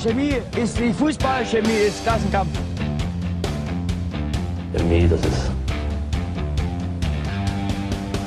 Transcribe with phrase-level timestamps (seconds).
[0.00, 2.56] Chemie ist wie Fußball, Chemie ist Klassenkampf.
[4.72, 5.50] Chemie, das ist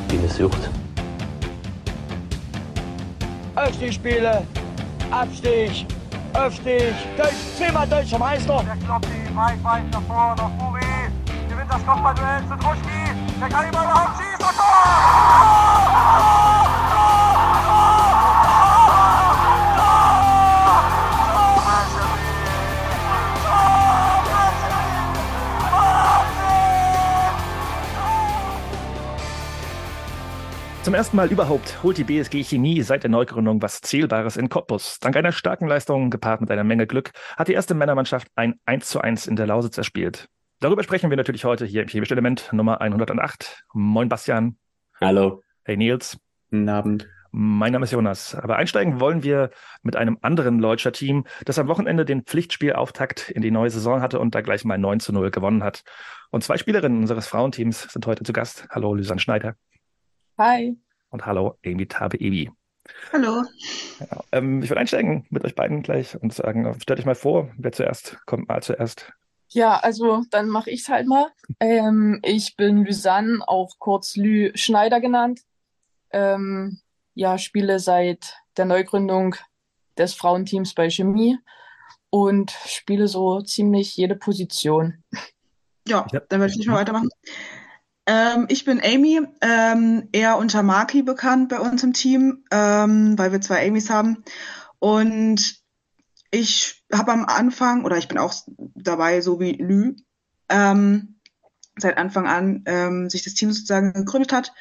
[0.09, 0.69] wie eine Sucht.
[3.55, 4.45] Aufstiegsspiele,
[5.11, 5.85] Abstieg,
[6.33, 8.63] Aufstieg, Deutsch, zehnmal deutscher Meister.
[8.65, 10.81] Der Kloppi, weit, weit nach vorne, nach.
[11.47, 13.15] Gewinnt das Kopfballduell zu Druschki.
[13.39, 14.55] Der kann ihn überhaupt schießen.
[14.57, 14.91] Tor!
[30.83, 34.97] Zum ersten Mal überhaupt holt die BSG Chemie seit der Neugründung was Zählbares in Cottbus.
[34.99, 38.89] Dank einer starken Leistung, gepaart mit einer Menge Glück, hat die erste Männermannschaft ein 1
[38.89, 40.27] zu 1 in der Lausitz erspielt.
[40.59, 43.63] Darüber sprechen wir natürlich heute hier im Chemischen Element Nummer 108.
[43.73, 44.57] Moin Bastian.
[44.99, 45.43] Hallo.
[45.63, 46.17] Hey Nils.
[46.49, 47.07] Guten Abend.
[47.29, 48.33] Mein Name ist Jonas.
[48.33, 49.51] Aber einsteigen wollen wir
[49.83, 54.19] mit einem anderen Leutscher Team, das am Wochenende den Pflichtspielauftakt in die neue Saison hatte
[54.19, 55.83] und da gleich mal 9 zu 0 gewonnen hat.
[56.31, 58.67] Und zwei Spielerinnen unseres Frauenteams sind heute zu Gast.
[58.71, 59.55] Hallo, Lysanne Schneider.
[60.37, 60.77] Hi.
[61.09, 62.51] Und hallo, Amy Tabe-Ebi.
[63.11, 63.43] Hallo.
[63.99, 67.51] Ja, ähm, ich würde einsteigen mit euch beiden gleich und sagen, stellt euch mal vor,
[67.57, 69.11] wer zuerst kommt mal zuerst.
[69.49, 71.27] Ja, also dann mache ich es halt mal.
[71.59, 75.41] Ähm, ich bin Lysanne, auch kurz Lü Schneider genannt.
[76.11, 76.79] Ähm,
[77.13, 79.35] ja, spiele seit der Neugründung
[79.97, 81.37] des Frauenteams bei Chemie
[82.09, 85.03] und spiele so ziemlich jede Position.
[85.87, 87.09] Ja, dann würde ich nicht mal weitermachen.
[88.07, 93.31] Ähm, ich bin Amy, ähm, eher unter Maki bekannt bei uns im Team, ähm, weil
[93.31, 94.23] wir zwei Amys haben.
[94.79, 95.61] Und
[96.31, 98.33] ich habe am Anfang, oder ich bin auch
[98.75, 99.95] dabei, so wie Lü,
[100.49, 101.19] ähm,
[101.77, 104.51] seit Anfang an ähm, sich das Team sozusagen gegründet hat.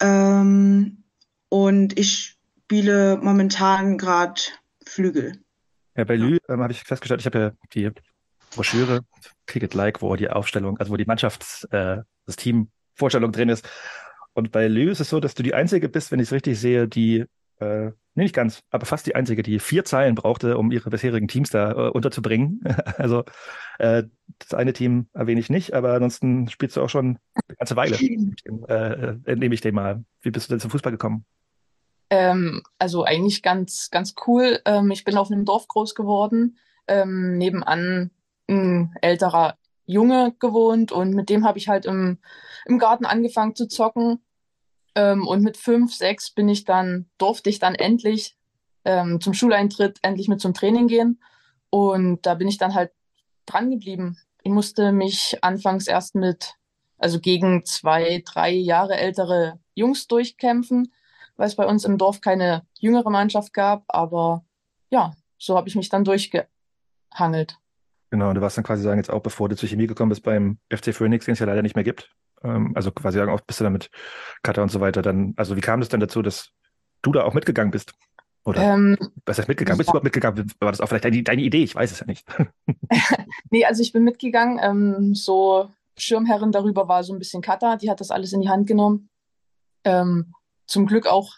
[0.00, 1.04] Ähm,
[1.48, 4.40] und ich spiele momentan gerade
[4.84, 5.42] Flügel.
[5.96, 7.90] Ja, bei Lü habe ich festgestellt, ich habe ja die
[8.54, 9.00] Broschüre
[9.46, 13.48] Kick It Like, wo die Aufstellung, also wo die Mannschafts, äh, das Team Vorstellung drin
[13.48, 13.68] ist.
[14.34, 16.60] Und bei Lü ist es so, dass du die Einzige bist, wenn ich es richtig
[16.60, 17.24] sehe, die,
[17.58, 21.28] äh, nee, nicht ganz, aber fast die Einzige, die vier Zeilen brauchte, um ihre bisherigen
[21.28, 22.60] Teams da äh, unterzubringen.
[22.98, 23.24] also
[23.78, 24.04] äh,
[24.38, 27.18] das eine Team erwähne ich nicht, aber ansonsten spielst du auch schon
[27.48, 27.96] eine ganze Weile.
[27.96, 30.04] äh, entnehme ich dem mal.
[30.20, 31.24] Wie bist du denn zum Fußball gekommen?
[32.10, 34.60] Ähm, also eigentlich ganz, ganz cool.
[34.64, 38.10] Ähm, ich bin auf einem Dorf groß geworden, ähm, nebenan
[38.48, 42.18] ein älterer Junge gewohnt und mit dem habe ich halt im,
[42.66, 44.20] im Garten angefangen zu zocken.
[44.94, 48.36] Ähm, und mit fünf, sechs bin ich dann, durfte ich dann endlich
[48.84, 51.20] ähm, zum Schuleintritt endlich mit zum Training gehen.
[51.70, 52.92] Und da bin ich dann halt
[53.44, 54.18] dran geblieben.
[54.42, 56.54] Ich musste mich anfangs erst mit,
[56.98, 60.92] also gegen zwei, drei Jahre ältere Jungs durchkämpfen,
[61.36, 63.84] weil es bei uns im Dorf keine jüngere Mannschaft gab.
[63.88, 64.44] Aber
[64.90, 67.58] ja, so habe ich mich dann durchgehangelt.
[68.10, 70.58] Genau, du warst dann quasi sagen, jetzt auch bevor du zur Chemie gekommen bist beim
[70.70, 72.10] FC Phoenix, den es ja leider nicht mehr gibt.
[72.42, 73.90] Ähm, also quasi sagen, auch bist du dann mit
[74.42, 76.50] Cutter und so weiter dann, also wie kam es dann dazu, dass
[77.02, 77.94] du da auch mitgegangen bist?
[78.44, 79.78] Oder Ähm, was heißt mitgegangen?
[79.78, 80.52] Bist du überhaupt mitgegangen?
[80.60, 81.64] War das auch vielleicht deine, deine Idee?
[81.64, 82.24] Ich weiß es ja nicht.
[83.50, 84.58] Nee, also ich bin mitgegangen.
[84.62, 88.48] Ähm, so Schirmherrin darüber war so ein bisschen Katha, die hat das alles in die
[88.48, 89.08] Hand genommen.
[89.84, 90.32] Ähm,
[90.66, 91.34] zum Glück auch,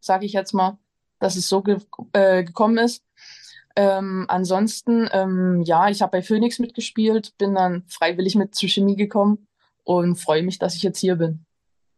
[0.00, 0.78] sage ich jetzt mal,
[1.18, 1.78] dass es so ge
[2.12, 3.02] äh, gekommen ist.
[3.76, 8.96] Ähm, ansonsten, ähm, ja, ich habe bei Phoenix mitgespielt, bin dann freiwillig mit zur Chemie
[8.96, 9.46] gekommen
[9.84, 11.44] und freue mich, dass ich jetzt hier bin.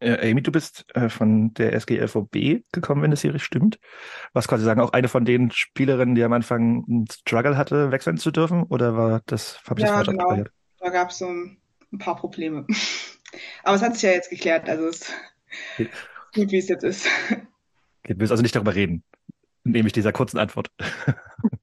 [0.01, 3.81] Äh, Amy, du bist äh, von der SGLVB gekommen, wenn das hier stimmt.
[4.33, 8.17] Was quasi sagen, auch eine von den Spielerinnen, die am Anfang einen Struggle hatte, wechseln
[8.17, 8.63] zu dürfen?
[8.65, 10.09] Oder war das, habe ich das Ja, falsch genau.
[10.09, 10.53] abgespeichert?
[10.79, 11.59] Da gab es so ein,
[11.93, 12.67] ein paar Probleme.
[13.65, 15.15] Aber es hat sich ja jetzt geklärt, also es ist
[15.79, 15.91] Okay.
[16.35, 17.07] gut, wie es jetzt ist.
[18.05, 19.05] Okay, du willst also nicht darüber reden,
[19.65, 20.71] nehme ich dieser kurzen Antwort.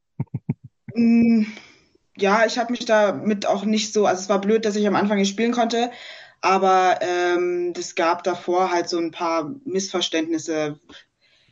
[0.95, 1.45] Mm,
[2.17, 4.95] Ja, ich habe mich damit auch nicht so, also es war blöd, dass ich am
[4.95, 5.91] Anfang nicht spielen konnte,
[6.41, 10.79] aber ähm, es gab davor halt so ein paar Missverständnisse,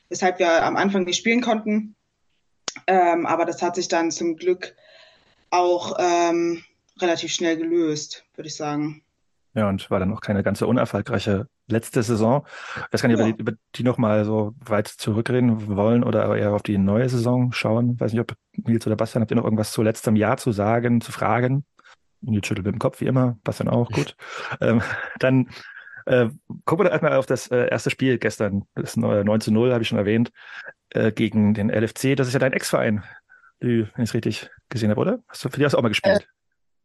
[0.10, 1.96] weshalb wir am Anfang nicht spielen konnten.
[2.88, 4.76] Ähm, aber das hat sich dann zum Glück
[5.52, 6.64] auch ähm,
[7.00, 9.04] relativ schnell gelöst, würde ich sagen.
[9.56, 12.46] Ja, und war dann auch keine ganz so unerfolgreiche letzte Saison.
[12.92, 13.28] Ich gar nicht, ob Ja.
[13.28, 17.52] wir die, über die nochmal so weit zurückreden wollen oder eher auf die neue Saison
[17.52, 18.00] schauen.
[18.00, 21.02] Weiß nicht, ob Nils oder Bastian, habt ihr noch irgendwas zu letztem Jahr zu sagen,
[21.02, 21.66] zu fragen?
[22.22, 23.38] Nils schüttelt mit dem Kopf, wie immer.
[23.44, 24.16] Bastian auch, gut.
[24.62, 24.82] ähm,
[25.20, 25.50] dann
[26.06, 26.30] äh,
[26.66, 28.64] gucken wir doch erstmal auf das äh, erste Spiel gestern.
[28.74, 30.32] Das neue 9 zu 0, habe ich schon erwähnt,
[30.90, 32.16] äh, gegen den LFC.
[32.16, 33.04] Das ist ja dein Ex-Verein,
[33.60, 35.20] wenn ich es richtig gesehen habe, oder?
[35.28, 36.28] Hast du, für die hast du auch mal gespielt?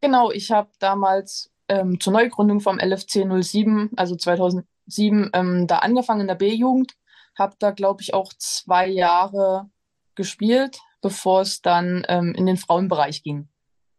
[0.01, 6.23] Genau, ich habe damals ähm, zur Neugründung vom LFC 07, also 2007, ähm, da angefangen
[6.23, 6.95] in der B-Jugend,
[7.37, 9.71] habe da, glaube ich, auch zwei Jahre
[10.15, 13.49] gespielt, bevor es dann ähm, in den Frauenbereich ging.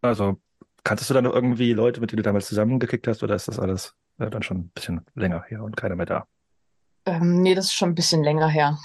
[0.01, 0.37] Also,
[0.83, 3.59] kanntest du dann noch irgendwie Leute, mit denen du damals zusammengekickt hast, oder ist das
[3.59, 6.27] alles äh, dann schon ein bisschen länger her und keiner mehr da?
[7.05, 8.77] Ähm, nee, das ist schon ein bisschen länger her.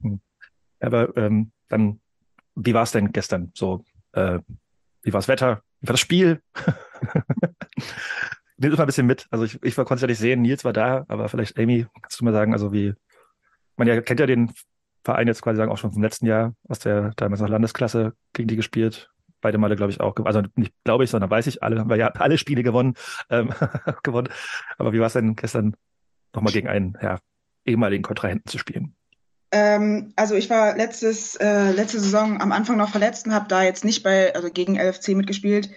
[0.00, 0.20] Hm.
[0.80, 2.00] Aber ähm, dann,
[2.54, 3.52] wie war es denn gestern?
[3.54, 4.38] So, äh,
[5.02, 5.62] wie war das Wetter?
[5.80, 6.42] War das Spiel?
[8.56, 9.26] Nimm uns mal ein bisschen mit.
[9.30, 12.20] Also ich, ich konnte es ja nicht sehen, Nils war da, aber vielleicht Amy, kannst
[12.20, 12.94] du mal sagen, also wie,
[13.76, 14.52] man ja kennt ja den
[15.04, 18.48] Verein jetzt quasi sagen auch schon vom letzten Jahr, aus der damals noch Landesklasse gegen
[18.48, 19.10] die gespielt.
[19.40, 20.16] Beide Male, glaube ich, auch.
[20.24, 22.94] Also nicht glaube ich, sondern weiß ich, alle haben wir ja alle Spiele gewonnen.
[23.30, 23.54] Ähm,
[24.02, 24.28] gewonnen.
[24.76, 25.76] Aber wie war es denn gestern
[26.34, 27.20] nochmal gegen einen ja,
[27.64, 28.96] ehemaligen Kontrahenten zu spielen?
[29.50, 33.62] Ähm, also ich war letztes, äh, letzte Saison am Anfang noch verletzt und habe da
[33.62, 35.70] jetzt nicht bei, also gegen LFC mitgespielt.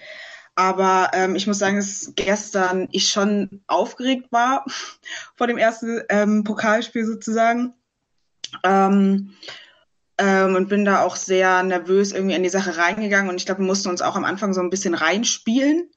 [0.56, 4.65] Aber ähm, ich muss sagen, dass gestern ich schon aufgeregt war
[5.35, 7.73] vor dem ersten ähm, Pokalspiel sozusagen.
[8.63, 9.33] Ähm,
[10.18, 13.29] ähm, und bin da auch sehr nervös irgendwie in die Sache reingegangen.
[13.29, 15.89] Und ich glaube, wir mussten uns auch am Anfang so ein bisschen reinspielen.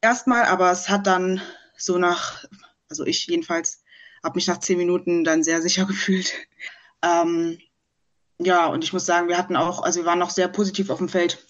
[0.00, 1.40] Erstmal, aber es hat dann
[1.76, 2.44] so nach,
[2.88, 3.82] also ich jedenfalls,
[4.22, 6.32] habe mich nach zehn Minuten dann sehr sicher gefühlt.
[7.04, 7.58] Ähm,
[8.38, 10.98] ja, und ich muss sagen, wir hatten auch, also wir waren noch sehr positiv auf
[10.98, 11.44] dem Feld.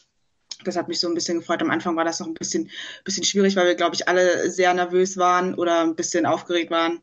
[0.65, 1.63] Das hat mich so ein bisschen gefreut.
[1.63, 2.71] Am Anfang war das noch ein bisschen,
[3.05, 7.01] bisschen schwierig, weil wir, glaube ich, alle sehr nervös waren oder ein bisschen aufgeregt waren.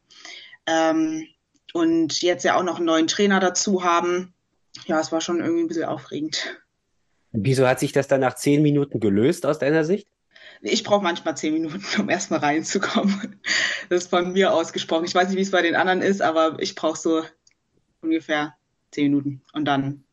[0.68, 1.28] Ähm,
[1.74, 4.34] und jetzt ja auch noch einen neuen Trainer dazu haben.
[4.86, 6.62] Ja, es war schon irgendwie ein bisschen aufregend.
[7.32, 10.08] Wieso hat sich das dann nach zehn Minuten gelöst aus deiner Sicht?
[10.62, 13.42] Ich brauche manchmal zehn Minuten, um erstmal reinzukommen.
[13.90, 15.06] Das ist von mir ausgesprochen.
[15.06, 17.24] Ich weiß nicht, wie es bei den anderen ist, aber ich brauche so
[18.02, 18.56] ungefähr
[18.92, 19.42] zehn Minuten.
[19.54, 20.04] Und dann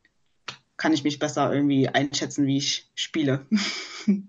[0.77, 3.45] kann ich mich besser irgendwie einschätzen, wie ich spiele.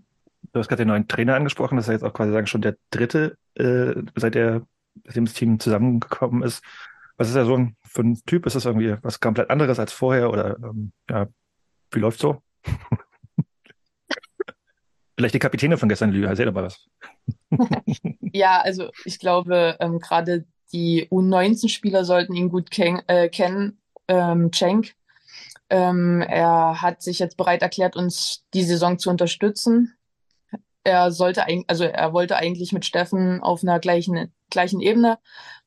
[0.52, 2.60] Du hast gerade den neuen Trainer angesprochen, das ist ja jetzt auch quasi sagen schon
[2.60, 4.66] der dritte, äh, seit der,
[5.04, 6.64] seitdem das Team zusammengekommen ist.
[7.16, 8.46] Was ist ja so ein, für ein Typ?
[8.46, 11.28] Ist das irgendwie was komplett anderes als vorher oder ähm, ja,
[11.92, 12.42] wie läuft's so?
[15.16, 16.88] Vielleicht die Kapitäne von gestern, Lü, erzähl doch mal was.
[18.20, 23.78] ja, also ich glaube, ähm, gerade die U19-Spieler sollten ihn gut ken äh, kennen.
[24.08, 24.94] Ähm, Cenk
[25.70, 29.96] ähm, er hat sich jetzt bereit erklärt, uns die Saison zu unterstützen.
[30.82, 35.18] Er sollte eigentlich, also er wollte eigentlich mit Steffen auf einer gleichen, gleichen Ebene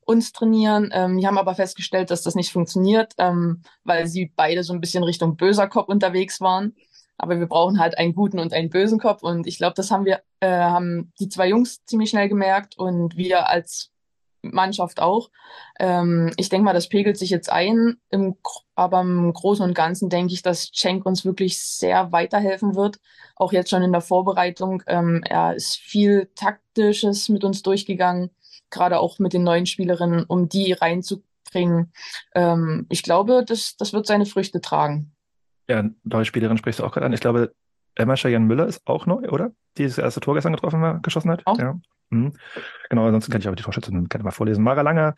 [0.04, 0.90] uns trainieren.
[0.92, 4.80] Ähm, die haben aber festgestellt, dass das nicht funktioniert, ähm, weil sie beide so ein
[4.80, 6.76] bisschen Richtung böser Kopf unterwegs waren.
[7.16, 9.22] Aber wir brauchen halt einen guten und einen bösen Kopf.
[9.22, 13.16] Und ich glaube, das haben wir, äh, haben die zwei Jungs ziemlich schnell gemerkt und
[13.16, 13.93] wir als
[14.52, 15.30] Mannschaft auch.
[15.78, 18.36] Ähm, ich denke mal, das pegelt sich jetzt ein, im,
[18.74, 22.98] aber im Großen und Ganzen denke ich, dass Cenk uns wirklich sehr weiterhelfen wird.
[23.36, 24.82] Auch jetzt schon in der Vorbereitung.
[24.86, 28.30] Ähm, er ist viel Taktisches mit uns durchgegangen,
[28.70, 31.92] gerade auch mit den neuen Spielerinnen, um die reinzubringen.
[32.34, 35.12] Ähm, ich glaube, das, das wird seine Früchte tragen.
[35.68, 37.12] Ja, neue Spielerin sprichst du auch gerade an.
[37.12, 37.52] Ich glaube,
[37.94, 39.52] Emma Cheyenne Müller ist auch neu, oder?
[39.78, 41.42] Die das erste Tor gestern getroffen war, geschossen hat.
[41.46, 41.58] Auch.
[41.58, 41.78] Ja.
[42.14, 42.32] Mhm.
[42.90, 44.62] Genau, ansonsten kann ich aber die Torschützen, kann ich mal vorlesen.
[44.62, 45.14] Mara Langer,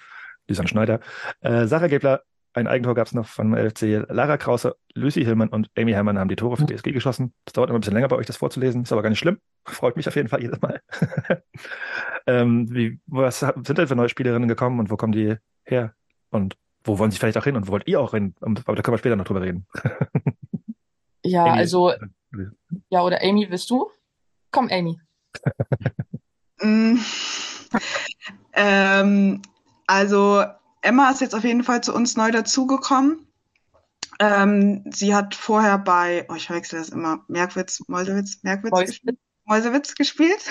[0.48, 1.00] Lisanne Schneider,
[1.40, 2.22] äh, Sarah Gebler,
[2.56, 4.06] ein Eigentor gab es noch von LFC.
[4.08, 7.34] Lara Krause, Lucy Hillmann und Amy Herrmann haben die Tore für BSG geschossen.
[7.44, 8.82] Das dauert immer ein bisschen länger bei euch, das vorzulesen.
[8.82, 9.38] Ist aber gar nicht schlimm.
[9.66, 10.80] Freut mich auf jeden Fall jedes Mal.
[12.26, 15.92] ähm, wie, was sind denn für neue Spielerinnen gekommen und wo kommen die her?
[16.30, 18.34] Und wo wollen sie vielleicht auch hin und wo wollt ihr auch hin?
[18.40, 19.66] Aber da können wir später noch drüber reden.
[21.22, 21.58] ja, Amy.
[21.58, 21.92] also,
[22.88, 23.90] ja, oder Amy, willst du?
[24.50, 24.98] Komm, Amy.
[26.60, 26.98] Mm.
[28.52, 29.42] ähm,
[29.86, 30.44] also
[30.82, 33.26] Emma ist jetzt auf jeden Fall zu uns neu dazugekommen.
[34.18, 38.90] Ähm, sie hat vorher bei, oh, ich verwechsel das immer, Merkwitz, Mäusewitz, Merkwitz Mäusewitz.
[38.90, 39.18] gespielt.
[39.44, 40.44] Mäusewitz gespielt.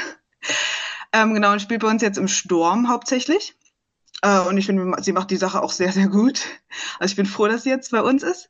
[1.14, 3.56] ähm, genau, und spielt bei uns jetzt im Sturm hauptsächlich.
[4.22, 6.42] Äh, und ich finde, sie macht die Sache auch sehr, sehr gut.
[7.00, 8.50] Also ich bin froh, dass sie jetzt bei uns ist.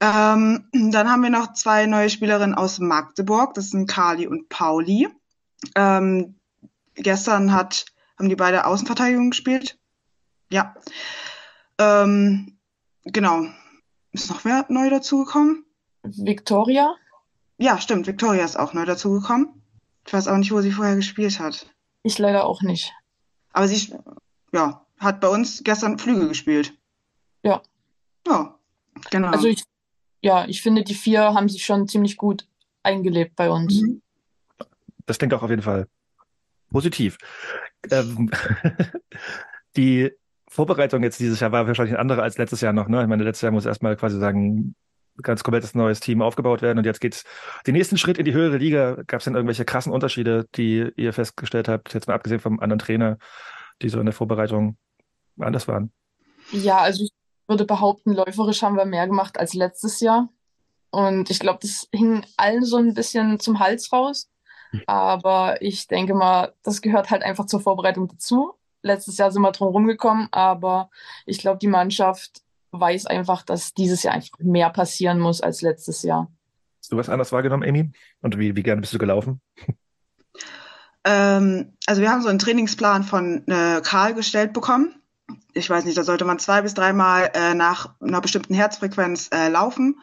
[0.00, 3.54] Ähm, dann haben wir noch zwei neue Spielerinnen aus Magdeburg.
[3.54, 5.08] Das sind Kali und Pauli.
[5.74, 6.37] Ähm,
[7.02, 7.86] gestern hat,
[8.18, 9.78] haben die beide Außenverteidigung gespielt.
[10.50, 10.74] Ja.
[11.78, 12.58] Ähm,
[13.04, 13.46] genau.
[14.12, 15.64] Ist noch wer neu dazugekommen?
[16.02, 16.94] Victoria?
[17.58, 18.06] Ja, stimmt.
[18.06, 19.62] Victoria ist auch neu dazugekommen.
[20.06, 21.66] Ich weiß auch nicht, wo sie vorher gespielt hat.
[22.02, 22.92] Ich leider auch nicht.
[23.52, 23.94] Aber sie,
[24.52, 26.74] ja, hat bei uns gestern Flügel gespielt.
[27.42, 27.62] Ja.
[28.26, 28.58] Ja,
[29.10, 29.28] genau.
[29.28, 29.62] Also ich,
[30.22, 32.46] ja, ich finde, die vier haben sich schon ziemlich gut
[32.82, 33.82] eingelebt bei uns.
[33.82, 34.02] Mhm.
[35.06, 35.88] Das klingt auch auf jeden Fall
[36.70, 37.18] positiv.
[37.90, 38.30] Ähm,
[39.76, 40.10] die
[40.48, 42.88] Vorbereitung jetzt dieses Jahr war wahrscheinlich eine andere als letztes Jahr noch.
[42.88, 43.02] Ne?
[43.02, 44.74] Ich meine, letztes Jahr muss erstmal quasi sagen,
[45.22, 47.24] ganz komplettes neues Team aufgebaut werden und jetzt geht's
[47.66, 49.02] den nächsten Schritt in die höhere Liga.
[49.06, 52.78] Gab es denn irgendwelche krassen Unterschiede, die ihr festgestellt habt, jetzt mal abgesehen vom anderen
[52.78, 53.18] Trainer,
[53.82, 54.76] die so in der Vorbereitung
[55.38, 55.92] anders waren?
[56.52, 57.10] Ja, also ich
[57.46, 60.28] würde behaupten, läuferisch haben wir mehr gemacht als letztes Jahr.
[60.90, 64.30] Und ich glaube, das hing allen so ein bisschen zum Hals raus.
[64.86, 68.54] Aber ich denke mal, das gehört halt einfach zur Vorbereitung dazu.
[68.82, 70.90] Letztes Jahr sind wir drum rumgekommen, aber
[71.26, 76.02] ich glaube, die Mannschaft weiß einfach, dass dieses Jahr einfach mehr passieren muss als letztes
[76.02, 76.30] Jahr.
[76.80, 77.90] Hast du was anderes wahrgenommen, Amy?
[78.20, 79.40] Und wie, wie gerne bist du gelaufen?
[81.04, 84.94] Ähm, also wir haben so einen Trainingsplan von äh, Karl gestellt bekommen.
[85.54, 89.48] Ich weiß nicht, da sollte man zwei bis dreimal äh, nach einer bestimmten Herzfrequenz äh,
[89.48, 90.00] laufen.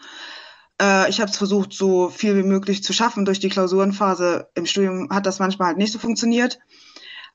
[0.82, 3.26] Äh, ich habe es versucht, so viel wie möglich zu schaffen.
[3.26, 6.60] Durch die Klausurenphase im Studium hat das manchmal halt nicht so funktioniert.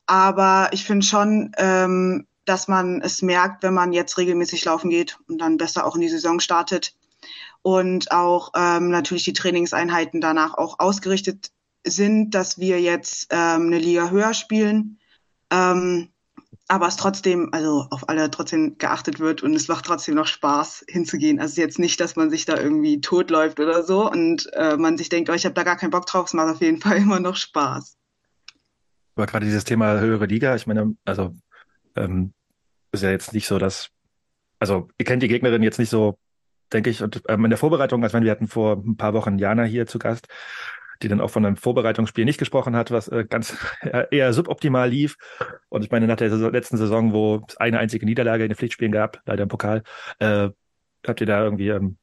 [0.05, 5.17] Aber ich finde schon, ähm, dass man es merkt, wenn man jetzt regelmäßig laufen geht
[5.27, 6.95] und dann besser auch in die Saison startet.
[7.61, 11.51] Und auch ähm, natürlich die Trainingseinheiten danach auch ausgerichtet
[11.85, 14.99] sind, dass wir jetzt ähm, eine Liga höher spielen.
[15.51, 16.09] Ähm,
[16.71, 20.85] aber es trotzdem, also auf alle trotzdem geachtet wird und es macht trotzdem noch Spaß
[20.87, 21.37] hinzugehen.
[21.37, 25.09] Also jetzt nicht, dass man sich da irgendwie totläuft oder so und äh, man sich
[25.09, 27.19] denkt, oh, ich habe da gar keinen Bock drauf, es macht auf jeden Fall immer
[27.19, 27.97] noch Spaß.
[29.15, 31.35] Aber gerade dieses Thema höhere Liga, ich meine, also
[31.97, 32.31] ähm,
[32.93, 33.89] ist ja jetzt nicht so, dass,
[34.57, 36.17] also ihr kennt die Gegnerin jetzt nicht so,
[36.71, 39.37] denke ich, und ähm, in der Vorbereitung, als wenn wir hatten vor ein paar Wochen
[39.37, 40.29] Jana hier zu Gast,
[41.03, 43.57] die dann auch von einem Vorbereitungsspiel nicht gesprochen hat, was äh, ganz
[44.11, 45.17] eher suboptimal lief.
[45.69, 48.55] Und ich meine, nach der Saison, letzten Saison, wo es eine einzige Niederlage in den
[48.55, 49.83] Pflichtspielen gab, leider im Pokal,
[50.19, 50.49] äh,
[51.05, 51.97] habt ihr da irgendwie ähm,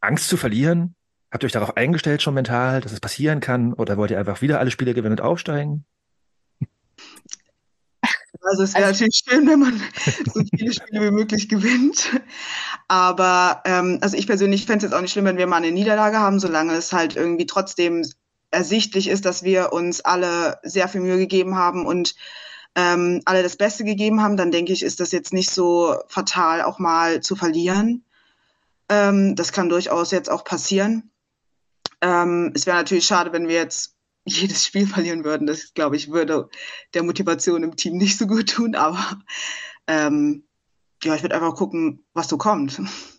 [0.00, 0.94] Angst zu verlieren?
[1.30, 3.72] Habt ihr euch darauf eingestellt schon mental, dass es passieren kann?
[3.72, 5.84] Oder wollt ihr einfach wieder alle Spiele gewinnen und aufsteigen?
[8.42, 9.82] Also es wäre also, natürlich schön, wenn man
[10.32, 12.20] so viele Spiele wie möglich gewinnt.
[12.88, 15.72] Aber ähm, also ich persönlich fände es jetzt auch nicht schlimm, wenn wir mal eine
[15.72, 18.04] Niederlage haben, solange es halt irgendwie trotzdem
[18.50, 22.14] ersichtlich ist, dass wir uns alle sehr viel Mühe gegeben haben und
[22.74, 26.62] ähm, alle das Beste gegeben haben, dann denke ich, ist das jetzt nicht so fatal,
[26.62, 28.04] auch mal zu verlieren.
[28.88, 31.10] Ähm, das kann durchaus jetzt auch passieren.
[32.02, 35.46] Ähm, es wäre natürlich schade, wenn wir jetzt jedes Spiel verlieren würden.
[35.46, 36.50] Das, glaube ich, würde
[36.94, 38.74] der Motivation im Team nicht so gut tun.
[38.74, 39.18] Aber
[39.86, 40.44] ähm,
[41.02, 42.80] ja, ich würde einfach gucken, was so kommt.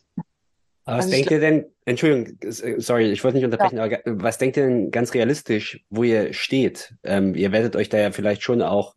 [0.88, 3.84] Was also denkt ihr denn, Entschuldigung, äh, sorry, ich wollte nicht unterbrechen, ja.
[3.84, 6.96] aber was denkt ihr denn ganz realistisch, wo ihr steht?
[7.04, 8.96] Ähm, ihr werdet euch da ja vielleicht schon auch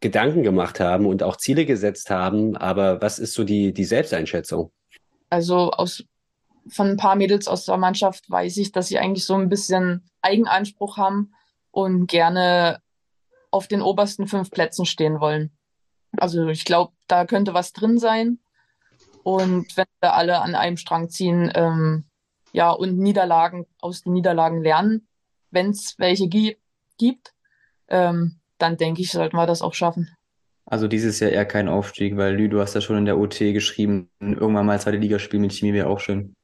[0.00, 4.72] Gedanken gemacht haben und auch Ziele gesetzt haben, aber was ist so die, die Selbsteinschätzung?
[5.30, 6.02] Also aus,
[6.68, 10.10] von ein paar Mädels aus der Mannschaft weiß ich, dass sie eigentlich so ein bisschen
[10.22, 11.32] Eigenanspruch haben
[11.70, 12.80] und gerne
[13.52, 15.52] auf den obersten fünf Plätzen stehen wollen.
[16.16, 18.40] Also ich glaube, da könnte was drin sein.
[19.28, 22.06] Und wenn wir alle an einem Strang ziehen, ähm,
[22.52, 25.06] ja, und Niederlagen aus den Niederlagen lernen,
[25.50, 26.56] wenn es welche gi
[26.96, 27.34] gibt,
[27.88, 30.08] ähm, dann denke ich, sollten wir das auch schaffen.
[30.64, 33.38] Also dieses Jahr eher kein Aufstieg, weil Lü, du hast ja schon in der OT
[33.52, 36.34] geschrieben, irgendwann mal zweite Liga spielen mit Chemie wäre auch schön.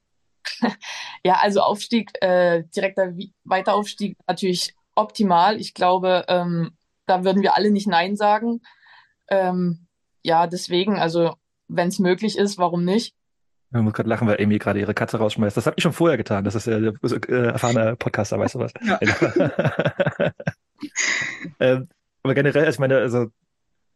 [1.25, 3.15] ja, also Aufstieg, äh, direkter
[3.45, 5.59] Weiteraufstieg natürlich optimal.
[5.59, 6.77] Ich glaube, ähm,
[7.07, 8.61] da würden wir alle nicht Nein sagen.
[9.29, 9.87] Ähm,
[10.23, 11.35] ja, deswegen, also
[11.77, 13.15] wenn es möglich ist, warum nicht?
[13.75, 15.57] Ich muss gerade lachen, weil Amy gerade ihre Katze rausschmeißt.
[15.57, 16.45] Das habe ich schon vorher getan.
[16.45, 18.73] Das ist ja der äh, erfahrene Podcaster, weißt du was?
[18.83, 19.01] Ja.
[21.61, 21.89] ähm,
[22.23, 23.27] aber generell, ich meine, also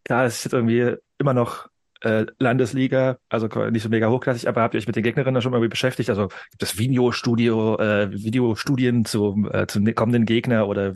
[0.04, 1.68] klar, es ist jetzt irgendwie immer noch
[2.00, 5.50] äh, Landesliga, also nicht so mega hochklassig, aber habt ihr euch mit den Gegnerinnen schon
[5.50, 6.11] mal irgendwie beschäftigt?
[6.11, 10.94] Also gibt es Videostudio, äh, Videostudien zum, äh, zum kommenden Gegner oder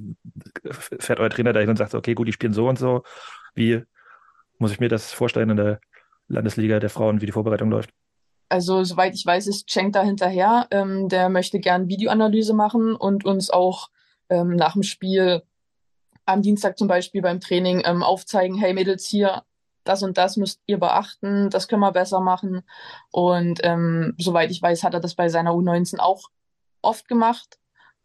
[0.71, 3.03] fährt euer Trainer dahin und sagt, okay, gut, die spielen so und so.
[3.55, 3.83] Wie
[4.59, 5.81] muss ich mir das vorstellen in der
[6.33, 7.91] Landesliga der Frauen, wie die Vorbereitung läuft?
[8.49, 10.67] Also, soweit ich weiß, ist Cenk da hinterher.
[10.71, 13.89] Ähm, der möchte gern Videoanalyse machen und uns auch
[14.29, 15.43] ähm, nach dem Spiel
[16.27, 19.43] am Dienstag zum Beispiel beim Training ähm, aufzeigen, hey Mädels, hier,
[19.85, 22.63] das und das müsst ihr beachten, das können wir besser machen.
[23.11, 26.29] Und ähm, soweit ich weiß, hat er das bei seiner U19 auch
[26.83, 27.59] oft gemacht.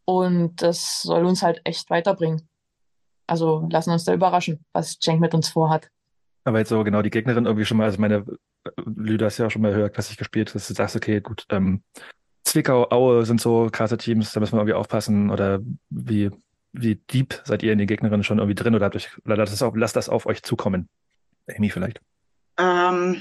[0.05, 2.47] Und das soll uns halt echt weiterbringen.
[3.27, 5.89] Also lassen uns da überraschen, was Cenk mit uns vorhat.
[6.47, 8.25] Aber jetzt so genau die Gegnerin irgendwie schon mal, also meine
[8.85, 11.83] Lüder hast ja auch schon mal höher klassisch gespielt, dass du sagst, okay, gut, ähm,
[12.45, 15.29] Zwickau, Aue sind so krasse Teams, da müssen wir irgendwie aufpassen.
[15.29, 16.31] Oder wie,
[16.71, 19.51] wie deep seid ihr in den Gegnerinnen schon irgendwie drin oder habt euch, oder lasst
[19.51, 20.87] das auf, lasst das auf euch zukommen?
[21.53, 21.99] Amy vielleicht.
[22.57, 23.19] Ähm,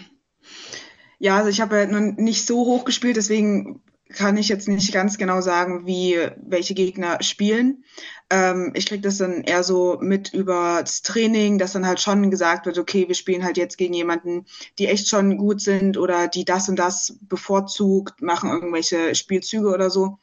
[1.18, 4.92] ja, also ich habe ja noch nicht so hoch gespielt, deswegen kann ich jetzt nicht
[4.92, 7.84] ganz genau sagen, wie welche Gegner spielen.
[8.30, 12.30] Ähm, ich kriege das dann eher so mit über das Training, dass dann halt schon
[12.30, 14.46] gesagt wird, okay, wir spielen halt jetzt gegen jemanden,
[14.78, 19.90] die echt schon gut sind oder die das und das bevorzugt, machen irgendwelche Spielzüge oder
[19.90, 20.18] so.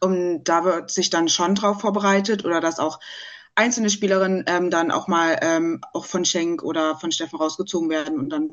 [0.00, 3.00] Und da wird sich dann schon drauf vorbereitet oder dass auch
[3.54, 8.18] einzelne Spielerinnen ähm, dann auch mal ähm, auch von Schenk oder von Steffen rausgezogen werden
[8.18, 8.50] und dann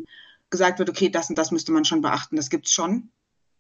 [0.50, 2.36] gesagt wird, okay, das und das müsste man schon beachten.
[2.36, 3.12] Das gibt's schon.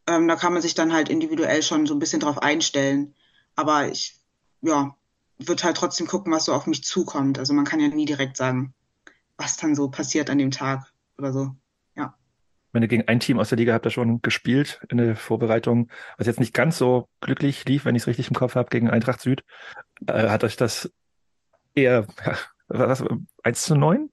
[0.07, 3.13] Ähm, da kann man sich dann halt individuell schon so ein bisschen drauf einstellen.
[3.55, 4.15] Aber ich,
[4.61, 4.95] ja,
[5.39, 7.39] würde halt trotzdem gucken, was so auf mich zukommt.
[7.39, 8.73] Also man kann ja nie direkt sagen,
[9.37, 11.55] was dann so passiert an dem Tag oder so.
[11.95, 12.15] Ja.
[12.71, 15.89] Wenn ihr gegen ein Team aus der Liga habt ihr schon gespielt in der Vorbereitung,
[16.17, 18.89] was jetzt nicht ganz so glücklich lief, wenn ich es richtig im Kopf habe, gegen
[18.89, 19.43] Eintracht Süd.
[20.07, 20.91] Äh, hat euch das
[21.75, 22.37] eher, ja,
[22.67, 23.03] was,
[23.43, 24.09] 1 zu 9?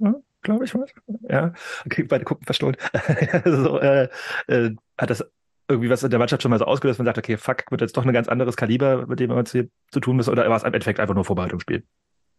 [0.00, 0.90] Ja, glaube ich was.
[1.28, 1.52] Ja,
[1.84, 2.76] okay, beide gucken verstohlen.
[3.44, 4.08] so, äh,
[4.46, 5.24] äh, hat das
[5.68, 7.96] irgendwie was in der Mannschaft schon mal so ausgelöst, man sagt, okay, fuck, wird jetzt
[7.96, 10.56] doch ein ganz anderes Kaliber, mit dem wir uns hier zu tun müssen, oder war
[10.56, 11.84] es im Endeffekt einfach nur Vorbereitungsspiel?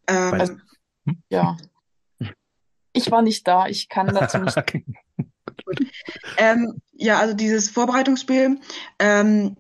[0.08, 0.54] Ähm, also,
[1.06, 1.22] hm?
[1.30, 1.58] Ja.
[2.92, 4.58] Ich war nicht da, ich kann dazu nicht.
[6.38, 8.60] ähm, ja, also dieses Vorbereitungsspiel,
[8.98, 9.58] ähm,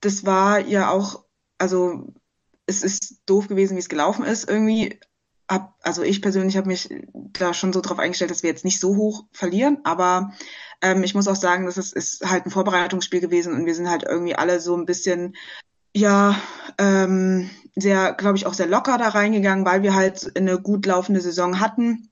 [0.00, 1.24] das war ja auch,
[1.58, 2.14] also
[2.66, 4.98] es ist doof gewesen, wie es gelaufen ist irgendwie.
[5.50, 8.78] Hab, also ich persönlich habe mich da schon so drauf eingestellt, dass wir jetzt nicht
[8.78, 10.32] so hoch verlieren, aber
[10.80, 13.90] ähm, ich muss auch sagen, das ist, ist halt ein Vorbereitungsspiel gewesen und wir sind
[13.90, 15.34] halt irgendwie alle so ein bisschen,
[15.92, 16.40] ja,
[16.78, 21.20] ähm, sehr, glaube ich, auch sehr locker da reingegangen, weil wir halt eine gut laufende
[21.20, 22.10] Saison hatten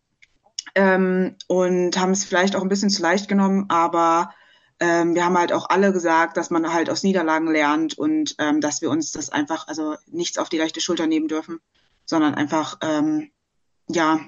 [0.75, 4.35] ähm, und haben es vielleicht auch ein bisschen zu leicht genommen, aber
[4.81, 8.61] ähm, wir haben halt auch alle gesagt, dass man halt aus Niederlagen lernt und ähm,
[8.61, 11.61] dass wir uns das einfach, also nichts auf die rechte Schulter nehmen dürfen,
[12.09, 13.31] sondern einfach, ähm,
[13.89, 14.21] ja,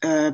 [0.00, 0.32] äh,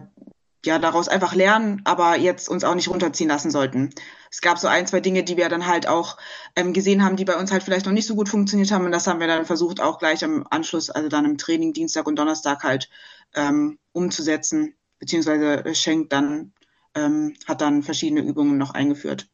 [0.65, 3.91] ja, daraus einfach lernen, aber jetzt uns auch nicht runterziehen lassen sollten.
[4.31, 6.19] Es gab so ein, zwei Dinge, die wir dann halt auch
[6.55, 8.85] ähm, gesehen haben, die bei uns halt vielleicht noch nicht so gut funktioniert haben.
[8.85, 12.07] Und das haben wir dann versucht, auch gleich am Anschluss, also dann im Training Dienstag
[12.07, 12.91] und Donnerstag halt
[13.35, 14.75] ähm, umzusetzen.
[14.99, 16.53] Beziehungsweise Schenk dann
[16.95, 19.29] ähm, hat dann verschiedene Übungen noch eingeführt.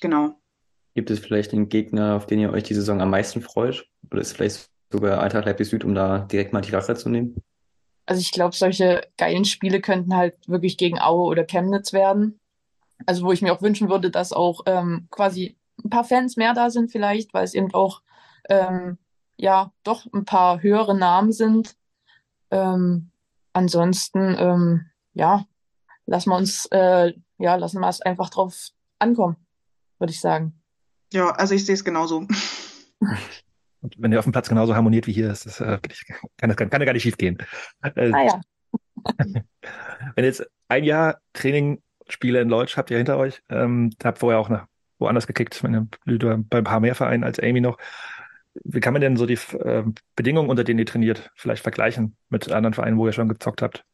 [0.00, 0.38] Genau.
[0.94, 3.86] Gibt es vielleicht einen Gegner, auf den ihr euch die Saison am meisten freut?
[4.10, 7.36] Oder ist vielleicht sogar Eintracht Leipzig Süd, um da direkt mal die Rache zu nehmen?
[8.06, 12.40] Also ich glaube, solche geilen Spiele könnten halt wirklich gegen Aue oder Chemnitz werden.
[13.06, 16.54] Also wo ich mir auch wünschen würde, dass auch ähm, quasi ein paar Fans mehr
[16.54, 18.02] da sind vielleicht, weil es eben auch
[18.48, 18.98] ähm,
[19.36, 21.76] ja doch ein paar höhere Namen sind.
[22.50, 23.10] Ähm,
[23.52, 25.44] ansonsten ähm, ja
[26.06, 29.36] lassen wir uns äh, ja lassen wir es einfach drauf ankommen,
[29.98, 30.60] würde ich sagen.
[31.12, 32.26] Ja, also ich sehe es genauso.
[33.80, 35.78] Und wenn ihr auf dem Platz genauso harmoniert wie hier, ist das, äh,
[36.36, 37.38] kann, das kann, kann ja gar nicht schief gehen.
[37.82, 38.40] Äh, ah ja.
[40.14, 44.40] wenn jetzt ein Jahr Training, Spiele in Leutsch habt ihr hinter euch, ähm, habt vorher
[44.40, 44.66] auch nach,
[44.98, 47.78] woanders gekickt, beim paar mehr Vereinen als Amy noch.
[48.64, 49.84] Wie kann man denn so die äh,
[50.16, 53.84] Bedingungen, unter denen ihr trainiert, vielleicht vergleichen mit anderen Vereinen, wo ihr schon gezockt habt?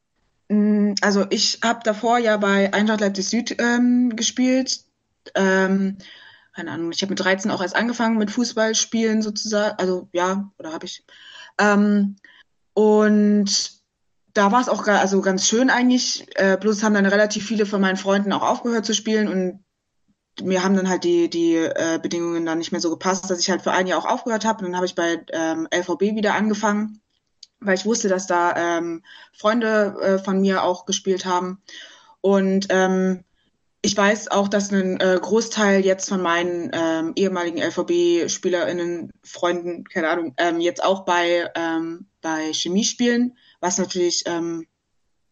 [0.48, 4.80] Mm, also ich habe davor ja bei Eintracht Leipzig Süd ähm, gespielt.
[5.34, 5.98] Ähm,
[6.54, 10.72] keine Ahnung, ich habe mit 13 auch erst angefangen mit Fußballspielen sozusagen, also ja, oder
[10.72, 11.04] habe ich.
[11.58, 12.16] Ähm,
[12.74, 13.72] und
[14.34, 16.26] da war es auch also ganz schön eigentlich.
[16.36, 19.64] Äh, bloß haben dann relativ viele von meinen Freunden auch aufgehört zu spielen und
[20.42, 23.50] mir haben dann halt die, die äh, Bedingungen dann nicht mehr so gepasst, dass ich
[23.50, 24.58] halt für ein Jahr auch aufgehört habe.
[24.58, 27.00] Und dann habe ich bei ähm, LVB wieder angefangen,
[27.60, 31.62] weil ich wusste, dass da ähm, Freunde äh, von mir auch gespielt haben.
[32.20, 33.24] Und ähm,
[33.84, 40.08] ich weiß auch, dass ein äh, Großteil jetzt von meinen ähm, ehemaligen LVB-SpielerInnen, Freunden, keine
[40.08, 44.66] Ahnung, ähm, jetzt auch bei, ähm, bei Chemie spielen, was natürlich ähm,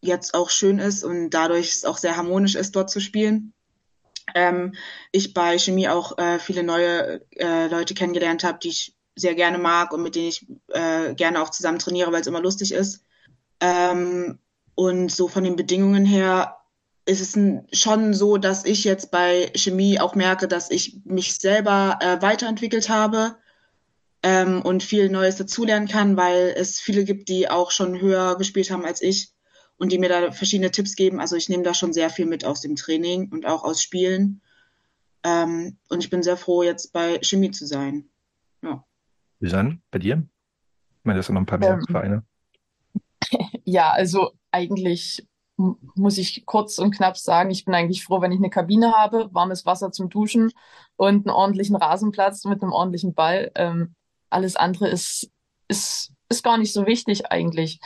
[0.02, 3.54] jetzt auch schön ist und dadurch es auch sehr harmonisch ist, dort zu spielen.
[4.34, 4.74] Ähm,
[5.12, 9.56] ich bei Chemie auch äh, viele neue äh, Leute kennengelernt habe, die ich sehr gerne
[9.56, 13.02] mag und mit denen ich äh, gerne auch zusammen trainiere, weil es immer lustig ist.
[13.60, 14.38] Ähm,
[14.74, 16.58] und so von den Bedingungen her
[17.04, 21.98] ist es schon so, dass ich jetzt bei Chemie auch merke, dass ich mich selber
[22.00, 23.36] äh, weiterentwickelt habe
[24.22, 28.70] ähm, und viel Neues dazulernen kann, weil es viele gibt, die auch schon höher gespielt
[28.70, 29.32] haben als ich
[29.78, 31.18] und die mir da verschiedene Tipps geben.
[31.18, 34.40] Also ich nehme da schon sehr viel mit aus dem Training und auch aus Spielen.
[35.24, 38.08] Ähm, und ich bin sehr froh, jetzt bei Chemie zu sein.
[38.62, 38.84] Ja.
[39.40, 40.24] Susanne, bei dir?
[40.98, 42.24] Ich meine, das sind noch ein paar mehr ähm, Vereine.
[43.64, 48.38] Ja, also eigentlich muss ich kurz und knapp sagen, ich bin eigentlich froh, wenn ich
[48.38, 50.52] eine Kabine habe, warmes Wasser zum Duschen
[50.96, 53.50] und einen ordentlichen Rasenplatz mit einem ordentlichen Ball.
[53.54, 53.94] Ähm,
[54.30, 55.30] alles andere ist,
[55.68, 57.80] ist, ist gar nicht so wichtig eigentlich.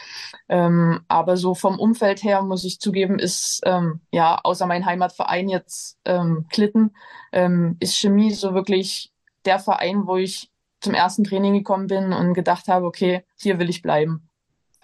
[0.49, 5.49] Ähm, aber so vom Umfeld her muss ich zugeben, ist ähm, ja außer mein Heimatverein
[5.49, 6.95] jetzt ähm, Klitten,
[7.33, 9.13] ähm, ist Chemie so wirklich
[9.45, 10.51] der Verein, wo ich
[10.81, 14.29] zum ersten Training gekommen bin und gedacht habe, okay, hier will ich bleiben.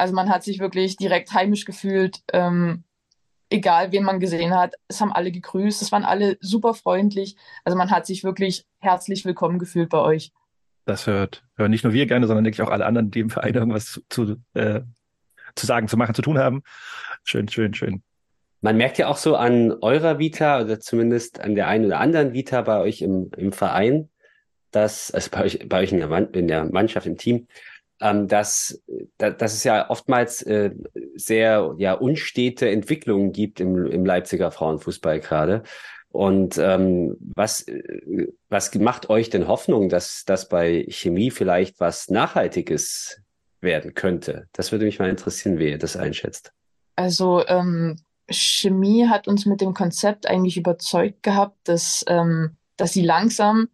[0.02, 2.82] Also man hat sich wirklich direkt heimisch gefühlt, ähm,
[3.50, 4.74] egal wen man gesehen hat.
[4.88, 7.36] Es haben alle gegrüßt, es waren alle super freundlich.
[7.62, 10.32] Also man hat sich wirklich herzlich willkommen gefühlt bei euch.
[10.86, 13.30] Das hört, hören nicht nur wir gerne, sondern denke ich auch alle anderen, die im
[13.30, 14.80] Verein irgendwas zu, zu, äh,
[15.54, 16.64] zu sagen, zu machen, zu tun haben.
[17.22, 18.02] Schön, schön, schön.
[18.60, 22.32] Man merkt ja auch so an eurer Vita oder zumindest an der einen oder anderen
[22.32, 24.08] Vita bei euch im, im Verein,
[24.72, 27.46] dass, also bei euch, bei euch in der, in der Mannschaft, im Team,
[28.02, 28.82] ähm, dass,
[29.16, 30.72] dass es ja oftmals äh,
[31.14, 35.62] sehr ja, unstete Entwicklungen gibt im, im Leipziger Frauenfußball gerade.
[36.08, 37.64] Und ähm, was,
[38.50, 43.22] was macht euch denn Hoffnung, dass das bei Chemie vielleicht was Nachhaltiges
[43.62, 44.46] werden könnte?
[44.52, 46.52] Das würde mich mal interessieren, wie ihr das einschätzt.
[46.96, 47.96] Also ähm,
[48.28, 53.68] Chemie hat uns mit dem Konzept eigentlich überzeugt gehabt, dass, ähm, dass sie langsam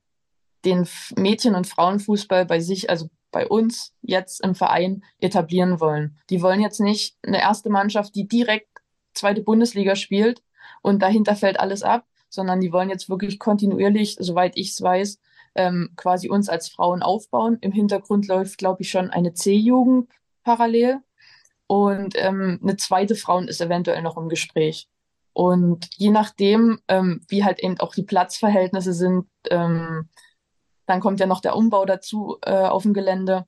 [0.65, 0.87] den
[1.17, 6.17] Mädchen- und Frauenfußball bei sich, also bei uns jetzt im Verein etablieren wollen.
[6.31, 8.69] Die wollen jetzt nicht eine erste Mannschaft, die direkt
[9.15, 10.43] zweite Bundesliga spielt
[10.83, 15.19] und dahinter fällt alles ab, sondern die wollen jetzt wirklich kontinuierlich, soweit ich es weiß,
[15.55, 17.59] ähm, quasi uns als Frauen aufbauen.
[17.61, 20.11] Im Hintergrund läuft, glaube ich, schon eine C-Jugend
[20.45, 21.01] parallel
[21.67, 24.89] und ähm, eine zweite Frauen ist eventuell noch im Gespräch.
[25.33, 30.09] Und je nachdem, ähm, wie halt eben auch die Platzverhältnisse sind, ähm,
[30.89, 33.45] dann kommt ja noch der Umbau dazu äh, auf dem Gelände.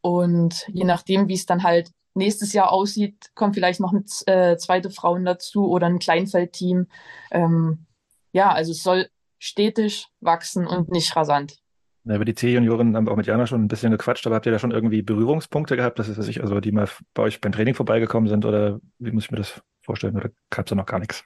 [0.00, 4.56] Und je nachdem, wie es dann halt nächstes Jahr aussieht, kommt vielleicht noch eine äh,
[4.56, 6.86] zweite Frauen dazu oder ein Kleinfeldteam.
[7.32, 7.86] Ähm,
[8.32, 11.58] ja, also es soll stetig wachsen und nicht rasant.
[12.04, 14.46] Ja, über die C-Junioren haben wir auch mit Jana schon ein bisschen gequatscht, aber habt
[14.46, 17.74] ihr da schon irgendwie Berührungspunkte gehabt, dass es, also die mal bei euch beim Training
[17.74, 20.16] vorbeigekommen sind oder wie muss ich mir das vorstellen?
[20.16, 21.24] Oder gab es da noch gar nichts?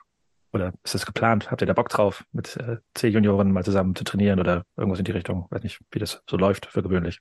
[0.53, 1.51] Oder ist das geplant?
[1.51, 5.05] Habt ihr da Bock drauf, mit äh, C-Junioren mal zusammen zu trainieren oder irgendwas in
[5.05, 5.47] die Richtung?
[5.51, 7.21] Weiß nicht, wie das so läuft für gewöhnlich.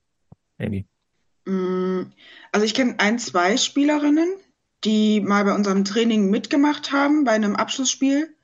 [0.57, 0.87] Amy.
[1.45, 2.03] Mm,
[2.51, 4.29] also ich kenne ein, zwei Spielerinnen,
[4.83, 8.35] die mal bei unserem Training mitgemacht haben, bei einem Abschlussspiel.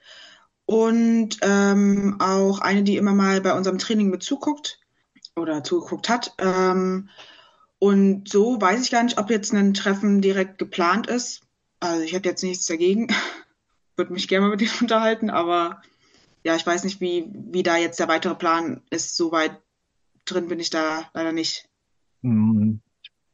[0.65, 4.79] Und ähm, auch eine, die immer mal bei unserem Training mit zuguckt
[5.35, 6.33] oder zugeguckt hat.
[6.37, 7.09] Ähm,
[7.79, 11.41] und so weiß ich gar nicht, ob jetzt ein Treffen direkt geplant ist.
[11.79, 13.07] Also ich hätte jetzt nichts dagegen
[14.01, 15.81] würde mich gerne mal mit ihm unterhalten, aber
[16.43, 19.15] ja, ich weiß nicht, wie, wie da jetzt der weitere Plan ist.
[19.15, 19.61] So weit
[20.25, 21.69] drin bin ich da leider nicht.
[22.23, 22.81] Hm,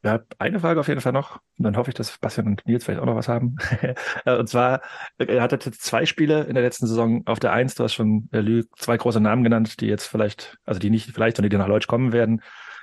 [0.04, 1.40] ja, eine Frage auf jeden Fall noch.
[1.58, 3.56] Und dann hoffe ich, dass Bastian und Nils vielleicht auch noch was haben.
[4.26, 4.82] und zwar,
[5.18, 7.76] er hatte zwei Spiele in der letzten Saison auf der Eins.
[7.76, 11.38] Du hast schon äh, zwei große Namen genannt, die jetzt vielleicht, also die nicht vielleicht,
[11.38, 12.42] sondern die nach Leutsch kommen werden.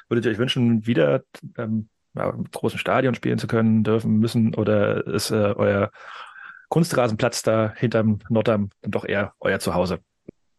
[0.09, 1.23] Würdet ihr euch wünschen, wieder
[1.59, 4.55] ähm, ja, im großen Stadion spielen zu können, dürfen, müssen?
[4.55, 5.91] Oder ist äh, euer
[6.75, 10.01] Kunstrasenplatz da hinterm Nordam dann doch eher euer Zuhause?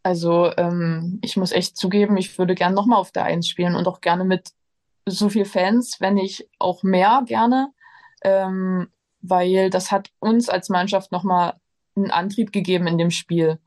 [0.02, 3.86] Also ähm, ich muss echt zugeben, ich würde gerne nochmal auf der Eins spielen und
[3.86, 4.52] auch gerne mit
[5.06, 7.74] so viel Fans, wenn nicht auch mehr gerne,
[8.24, 8.88] ähm,
[9.20, 11.56] weil das hat uns als Mannschaft nochmal
[11.98, 13.60] einen Antrieb gegeben in dem Spiel.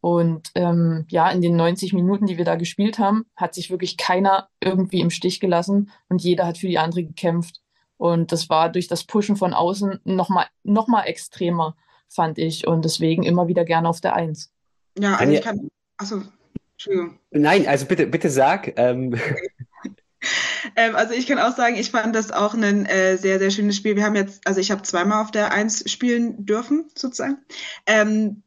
[0.00, 3.96] Und ähm, ja, in den 90 Minuten, die wir da gespielt haben, hat sich wirklich
[3.96, 7.63] keiner irgendwie im Stich gelassen und jeder hat für die andere gekämpft.
[7.96, 11.76] Und das war durch das Pushen von außen nochmal noch mal extremer,
[12.08, 12.66] fand ich.
[12.66, 14.52] Und deswegen immer wieder gerne auf der Eins.
[14.98, 15.68] Ja, also ich kann.
[15.96, 16.22] Achso,
[16.72, 17.18] Entschuldigung.
[17.30, 18.78] Nein, also bitte, bitte sag.
[18.78, 19.14] Ähm.
[20.76, 23.76] ähm, also ich kann auch sagen, ich fand das auch ein äh, sehr, sehr schönes
[23.76, 23.96] Spiel.
[23.96, 27.38] Wir haben jetzt, also ich habe zweimal auf der Eins spielen dürfen, sozusagen.
[27.86, 28.42] Ähm,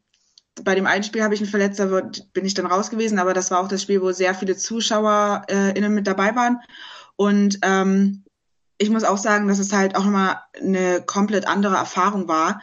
[0.64, 3.50] bei dem einen Spiel habe ich einen Verletzer, bin ich dann raus gewesen, aber das
[3.50, 6.60] war auch das Spiel, wo sehr viele ZuschauerInnen äh, mit dabei waren.
[7.16, 8.24] Und ähm,
[8.78, 12.62] ich muss auch sagen, dass es halt auch nochmal eine komplett andere Erfahrung war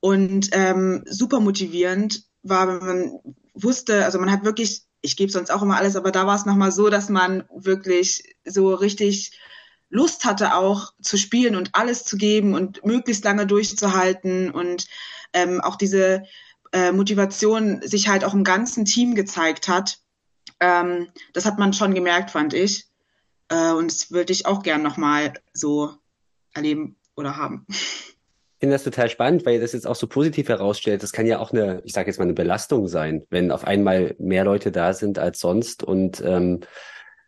[0.00, 3.20] und ähm, super motivierend war, wenn man
[3.54, 6.44] wusste, also man hat wirklich, ich gebe sonst auch immer alles, aber da war es
[6.44, 9.38] nochmal so, dass man wirklich so richtig
[9.90, 14.88] Lust hatte auch zu spielen und alles zu geben und möglichst lange durchzuhalten und
[15.32, 16.24] ähm, auch diese
[16.72, 20.00] äh, Motivation sich halt auch im ganzen Team gezeigt hat.
[20.58, 22.88] Ähm, das hat man schon gemerkt, fand ich.
[23.48, 25.94] Äh, und das würde ich auch gern nochmal so
[26.54, 27.66] erleben oder haben.
[28.56, 31.02] Ich finde das total spannend, weil das jetzt auch so positiv herausstellt.
[31.02, 34.14] Das kann ja auch eine, ich sage jetzt mal, eine Belastung sein, wenn auf einmal
[34.18, 35.82] mehr Leute da sind als sonst.
[35.82, 36.60] Und ähm,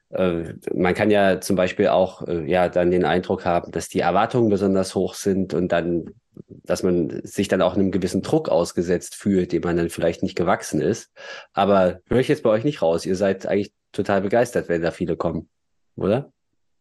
[0.09, 4.00] äh, man kann ja zum Beispiel auch äh, ja dann den Eindruck haben, dass die
[4.00, 6.14] Erwartungen besonders hoch sind und dann,
[6.46, 10.37] dass man sich dann auch einem gewissen Druck ausgesetzt fühlt, dem man dann vielleicht nicht
[10.37, 11.11] gewachsen ist.
[11.52, 13.05] Aber höre ich jetzt bei euch nicht raus.
[13.05, 15.50] Ihr seid eigentlich total begeistert, wenn da viele kommen
[15.96, 16.32] oder?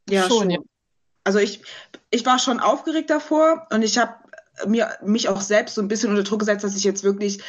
[0.10, 0.38] Ja, schon.
[0.38, 0.50] schon.
[0.52, 0.60] Ja.
[1.24, 1.62] Also ich,
[2.12, 4.14] ich war schon aufgeregt davor und ich habe
[4.68, 7.42] mir mich auch selbst so ein bisschen unter Druck gesetzt, dass ich jetzt wirklich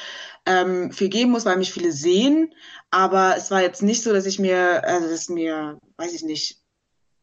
[0.45, 2.55] ähm, viel geben muss, weil mich viele sehen.
[2.91, 6.63] Aber es war jetzt nicht so, dass ich mir, also dass mir, weiß ich nicht,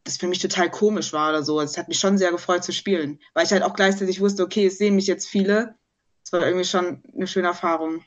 [0.04, 1.60] das für mich total komisch war oder so.
[1.60, 4.66] Es hat mich schon sehr gefreut zu spielen, weil ich halt auch gleichzeitig wusste, okay,
[4.66, 5.74] es sehen mich jetzt viele.
[6.24, 8.02] Es war irgendwie schon eine schöne Erfahrung.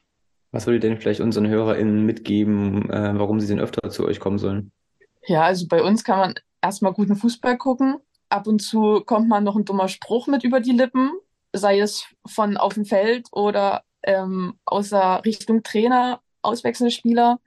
[0.52, 4.19] Was würdet ihr denn vielleicht unseren HörerInnen mitgeben, äh, warum sie denn öfter zu euch
[4.19, 4.71] kommen sollen?
[5.28, 8.00] Ja, also bei uns kann man erstmal guten Fußball gucken.
[8.30, 11.12] Ab und zu kommt man noch ein dummer Spruch mit über die Lippen,
[11.54, 17.40] sei es von auf dem Feld oder ähm, außer Richtung Trainer, auswechselnde Spieler.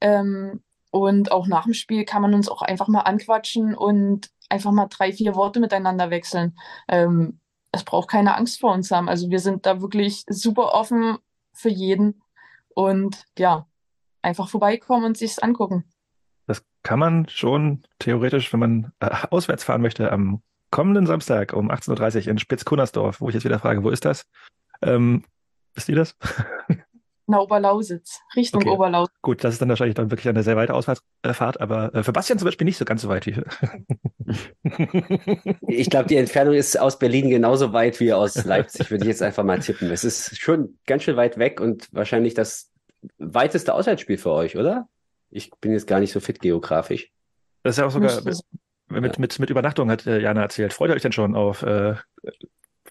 [0.00, 4.72] Ähm, und auch nach dem Spiel kann man uns auch einfach mal anquatschen und einfach
[4.72, 6.56] mal drei, vier Worte miteinander wechseln.
[6.88, 7.40] Ähm,
[7.72, 9.08] es braucht keine Angst vor uns haben.
[9.08, 11.18] Also wir sind da wirklich super offen
[11.52, 12.22] für jeden
[12.74, 13.66] und ja,
[14.22, 15.84] einfach vorbeikommen und sich's angucken.
[16.86, 22.22] Kann man schon theoretisch, wenn man äh, auswärts fahren möchte, am kommenden Samstag um 18.30
[22.22, 24.24] Uhr in Spitzkunnersdorf, wo ich jetzt wieder frage, wo ist das?
[24.82, 25.24] Ähm,
[25.74, 26.14] wisst ihr das?
[27.26, 28.70] Na, Oberlausitz, Richtung okay.
[28.70, 29.16] Oberlausitz.
[29.20, 32.38] Gut, das ist dann wahrscheinlich dann wirklich eine sehr weite Ausfahrt, aber äh, für Bastian
[32.38, 33.32] zum Beispiel nicht so ganz so weit wie.
[35.66, 39.22] ich glaube, die Entfernung ist aus Berlin genauso weit wie aus Leipzig, würde ich jetzt
[39.22, 39.90] einfach mal tippen.
[39.90, 42.70] Es ist schon ganz schön weit weg und wahrscheinlich das
[43.18, 44.86] weiteste Auswärtsspiel für euch, oder?
[45.30, 47.10] Ich bin jetzt gar nicht so fit geografisch.
[47.62, 48.40] Das ist ja auch sogar mit,
[48.88, 50.72] mit, mit, mit Übernachtung, hat äh, Jana erzählt.
[50.72, 51.96] Freut ihr euch denn schon auf, äh,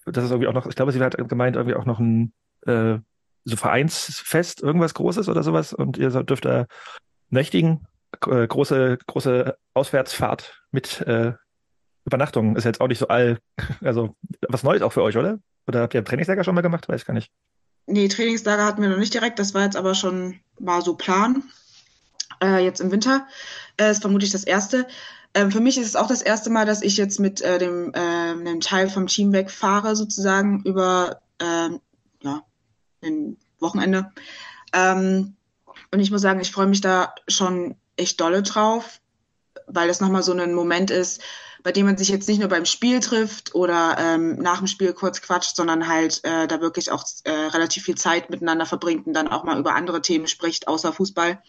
[0.05, 2.33] das ist irgendwie auch noch, ich glaube, sie hat gemeint, irgendwie auch noch ein
[2.65, 2.97] äh,
[3.45, 6.65] so Vereinsfest, irgendwas Großes oder sowas und ihr dürft da
[7.29, 7.87] nächtigen,
[8.27, 11.33] äh, große, große Auswärtsfahrt mit äh,
[12.05, 12.55] Übernachtung.
[12.55, 13.39] Ist jetzt auch nicht so all,
[13.81, 14.15] also
[14.47, 15.39] was Neues auch für euch, oder?
[15.67, 16.87] Oder habt ihr Trainingslager schon mal gemacht?
[16.87, 17.31] Weiß ich gar nicht.
[17.87, 19.39] Nee, Trainingslager hatten wir noch nicht direkt.
[19.39, 21.43] Das war jetzt aber schon mal so Plan.
[22.41, 23.27] Äh, jetzt im Winter.
[23.77, 24.87] Äh, ist vermutlich das erste.
[25.33, 27.93] Ähm, für mich ist es auch das erste Mal, dass ich jetzt mit äh, dem,
[27.93, 31.81] äh, einem Teil vom Team wegfahre, sozusagen über ähm,
[32.21, 32.41] ja,
[33.03, 34.11] ein Wochenende.
[34.73, 35.35] Ähm,
[35.91, 39.01] und ich muss sagen, ich freue mich da schon echt dolle drauf,
[39.67, 41.21] weil das nochmal so ein Moment ist,
[41.63, 44.93] bei dem man sich jetzt nicht nur beim Spiel trifft oder ähm, nach dem Spiel
[44.93, 49.13] kurz quatscht, sondern halt äh, da wirklich auch äh, relativ viel Zeit miteinander verbringt und
[49.13, 51.41] dann auch mal über andere Themen spricht, außer Fußball.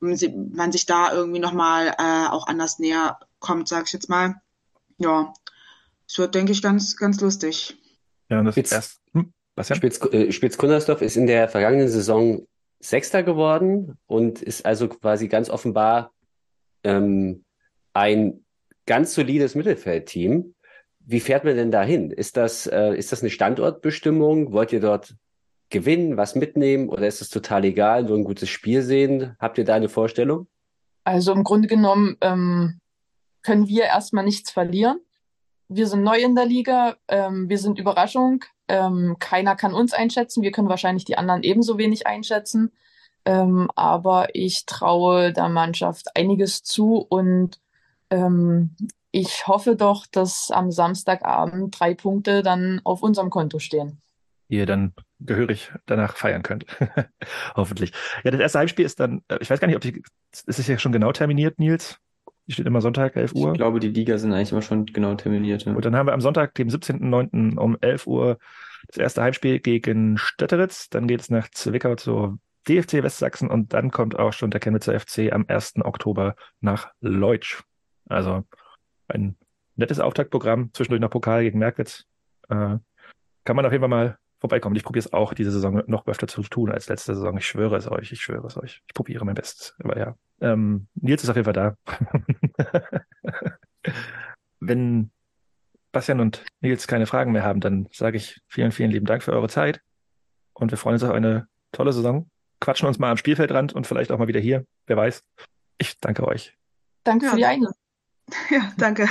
[0.00, 4.36] Und man sich da irgendwie nochmal äh, auch anders näher kommt, sag ich jetzt mal.
[4.98, 5.32] Ja,
[6.06, 7.76] es wird, denke ich, ganz, ganz lustig.
[8.28, 9.76] Ja, und das jetzt, erst, hm, was ja?
[9.76, 12.46] Spitz, äh, Spitz-Kundersdorf ist in der vergangenen Saison
[12.80, 16.12] Sechster geworden und ist also quasi ganz offenbar
[16.84, 17.44] ähm,
[17.92, 18.44] ein
[18.86, 20.54] ganz solides Mittelfeldteam.
[21.00, 22.10] Wie fährt man denn dahin?
[22.10, 24.52] Ist das, äh, ist das eine Standortbestimmung?
[24.52, 25.16] Wollt ihr dort
[25.70, 29.36] gewinnen, was mitnehmen oder ist es total egal, nur ein gutes Spiel sehen?
[29.38, 30.46] Habt ihr da eine Vorstellung?
[31.04, 32.80] Also im Grunde genommen ähm,
[33.42, 35.00] können wir erstmal nichts verlieren.
[35.68, 38.44] Wir sind neu in der Liga, ähm, wir sind Überraschung.
[38.68, 42.72] Ähm, keiner kann uns einschätzen, wir können wahrscheinlich die anderen ebenso wenig einschätzen.
[43.24, 47.60] Ähm, aber ich traue der Mannschaft einiges zu und
[48.10, 48.74] ähm,
[49.10, 54.00] ich hoffe doch, dass am Samstagabend drei Punkte dann auf unserem Konto stehen.
[54.48, 56.64] Ihr dann gehörig danach feiern könnt.
[57.54, 57.92] Hoffentlich.
[58.24, 60.66] Ja, das erste Heimspiel ist dann, äh, ich weiß gar nicht, ob die, ist es
[60.66, 61.98] ja schon genau terminiert, Nils?
[62.46, 63.52] Die steht immer Sonntag, 11 Uhr.
[63.52, 65.64] Ich glaube, die Liga sind eigentlich immer schon genau terminiert.
[65.64, 65.74] Ja.
[65.74, 67.58] Und dann haben wir am Sonntag, dem 17.09.
[67.58, 68.38] um 11 Uhr
[68.86, 70.88] das erste Heimspiel gegen Stötteritz.
[70.88, 74.98] Dann geht es nach Zwickau zur DFC Westsachsen und dann kommt auch schon der Chemnitzer
[74.98, 75.74] FC am 1.
[75.82, 77.62] Oktober nach Leutsch.
[78.08, 78.44] Also
[79.08, 79.36] ein
[79.76, 82.04] nettes Auftaktprogramm, zwischendurch noch Pokal gegen Merkwitz.
[82.48, 82.78] Äh,
[83.44, 84.76] kann man auf jeden Fall mal vorbeikommen.
[84.76, 87.36] Ich probiere es auch diese Saison noch öfter zu tun als letzte Saison.
[87.38, 88.82] Ich schwöre es euch, ich schwöre es euch.
[88.86, 89.74] Ich probiere mein Bestes.
[89.82, 91.76] Aber ja, ähm, Nils ist auf jeden Fall da.
[94.60, 95.10] Wenn
[95.92, 99.32] Bastian und Nils keine Fragen mehr haben, dann sage ich vielen, vielen lieben Dank für
[99.32, 99.80] eure Zeit.
[100.52, 102.28] Und wir freuen uns auf eine tolle Saison.
[102.60, 104.64] Quatschen uns mal am Spielfeldrand und vielleicht auch mal wieder hier.
[104.86, 105.22] Wer weiß.
[105.78, 106.56] Ich danke euch.
[107.04, 107.74] Danke ja, für die Einladung.
[108.50, 109.08] Ja, danke.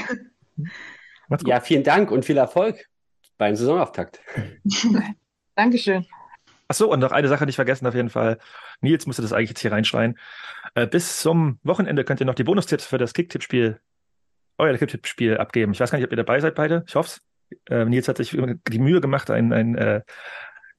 [1.43, 2.85] Ja, vielen Dank und viel Erfolg
[3.37, 4.19] beim Saisonauftakt.
[5.55, 6.05] Dankeschön.
[6.69, 8.39] Ach so, und noch eine Sache nicht vergessen auf jeden Fall.
[8.81, 10.17] Nils musste das eigentlich jetzt hier reinschreien.
[10.75, 13.79] Äh, bis zum Wochenende könnt ihr noch die Bonustipps für das Kicktipp-Spiel,
[14.57, 15.71] euer Kicktipp-Spiel abgeben.
[15.71, 16.83] Ich weiß gar nicht, ob ihr dabei seid beide.
[16.87, 17.21] Ich hoffe es.
[17.69, 20.01] Äh, Nils hat sich die Mühe gemacht, ein, ein äh,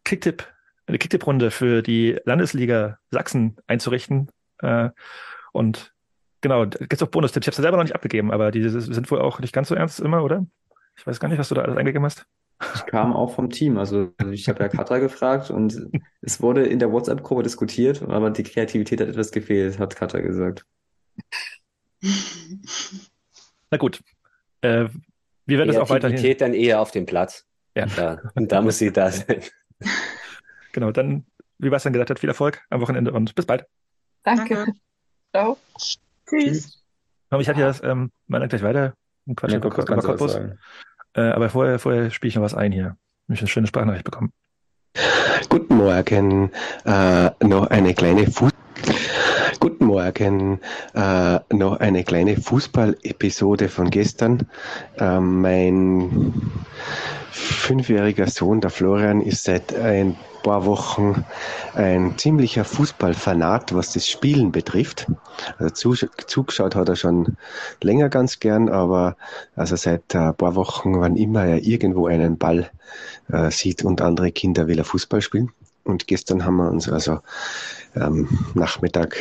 [0.04, 0.46] Kicktipp,
[0.86, 4.30] eine Kicktipp-Runde für die Landesliga Sachsen einzurichten.
[4.58, 4.90] Äh,
[5.52, 5.94] und
[6.42, 7.44] genau, da gibt es auch Bonustipps.
[7.44, 9.74] Ich habe es selber noch nicht abgegeben, aber die sind wohl auch nicht ganz so
[9.74, 10.46] ernst immer, oder?
[10.96, 12.26] Ich weiß gar nicht, was du da alles eingegeben hast.
[12.74, 13.78] Ich kam auch vom Team.
[13.78, 15.88] Also ich habe ja Katra gefragt und
[16.22, 20.64] es wurde in der WhatsApp-Gruppe diskutiert, aber die Kreativität hat etwas gefehlt, hat Katra gesagt.
[23.70, 24.00] Na gut.
[24.60, 24.88] Äh,
[25.46, 26.16] wir werden es auch weiterhin.
[26.16, 27.46] Kreativität dann eher auf dem Platz.
[27.76, 27.86] Ja.
[27.86, 28.20] ja.
[28.34, 29.42] Und da muss sie da sein.
[30.72, 31.26] Genau, dann,
[31.58, 33.66] wie Bastian gesagt hat, viel Erfolg am Wochenende und bis bald.
[34.22, 34.66] Danke.
[35.34, 35.56] Ciao.
[36.28, 36.84] Tschüss.
[37.30, 38.94] Ich habe hier das, ähm, mal gleich weiter.
[39.36, 40.38] Quatsch, ja, Cottbus.
[41.14, 42.96] Äh, aber vorher, vorher spiele ich noch was ein hier.
[43.28, 44.32] Ich habe eine schöne Sprachnachricht bekommen.
[45.48, 46.50] Guten Morgen.
[46.84, 48.52] Äh, noch eine kleine Fuß
[49.60, 50.60] Guten Morgen.
[50.94, 54.46] Äh, noch eine kleine Fußball-Episode von gestern.
[54.98, 56.52] Äh, mein
[57.30, 61.24] fünfjähriger Sohn, der Florian, ist seit ein paar Wochen
[61.74, 65.06] ein ziemlicher Fußballfanat, was das Spielen betrifft.
[65.58, 65.94] Also
[66.26, 67.36] zugeschaut hat er schon
[67.82, 69.16] länger ganz gern, aber
[69.56, 72.70] also seit ein paar Wochen, wann immer er irgendwo einen Ball
[73.32, 75.50] äh, sieht und andere Kinder will er Fußball spielen.
[75.84, 77.20] Und gestern haben wir uns also
[77.94, 79.16] ähm, Nachmittag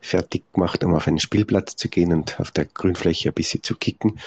[0.00, 3.74] fertig gemacht, um auf einen Spielplatz zu gehen und auf der Grünfläche ein bisschen zu
[3.74, 4.18] kicken.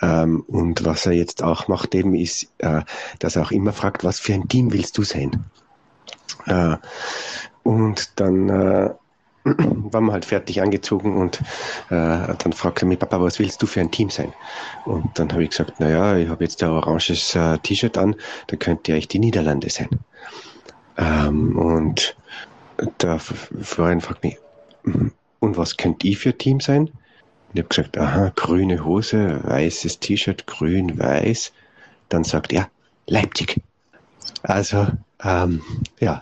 [0.00, 2.82] Ähm, und was er jetzt auch macht, eben ist, äh,
[3.18, 5.44] dass er auch immer fragt, was für ein Team willst du sein?
[6.46, 6.76] Äh,
[7.62, 8.90] und dann äh,
[9.44, 11.40] waren wir halt fertig angezogen und
[11.90, 14.32] äh, dann fragte er mich, Papa, was willst du für ein Team sein?
[14.86, 18.16] Und dann habe ich gesagt, naja, ich habe jetzt ein oranges äh, T-Shirt an,
[18.46, 19.88] da könnte eigentlich die Niederlande sein.
[20.96, 22.16] Ähm, und
[23.00, 24.38] der Florian fragt mich,
[24.84, 26.82] und was könnt ihr für Team sein?
[26.82, 31.52] Und ich habe gesagt, aha, grüne Hose, weißes T-Shirt, grün, weiß.
[32.08, 32.68] Dann sagt er,
[33.06, 33.60] Leipzig.
[34.42, 34.86] Also,
[35.22, 35.62] ähm,
[35.98, 36.20] ja,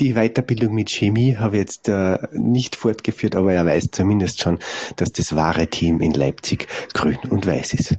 [0.00, 4.58] die Weiterbildung mit Chemie habe ich jetzt äh, nicht fortgeführt, aber er weiß zumindest schon,
[4.96, 7.96] dass das wahre Team in Leipzig grün und weiß ist.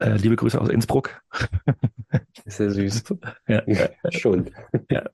[0.00, 1.22] Äh, liebe Grüße aus Innsbruck.
[2.46, 3.04] Sehr süß.
[3.46, 3.88] Ja, ja.
[4.10, 4.50] schon.
[4.90, 5.04] Ja.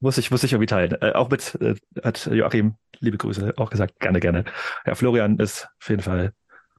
[0.00, 1.00] Muss ich, muss ich irgendwie teilen.
[1.00, 4.44] Äh, auch mit, äh, hat Joachim, liebe Grüße, auch gesagt, gerne, gerne.
[4.84, 6.32] Ja, Florian ist auf jeden Fall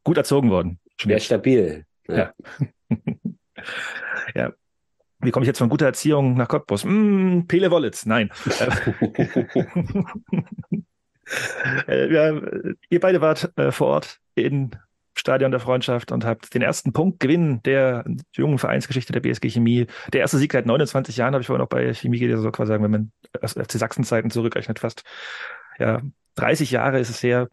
[0.04, 0.80] gut erzogen worden.
[0.98, 1.86] Schon stabil.
[2.08, 2.34] Ja.
[4.36, 4.52] ja.
[5.20, 6.84] Wie komme ich jetzt von guter Erziehung nach Cottbus?
[6.84, 8.30] Mm, Pele Wollitz, nein.
[11.88, 12.42] äh, ja,
[12.90, 14.72] ihr beide wart äh, vor Ort in
[15.22, 18.04] Stadion der Freundschaft und habt den ersten Punktgewinn der
[18.36, 19.86] jungen Vereinsgeschichte der BSG Chemie.
[20.12, 22.70] Der erste Sieg seit 29 Jahren, habe ich vorhin auch bei Chemie geht so quasi
[22.70, 25.04] sagen, wenn man FC Sachsen-Zeiten zurückrechnet, fast
[25.78, 26.02] ja,
[26.36, 27.50] 30 Jahre ist es her,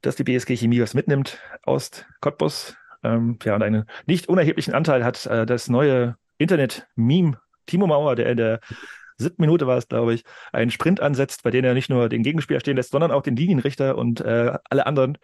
[0.00, 1.90] dass die BSG Chemie was mitnimmt aus
[2.22, 2.76] Cottbus.
[3.04, 8.30] Ähm, ja, und einen nicht unerheblichen Anteil hat äh, das neue Internet-Meme Timo Mauer, der
[8.30, 8.60] in der
[9.18, 12.22] siebten Minute war es, glaube ich, einen Sprint ansetzt, bei dem er nicht nur den
[12.22, 15.18] Gegenspieler stehen lässt, sondern auch den Linienrichter und äh, alle anderen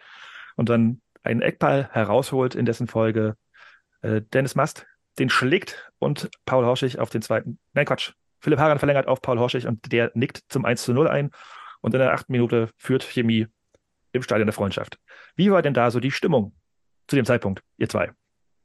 [0.55, 3.35] und dann einen Eckball herausholt, in dessen Folge
[4.01, 4.85] äh, Dennis Mast
[5.17, 9.39] den schlägt und Paul Horschig auf den zweiten, nein Quatsch, Philipp Haran verlängert auf Paul
[9.39, 11.31] Horschig und der nickt zum 1 zu 0 ein
[11.81, 13.47] und in der achten Minute führt Chemie
[14.13, 14.97] im Stadion der Freundschaft.
[15.35, 16.53] Wie war denn da so die Stimmung
[17.07, 18.11] zu dem Zeitpunkt, ihr zwei?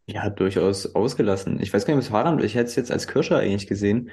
[0.07, 1.61] Ja, durchaus ausgelassen.
[1.61, 4.11] Ich weiß gar nicht, was Haran, ich hätte es jetzt als Kirscher eigentlich gesehen.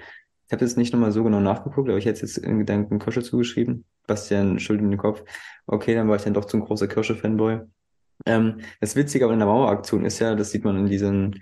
[0.47, 2.99] Ich habe jetzt nicht nochmal so genau nachgeguckt, aber ich hätte es jetzt in Gedanken
[2.99, 3.85] Kirsche zugeschrieben.
[4.07, 5.23] Bastian in den Kopf.
[5.67, 7.61] Okay, dann war ich dann doch zum großer Kirsche-Fanboy.
[8.25, 11.33] Ähm, das Witzige in der Maueraktion ist ja, das sieht man in diesem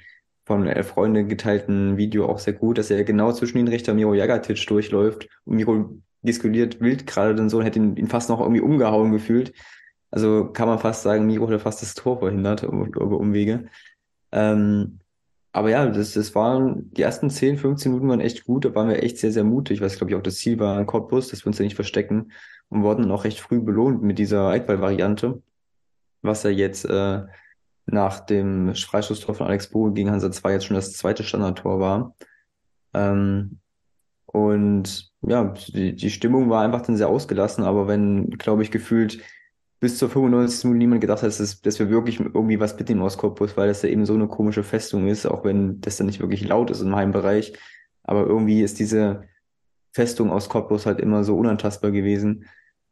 [0.45, 4.15] von Elf Freunde geteilten Video auch sehr gut, dass er genau zwischen den Richter Miro
[4.15, 8.39] Jagatic durchläuft und Miro diskutiert wild gerade dann so und hätte ihn, ihn fast noch
[8.39, 9.53] irgendwie umgehauen gefühlt.
[10.09, 13.65] Also kann man fast sagen, Miro hat fast das Tor verhindert über Umwege.
[14.31, 14.99] Ähm,
[15.51, 18.89] aber ja, das, das waren, die ersten 10, 15 Minuten waren echt gut, da waren
[18.89, 21.43] wir echt sehr, sehr mutig, was glaube ich auch das Ziel war, ein Cottbus, dass
[21.43, 22.31] wir uns ja nicht verstecken
[22.69, 25.43] und wurden dann auch recht früh belohnt mit dieser Eidball-Variante
[26.21, 27.23] was ja jetzt äh,
[27.85, 32.15] nach dem Freistoßtor von Alex Boge gegen Hansa 2 jetzt schon das zweite Standardtor war.
[32.93, 33.59] Ähm,
[34.25, 39.19] und ja, die, die Stimmung war einfach dann sehr ausgelassen, aber wenn, glaube ich, gefühlt
[39.79, 40.65] bis zur 95.
[40.65, 43.81] Minute niemand gedacht hat, dass, dass wir wirklich irgendwie was mitnehmen aus Cottbus, weil das
[43.81, 46.81] ja eben so eine komische Festung ist, auch wenn das dann nicht wirklich laut ist
[46.81, 47.53] im Heimbereich.
[48.03, 49.23] Aber irgendwie ist diese
[49.91, 52.45] Festung aus Cottbus halt immer so unantastbar gewesen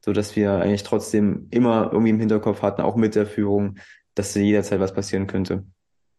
[0.08, 3.76] so dass wir eigentlich trotzdem immer irgendwie im Hinterkopf hatten, auch mit der Führung,
[4.16, 5.66] dass jederzeit was passieren könnte.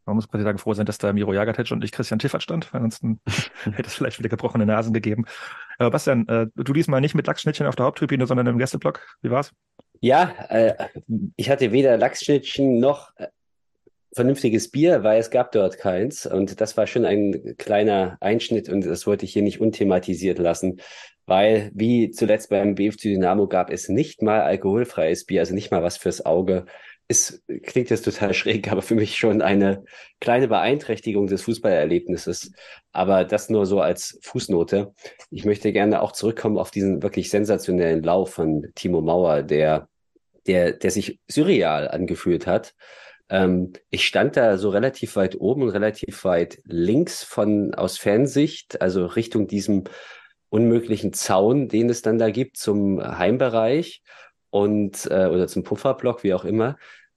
[0.04, 2.70] Man muss quasi sagen, froh sein, dass da Miro Jagatic und ich Christian Tiffert stand,
[2.74, 3.18] weil ansonsten
[3.64, 5.24] hätte es vielleicht wieder gebrochene Nasen gegeben.
[5.78, 9.00] Aber Bastian, äh, du diesmal nicht mit Lachsschnittchen auf der Haupttribüne, sondern im Gästeblock.
[9.22, 9.52] Wie war's?
[10.00, 10.74] Ja, äh,
[11.36, 13.28] ich hatte weder Lachsschnittchen noch äh,
[14.12, 16.26] vernünftiges Bier, weil es gab dort keins.
[16.26, 20.78] Und das war schon ein kleiner Einschnitt und das wollte ich hier nicht unthematisiert lassen
[21.28, 25.82] weil wie zuletzt beim BFC Dynamo gab es nicht mal alkoholfreies Bier, also nicht mal
[25.82, 26.64] was fürs Auge.
[27.06, 29.84] Es klingt jetzt total schräg, aber für mich schon eine
[30.20, 32.52] kleine Beeinträchtigung des Fußballerlebnisses.
[32.92, 34.94] Aber das nur so als Fußnote.
[35.30, 39.88] Ich möchte gerne auch zurückkommen auf diesen wirklich sensationellen Lauf von Timo Mauer, der,
[40.46, 42.74] der, der sich surreal angefühlt hat.
[43.28, 48.80] Ähm, ich stand da so relativ weit oben und relativ weit links von aus Fernsicht,
[48.80, 49.84] also Richtung diesem
[50.50, 54.02] unmöglichen Zaun, den es dann da gibt zum Heimbereich
[54.50, 56.76] und äh, oder zum Pufferblock, wie auch immer.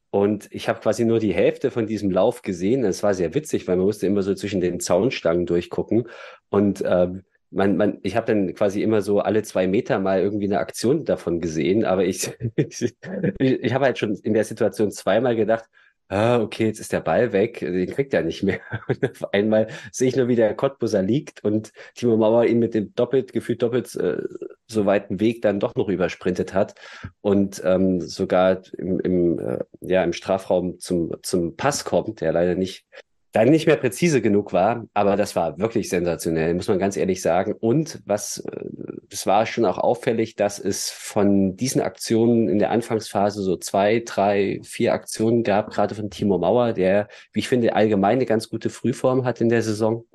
[0.10, 2.84] Und ich habe quasi nur die Hälfte von diesem Lauf gesehen.
[2.84, 6.10] Es war sehr witzig, weil man musste immer so zwischen den Zaunstangen durchgucken.
[6.50, 10.46] Und ähm, man, man, ich habe dann quasi immer so alle zwei Meter mal irgendwie
[10.46, 12.94] eine Aktion davon gesehen, aber ich, ich,
[13.40, 15.66] ich habe halt schon in der Situation zweimal gedacht,
[16.12, 18.60] ah, okay, jetzt ist der Ball weg, den kriegt er nicht mehr.
[18.88, 22.74] Und auf einmal sehe ich nur, wie der Cottbuser liegt und Timo Mauer ihn mit
[22.74, 24.22] dem doppelt, gefühlt doppelt äh,
[24.68, 26.76] so weiten Weg dann doch noch übersprintet hat
[27.22, 32.56] und ähm, sogar im, im, äh, ja, im Strafraum zum, zum Pass kommt, der leider
[32.56, 32.86] nicht
[33.32, 37.22] dann nicht mehr präzise genug war, aber das war wirklich sensationell, muss man ganz ehrlich
[37.22, 37.54] sagen.
[37.54, 38.66] Und was, äh,
[39.10, 44.04] es war schon auch auffällig, dass es von diesen Aktionen in der Anfangsphase so zwei,
[44.06, 48.50] drei, vier Aktionen gab, gerade von Timo Mauer, der, wie ich finde, allgemein eine ganz
[48.50, 50.06] gute Frühform hat in der Saison.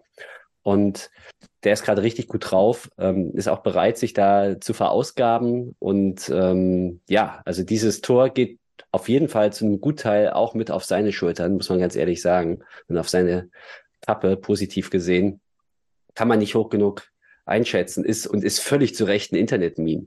[0.63, 1.11] Und
[1.65, 5.75] der ist gerade richtig gut drauf, ähm, ist auch bereit, sich da zu verausgaben.
[5.79, 8.59] Und ähm, ja, also dieses Tor geht
[8.93, 12.23] auf jeden Fall zu einem Gutteil auch mit auf seine Schultern, muss man ganz ehrlich
[12.23, 12.61] sagen.
[12.89, 13.51] Und auf seine
[14.07, 15.41] Kappe, positiv gesehen,
[16.15, 17.09] kann man nicht hoch genug
[17.45, 20.07] einschätzen, ist und ist völlig zu Recht ein Internet-Meme.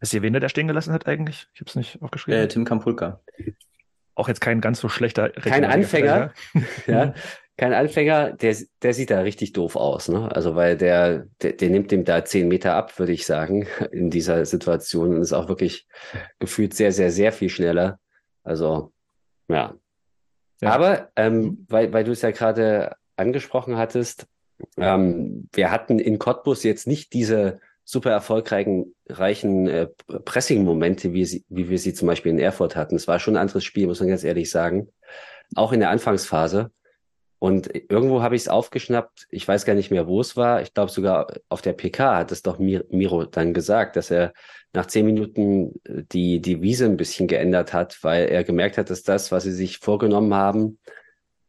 [0.00, 1.48] Wisst ihr, wen der da stehen gelassen hat eigentlich?
[1.52, 2.40] Ich habe es nicht aufgeschrieben.
[2.40, 3.20] Äh, Tim Kampulka.
[4.14, 5.30] Auch jetzt kein ganz so schlechter.
[5.30, 6.32] Kein Anfänger.
[6.86, 7.14] ja,
[7.60, 10.34] kein Anfänger, der, der sieht da richtig doof aus, ne?
[10.34, 14.08] Also weil der, der, der nimmt dem da zehn Meter ab, würde ich sagen, in
[14.08, 15.86] dieser Situation und ist auch wirklich
[16.38, 18.00] gefühlt sehr, sehr, sehr viel schneller.
[18.42, 18.92] Also,
[19.48, 19.74] ja.
[20.60, 20.70] ja.
[20.70, 21.66] Aber, ähm, mhm.
[21.68, 24.26] weil, weil du es ja gerade angesprochen hattest,
[24.76, 29.88] ähm, wir hatten in Cottbus jetzt nicht diese super erfolgreichen reichen äh,
[30.24, 32.94] Pressing-Momente, wie, wie wir sie zum Beispiel in Erfurt hatten.
[32.96, 34.88] Es war schon ein anderes Spiel, muss man ganz ehrlich sagen.
[35.56, 36.70] Auch in der Anfangsphase.
[37.40, 40.60] Und irgendwo habe ich es aufgeschnappt, ich weiß gar nicht mehr, wo es war.
[40.60, 44.34] Ich glaube sogar auf der PK hat es doch Miro dann gesagt, dass er
[44.74, 49.04] nach zehn Minuten äh, die, Wiese ein bisschen geändert hat, weil er gemerkt hat, dass
[49.04, 50.78] das, was sie sich vorgenommen haben,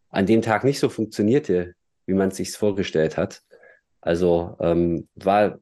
[0.10, 1.76] an dem Tag nicht so funktionierte,
[2.06, 3.42] wie man es sich vorgestellt hat.
[4.00, 5.60] Also ähm, war,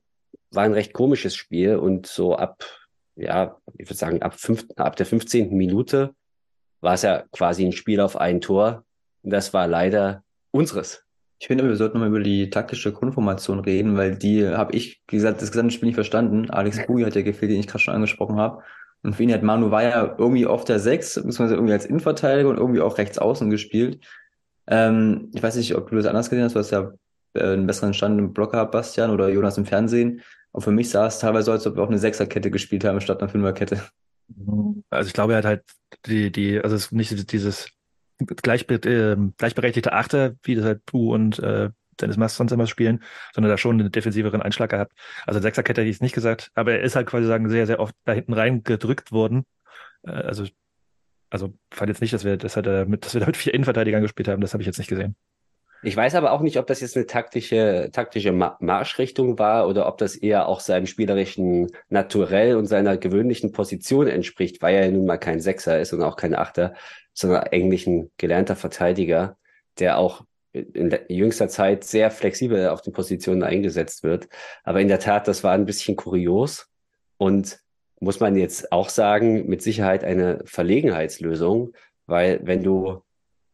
[0.51, 2.63] war ein recht komisches Spiel und so ab,
[3.15, 5.57] ja, ich würde sagen, ab, fünf, ab der 15.
[5.57, 6.13] Minute
[6.81, 8.85] war es ja quasi ein Spiel auf ein Tor
[9.23, 11.03] das war leider unseres.
[11.39, 15.15] Ich finde, wir sollten nochmal über die taktische Grundformation reden, weil die habe ich, wie
[15.15, 16.49] gesagt, das gesamte Spiel nicht verstanden.
[16.49, 18.61] Alex Bui hat ja gefehlt, den ich gerade schon angesprochen habe.
[19.03, 22.49] Und für ihn hat Manu war ja irgendwie auf der Sechs, beziehungsweise irgendwie als Innenverteidiger
[22.49, 24.05] und irgendwie auch rechts außen gespielt.
[24.67, 26.91] Ähm, ich weiß nicht, ob du das anders gesehen hast, du hast ja
[27.33, 30.21] äh, einen besseren Stand im Block gehabt, Bastian, oder Jonas im Fernsehen.
[30.51, 32.99] Aber für mich sah es teilweise so, als ob wir auch eine Sechserkette gespielt haben,
[32.99, 33.81] statt einer Fünferkette.
[34.89, 35.63] Also ich glaube, er hat halt
[36.05, 37.69] die, die, also es ist nicht dieses
[38.19, 43.03] gleichbe äh, gleichberechtigte Achter, wie das halt Du und äh, Dennis Mast sonst immer spielen,
[43.33, 44.93] sondern da schon einen defensiveren Einschlag gehabt.
[45.25, 47.79] Also Sechserkette hätte ich es nicht gesagt, aber er ist halt quasi sagen sehr, sehr
[47.79, 49.45] oft da hinten rein gedrückt worden.
[50.03, 50.45] Äh, also,
[51.29, 53.53] also fand jetzt nicht, dass wir, das hat er mit, dass wir da mit vier
[53.53, 55.15] Innenverteidigern gespielt haben, das habe ich jetzt nicht gesehen.
[55.81, 59.97] Ich weiß aber auch nicht, ob das jetzt eine taktische, taktische Marschrichtung war oder ob
[59.97, 65.05] das eher auch seinem spielerischen Naturell und seiner gewöhnlichen Position entspricht, weil er ja nun
[65.05, 66.73] mal kein Sechser ist und auch kein Achter,
[67.13, 69.37] sondern eigentlich ein gelernter Verteidiger,
[69.79, 74.27] der auch in jüngster Zeit sehr flexibel auf den Positionen eingesetzt wird.
[74.63, 76.67] Aber in der Tat, das war ein bisschen kurios
[77.17, 77.59] und
[78.01, 81.73] muss man jetzt auch sagen, mit Sicherheit eine Verlegenheitslösung,
[82.05, 83.01] weil wenn du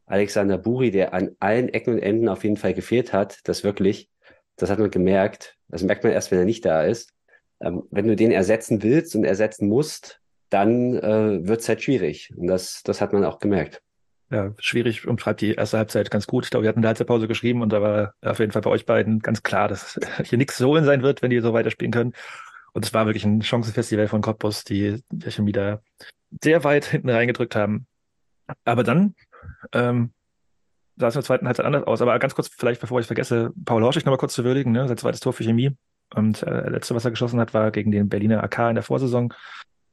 [0.06, 4.10] Alexander Buri, der an allen Ecken und Enden auf jeden Fall gefehlt hat, das wirklich,
[4.56, 5.58] das hat man gemerkt.
[5.68, 7.12] Das merkt man erst, wenn er nicht da ist.
[7.60, 12.32] Ähm, wenn du den ersetzen willst und ersetzen musst, dann äh, wird es halt schwierig.
[12.36, 13.82] Und das, das hat man auch gemerkt.
[14.32, 16.46] Ja, schwierig umschreibt die erste Halbzeit ganz gut.
[16.46, 18.86] Ich glaube, wir hatten eine Halbzeitpause geschrieben und da war auf jeden Fall bei euch
[18.86, 22.14] beiden ganz klar, dass hier nichts so holen sein wird, wenn die so weiterspielen können.
[22.74, 25.82] Und es war wirklich ein Chancenfestival von Cottbus, die, die schon wieder
[26.44, 27.88] sehr weit hinten reingedrückt haben.
[28.64, 29.16] Aber dann
[29.74, 30.12] ähm,
[30.98, 32.02] sah es in der zweiten Halbzeit anders aus.
[32.02, 34.88] Aber ganz kurz, vielleicht bevor ich vergesse, Paul Horschig nochmal kurz zu würdigen, ne?
[34.88, 35.76] sein zweites Tor für Chemie.
[36.14, 39.34] Und äh, letzte, was er geschossen hat, war gegen den Berliner AK in der Vorsaison.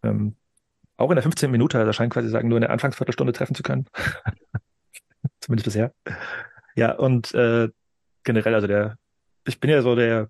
[0.03, 0.36] Ähm,
[0.96, 1.50] auch in der 15.
[1.50, 3.86] Minute, also scheint quasi sagen, nur in der Anfangsviertelstunde treffen zu können.
[5.40, 5.92] Zumindest bisher.
[6.76, 7.68] Ja, und äh,
[8.22, 8.98] generell, also der,
[9.46, 10.28] ich bin ja so der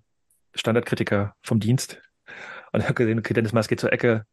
[0.55, 2.01] Standardkritiker vom Dienst.
[2.71, 4.25] Und habe gesehen, okay, Dennis Maas geht zur Ecke,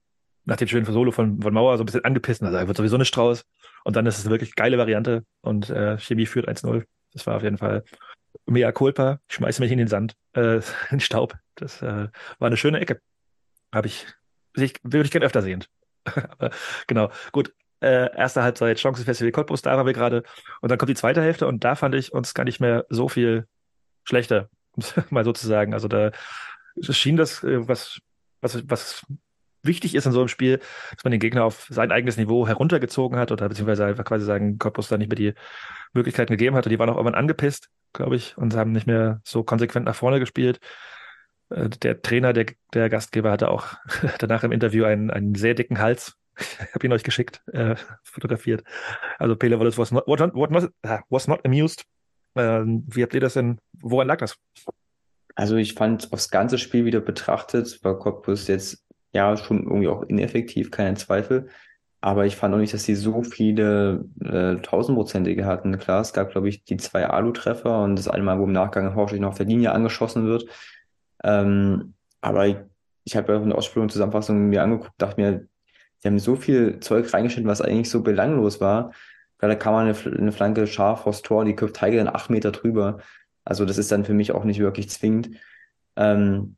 [0.45, 2.43] nach dem schönen Solo von, von Mauer so ein bisschen angepisst.
[2.43, 3.45] Also er wird sowieso nicht Strauß.
[3.85, 6.85] Und dann ist es wirklich geile Variante und äh, Chemie führt 1-0.
[7.13, 7.85] Das war auf jeden Fall
[8.47, 9.21] mea culpa.
[9.29, 10.63] Ich schmeiße mich in den Sand, äh, in
[10.93, 11.37] den Staub.
[11.55, 13.01] Das äh, war eine schöne Ecke.
[13.73, 14.07] Habe ich,
[14.57, 15.65] ich würde ich gerne öfter sehen.
[16.05, 16.51] Aber
[16.87, 17.53] genau, gut.
[17.83, 20.23] Äh, erste Halbzeit Chancenfestival Cottbus, da waren wir gerade.
[20.61, 23.09] Und dann kommt die zweite Hälfte und da fand ich uns gar nicht mehr so
[23.09, 23.47] viel
[24.05, 24.51] schlechter,
[25.11, 25.73] mal sozusagen.
[25.73, 26.11] Also da
[26.83, 28.01] schien das, äh, was,
[28.43, 29.07] was, was
[29.63, 30.59] wichtig ist in so einem Spiel,
[30.95, 34.59] dass man den Gegner auf sein eigenes Niveau heruntergezogen hat oder beziehungsweise einfach quasi sagen,
[34.59, 35.35] Cottbus da nicht mehr die
[35.93, 36.69] Möglichkeiten gegeben hatte.
[36.69, 40.21] Die waren auch irgendwann angepisst, glaube ich, und haben nicht mehr so konsequent nach vorne
[40.21, 40.61] gespielt.
[41.51, 43.75] Äh, der Trainer, der, der Gastgeber, hatte auch
[44.19, 46.17] danach im Interview einen, einen sehr dicken Hals.
[46.41, 48.65] Ich habe ihn euch geschickt, äh, fotografiert.
[49.19, 50.71] Also Pele Wallace was not, what, what not,
[51.11, 51.85] was not amused.
[52.35, 54.37] Ähm, wie habt ihr das denn, woran lag das?
[55.35, 60.03] Also ich fand aufs ganze Spiel wieder betrachtet, war Cottbus jetzt ja schon irgendwie auch
[60.05, 61.49] ineffektiv, keine Zweifel.
[62.03, 65.79] Aber ich fand auch nicht, dass sie so viele äh, tausendprozentige hatten.
[65.79, 68.95] Klar, es gab, glaube ich, die zwei Alu-Treffer und das eine Mal, wo im Nachgang
[68.95, 70.47] Horschig noch auf der Linie angeschossen wird.
[71.23, 72.57] Ähm, aber ich,
[73.05, 75.47] ich habe ja von der Ausspielung Zusammenfassung mir angeguckt, dachte mir,
[76.03, 78.93] die haben so viel Zeug reingeschnitten, was eigentlich so belanglos war.
[79.39, 82.53] Da kam man eine, eine Flanke scharf aufs Tor, die köpft Tiger dann acht Meter
[82.53, 83.01] drüber.
[83.45, 85.31] Also das ist dann für mich auch nicht wirklich zwingend.
[85.97, 86.57] Ähm,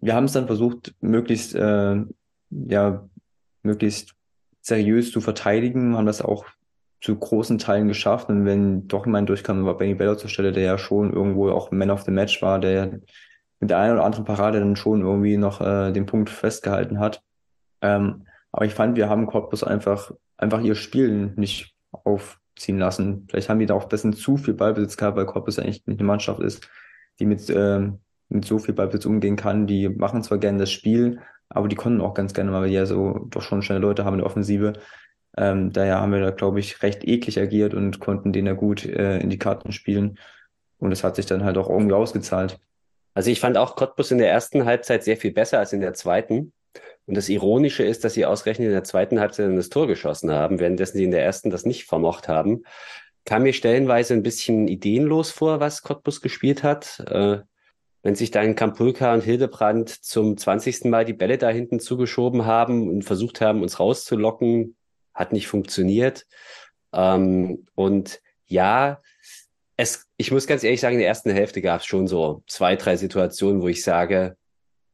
[0.00, 2.04] wir haben es dann versucht, möglichst, äh,
[2.50, 3.08] ja,
[3.62, 4.14] möglichst
[4.60, 6.44] seriös zu verteidigen, haben das auch
[7.00, 8.28] zu großen Teilen geschafft.
[8.28, 11.70] Und wenn doch jemand durchkam, war Benny Bello zur Stelle, der ja schon irgendwo auch
[11.70, 13.00] Man of the Match war, der
[13.60, 17.22] mit der einen oder anderen Parade dann schon irgendwie noch äh, den Punkt festgehalten hat.
[17.80, 23.26] Ähm, aber ich fand, wir haben Cottbus einfach, einfach ihr Spiel nicht aufziehen lassen.
[23.28, 26.00] Vielleicht haben die da auch ein bisschen zu viel Ballbesitz gehabt, weil Cottbus eigentlich nicht
[26.00, 26.68] eine Mannschaft ist,
[27.18, 27.90] die mit, äh,
[28.28, 29.66] mit so viel Ballbesitz umgehen kann.
[29.66, 32.74] Die machen zwar gerne das Spiel, aber die konnten auch ganz gerne mal, weil die
[32.74, 34.74] ja so doch schon schnelle Leute haben in der Offensive.
[35.36, 38.84] Ähm, daher haben wir da, glaube ich, recht eklig agiert und konnten den ja gut
[38.84, 40.18] äh, in die Karten spielen.
[40.78, 42.58] Und es hat sich dann halt auch irgendwie ausgezahlt.
[43.14, 45.94] Also ich fand auch Cottbus in der ersten Halbzeit sehr viel besser als in der
[45.94, 46.52] zweiten.
[47.06, 50.58] Und das Ironische ist, dass sie ausgerechnet in der zweiten Halbzeit das Tor geschossen haben,
[50.58, 52.64] währenddessen sie in der ersten das nicht vermocht haben.
[53.24, 57.00] Kam mir stellenweise ein bisschen ideenlos vor, was Cottbus gespielt hat.
[57.08, 57.38] Äh,
[58.06, 60.84] wenn sich dann Kampulka und Hildebrand zum 20.
[60.84, 64.76] Mal die Bälle da hinten zugeschoben haben und versucht haben, uns rauszulocken,
[65.12, 66.24] hat nicht funktioniert.
[66.92, 69.02] Ähm, und ja,
[69.76, 72.76] es, ich muss ganz ehrlich sagen, in der ersten Hälfte gab es schon so zwei,
[72.76, 74.36] drei Situationen, wo ich sage,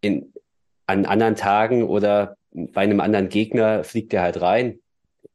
[0.00, 0.32] in,
[0.86, 4.80] an anderen Tagen oder bei einem anderen Gegner fliegt er halt rein.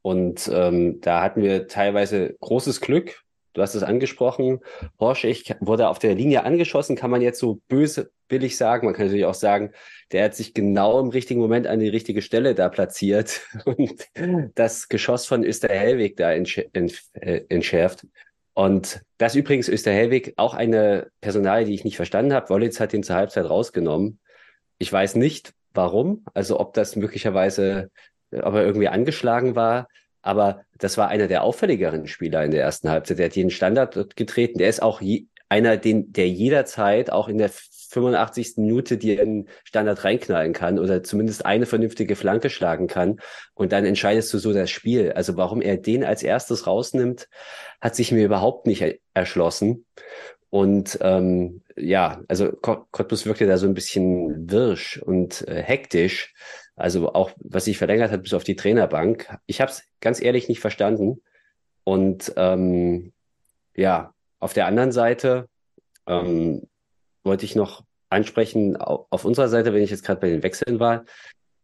[0.02, 3.22] Und ähm, da hatten wir teilweise großes Glück.
[3.58, 4.60] Du hast es angesprochen.
[5.00, 8.86] Horschig wurde auf der Linie angeschossen, kann man jetzt so böse billig sagen.
[8.86, 9.72] Man kann natürlich auch sagen,
[10.12, 14.06] der hat sich genau im richtigen Moment an die richtige Stelle da platziert und
[14.54, 18.06] das Geschoss von Österhellweg da äh, entschärft.
[18.54, 22.50] Und das übrigens Österhellweg auch eine Personalie, die ich nicht verstanden habe.
[22.50, 24.20] Wollitz hat ihn zur Halbzeit rausgenommen.
[24.78, 26.24] Ich weiß nicht, warum.
[26.32, 27.90] Also ob das möglicherweise,
[28.30, 29.88] ob er irgendwie angeschlagen war.
[30.28, 33.18] Aber das war einer der auffälligeren Spieler in der ersten Halbzeit.
[33.18, 34.58] Der hat jeden Standard getreten.
[34.58, 38.58] Der ist auch je, einer, den, der jederzeit auch in der 85.
[38.58, 43.20] Minute dir einen Standard reinknallen kann oder zumindest eine vernünftige Flanke schlagen kann.
[43.54, 45.12] Und dann entscheidest du so das Spiel.
[45.12, 47.30] Also warum er den als erstes rausnimmt,
[47.80, 49.86] hat sich mir überhaupt nicht erschlossen.
[50.50, 56.34] Und ähm, ja, also Cottbus wirkte da so ein bisschen wirsch und äh, hektisch.
[56.78, 59.36] Also auch, was sich verlängert hat bis auf die Trainerbank.
[59.46, 61.20] Ich habe es ganz ehrlich nicht verstanden.
[61.84, 63.12] Und ähm,
[63.74, 65.48] ja, auf der anderen Seite
[66.06, 66.62] ähm,
[67.24, 71.04] wollte ich noch ansprechen, auf unserer Seite, wenn ich jetzt gerade bei den Wechseln war.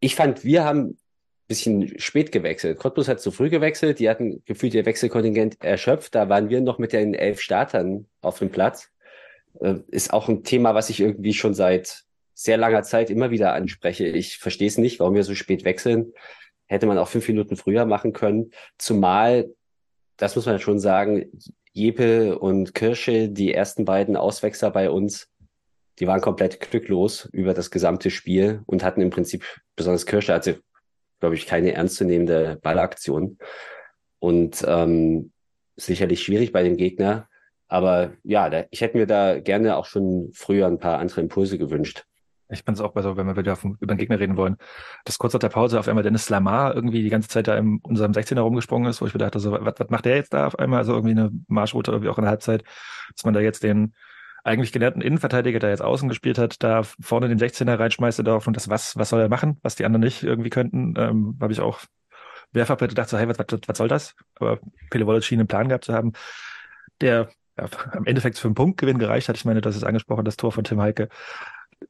[0.00, 0.98] Ich fand, wir haben ein
[1.46, 2.78] bisschen spät gewechselt.
[2.78, 6.14] Cottbus hat zu früh gewechselt, die hatten gefühlt ihr Wechselkontingent erschöpft.
[6.14, 8.90] Da waren wir noch mit den elf Startern auf dem Platz.
[9.60, 12.04] Äh, ist auch ein Thema, was ich irgendwie schon seit
[12.34, 14.06] sehr langer Zeit immer wieder anspreche.
[14.06, 16.12] Ich verstehe es nicht, warum wir so spät wechseln.
[16.66, 18.50] Hätte man auch fünf Minuten früher machen können.
[18.78, 19.50] Zumal,
[20.16, 21.30] das muss man schon sagen,
[21.72, 25.28] Jepe und Kirsche, die ersten beiden Auswechser bei uns,
[25.98, 29.44] die waren komplett glücklos über das gesamte Spiel und hatten im Prinzip,
[29.76, 30.60] besonders Kirsche hatte,
[31.20, 33.38] glaube ich, keine ernstzunehmende Ballaktion.
[34.18, 35.32] Und ähm,
[35.76, 37.28] sicherlich schwierig bei dem Gegner.
[37.68, 41.58] Aber ja, da, ich hätte mir da gerne auch schon früher ein paar andere Impulse
[41.58, 42.04] gewünscht.
[42.54, 44.56] Ich fand es auch besser, wenn wir wieder vom, über den Gegner reden wollen.
[45.04, 47.80] Dass kurz nach der Pause auf einmal Dennis Lamar irgendwie die ganze Zeit da in
[47.82, 50.46] unserem 16er rumgesprungen ist, wo ich mir dachte, so, was, was macht der jetzt da
[50.46, 50.78] auf einmal?
[50.78, 52.64] Also irgendwie eine Marschroute irgendwie auch in der Halbzeit,
[53.14, 53.94] dass man da jetzt den
[54.44, 58.46] eigentlich gelernten Innenverteidiger, der jetzt außen gespielt hat, da vorne den 16er reinschmeißt und darauf
[58.46, 61.52] und das, was, was soll er machen, was die anderen nicht irgendwie könnten, ähm, habe
[61.52, 61.80] ich auch
[62.52, 64.14] mehrfach gedacht, so, hey, was, was, was soll das?
[64.36, 64.58] Aber
[64.90, 66.12] Pele Wollitz schien einen Plan gehabt zu haben,
[67.00, 69.36] der ja, am Endeffekt für einen Punktgewinn gereicht hat.
[69.36, 71.08] Ich meine, das ist angesprochen, das Tor von Tim Heike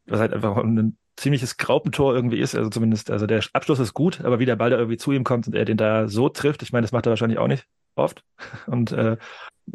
[0.07, 2.55] was halt einfach ein ziemliches Graupentor irgendwie ist.
[2.55, 5.25] Also zumindest, also der Abschluss ist gut, aber wie der Ball da irgendwie zu ihm
[5.25, 7.67] kommt und er den da so trifft, ich meine, das macht er wahrscheinlich auch nicht
[7.95, 8.25] oft.
[8.67, 9.17] Und äh,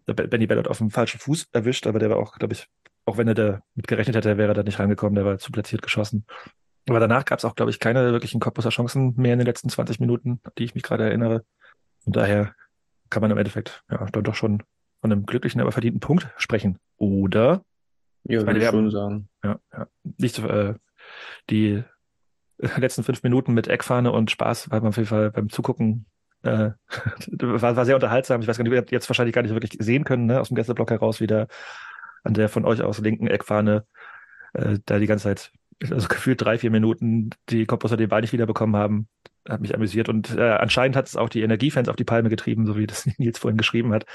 [0.06, 2.68] Benny Bell hat auf dem falschen Fuß erwischt, aber der war auch, glaube ich,
[3.06, 5.52] auch wenn er da mit gerechnet hätte, wäre er da nicht rangekommen, der war zu
[5.52, 6.26] platziert geschossen.
[6.88, 9.70] Aber danach gab es auch, glaube ich, keine wirklichen Cottbuser Chancen mehr in den letzten
[9.70, 11.44] 20 Minuten, die ich mich gerade erinnere.
[12.06, 12.54] Und daher
[13.10, 14.64] kann man im Endeffekt ja dann doch schon
[15.02, 16.78] von einem glücklichen, aber verdienten Punkt sprechen.
[16.98, 17.64] Oder
[18.24, 19.30] Ja, würde ich schon sagen.
[19.44, 19.88] Ja, ja.
[20.18, 20.74] Nicht äh,
[21.50, 21.84] die
[22.78, 26.06] letzten fünf Minuten mit Eckfahne und Spaß war man auf jeden Fall beim Zugucken
[26.44, 26.72] äh,
[27.42, 28.42] war, war sehr unterhaltsam.
[28.42, 30.50] Ich weiß gar nicht, ihr habt jetzt wahrscheinlich gar nicht wirklich sehen können, ne, aus
[30.50, 31.48] dem Gästeblock heraus, wie der
[32.24, 33.86] an der von euch aus linken Eckfahne
[34.54, 35.52] äh, da die ganze Zeit,
[35.90, 39.08] also gefühlt drei, vier Minuten die Kopfbusser den Ball nicht wiederbekommen haben.
[39.50, 40.10] Hat mich amüsiert.
[40.10, 43.06] Und äh, anscheinend hat es auch die Energiefans auf die Palme getrieben, so wie das
[43.18, 44.06] Nils vorhin geschrieben hat.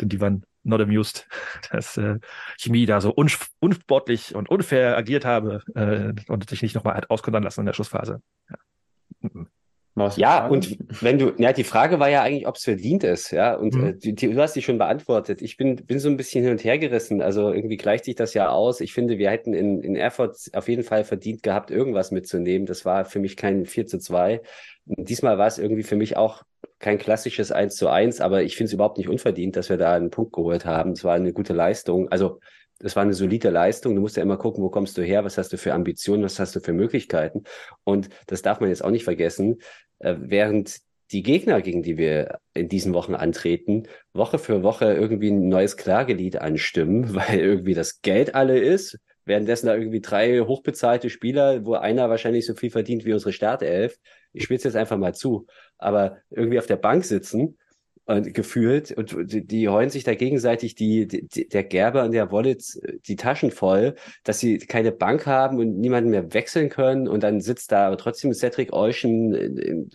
[0.00, 1.28] Denn die waren not amused,
[1.70, 2.18] dass äh,
[2.58, 7.42] Chemie da so unsportlich und unfair agiert habe äh, und sich nicht nochmal hat auskontern
[7.42, 8.20] lassen in der Schlussphase.
[8.50, 9.30] Ja.
[10.16, 13.54] Ja, und wenn du, ja, die Frage war ja eigentlich, ob es verdient ist, ja,
[13.54, 13.86] und mhm.
[13.86, 15.42] äh, die, die, du hast die schon beantwortet.
[15.42, 18.34] Ich bin, bin so ein bisschen hin und her gerissen, also irgendwie gleicht sich das
[18.34, 18.80] ja aus.
[18.80, 22.66] Ich finde, wir hätten in, in Erfurt auf jeden Fall verdient gehabt, irgendwas mitzunehmen.
[22.66, 24.40] Das war für mich kein 4 zu 2.
[24.86, 26.42] Und diesmal war es irgendwie für mich auch
[26.78, 29.94] kein klassisches 1 zu 1, aber ich finde es überhaupt nicht unverdient, dass wir da
[29.94, 30.92] einen Punkt geholt haben.
[30.92, 32.08] Es war eine gute Leistung.
[32.08, 32.40] Also
[32.80, 33.94] das war eine solide Leistung.
[33.94, 36.38] Du musst ja immer gucken, wo kommst du her, was hast du für Ambitionen, was
[36.40, 37.44] hast du für Möglichkeiten.
[37.84, 39.58] Und das darf man jetzt auch nicht vergessen,
[39.98, 40.80] äh, während
[41.12, 45.76] die Gegner, gegen die wir in diesen Wochen antreten, Woche für Woche irgendwie ein neues
[45.76, 48.98] Klagelied anstimmen, weil irgendwie das Geld alle ist.
[49.26, 53.98] Währenddessen da irgendwie drei hochbezahlte Spieler, wo einer wahrscheinlich so viel verdient wie unsere Startelf.
[54.32, 55.46] Ich spiele es jetzt einfach mal zu.
[55.76, 57.58] Aber irgendwie auf der Bank sitzen
[58.06, 62.32] und gefühlt und die, die heulen sich da gegenseitig die, die der Gerber und der
[62.32, 62.62] Wallet
[63.06, 63.94] die Taschen voll,
[64.24, 67.06] dass sie keine Bank haben und niemanden mehr wechseln können.
[67.06, 69.90] Und dann sitzt da aber trotzdem Cedric Euschen in, in,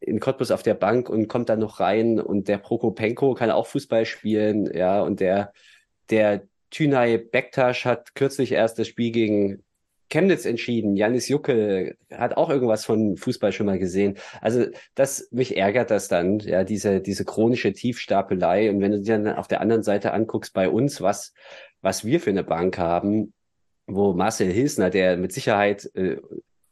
[0.00, 2.20] in Cottbus auf der Bank und kommt dann noch rein.
[2.20, 5.52] Und der Prokopenko kann auch Fußball spielen, ja, und der
[6.10, 9.62] der Tünay Bektasch hat kürzlich erst das Spiel gegen
[10.12, 10.94] Chemnitz entschieden.
[10.94, 14.18] Janis Jucke hat auch irgendwas von Fußball schon mal gesehen.
[14.42, 18.70] Also das mich ärgert das dann, ja, diese diese chronische Tiefstapelei.
[18.70, 21.32] Und wenn du dir dann auf der anderen Seite anguckst bei uns, was
[21.80, 23.32] was wir für eine Bank haben,
[23.86, 26.18] wo Marcel Hilsner, der mit Sicherheit äh,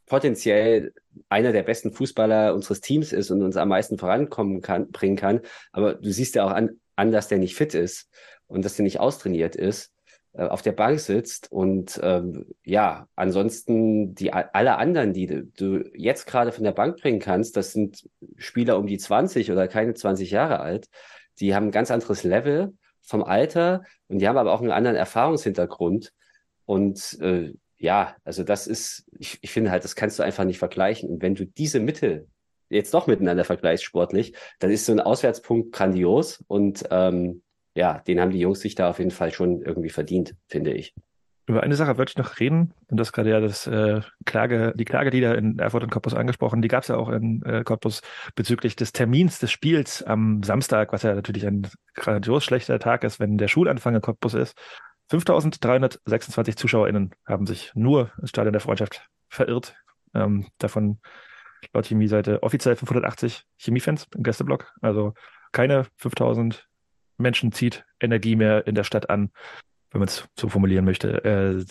[0.05, 0.93] potenziell
[1.29, 5.41] einer der besten Fußballer unseres Teams ist und uns am meisten vorankommen kann, bringen kann.
[5.71, 8.09] Aber du siehst ja auch an, an, dass der nicht fit ist
[8.45, 9.91] und dass der nicht austrainiert ist.
[10.33, 16.25] Äh, auf der Bank sitzt und ähm, ja, ansonsten die alle anderen, die du, jetzt
[16.25, 20.31] gerade von der Bank bringen kannst, das sind Spieler um die 20 oder keine 20
[20.31, 20.87] Jahre alt,
[21.41, 24.95] die haben ein ganz anderes Level vom Alter und die haben aber auch einen anderen
[24.95, 26.13] Erfahrungshintergrund.
[26.65, 30.59] Und äh, ja, also das ist, ich, ich finde halt, das kannst du einfach nicht
[30.59, 31.09] vergleichen.
[31.09, 32.29] Und wenn du diese Mittel
[32.69, 36.41] jetzt doch miteinander vergleichst sportlich, dann ist so ein Auswärtspunkt grandios.
[36.47, 37.41] Und ähm,
[37.75, 40.93] ja, den haben die Jungs sich da auf jeden Fall schon irgendwie verdient, finde ich.
[41.47, 44.85] Über eine Sache wollte ich noch reden, und das gerade ja das äh, Klage, die
[44.85, 47.63] Klage, die da in Erfurt und Cottbus angesprochen, die gab es ja auch in äh,
[47.63, 48.01] Cottbus
[48.35, 53.19] bezüglich des Termins des Spiels am Samstag, was ja natürlich ein grandios schlechter Tag ist,
[53.19, 54.57] wenn der Schulanfang in Cottbus ist.
[55.09, 59.75] 5326 ZuschauerInnen haben sich nur ins Stadion der Freundschaft verirrt.
[60.13, 60.99] Ähm, davon
[61.73, 64.73] laut Chemie-Seite offiziell 580 Chemiefans im Gästeblock.
[64.81, 65.13] Also
[65.51, 66.65] keine 5000
[67.21, 69.31] Menschen zieht Energie mehr in der Stadt an,
[69.91, 71.23] wenn man es so formulieren möchte.
[71.23, 71.65] Äh,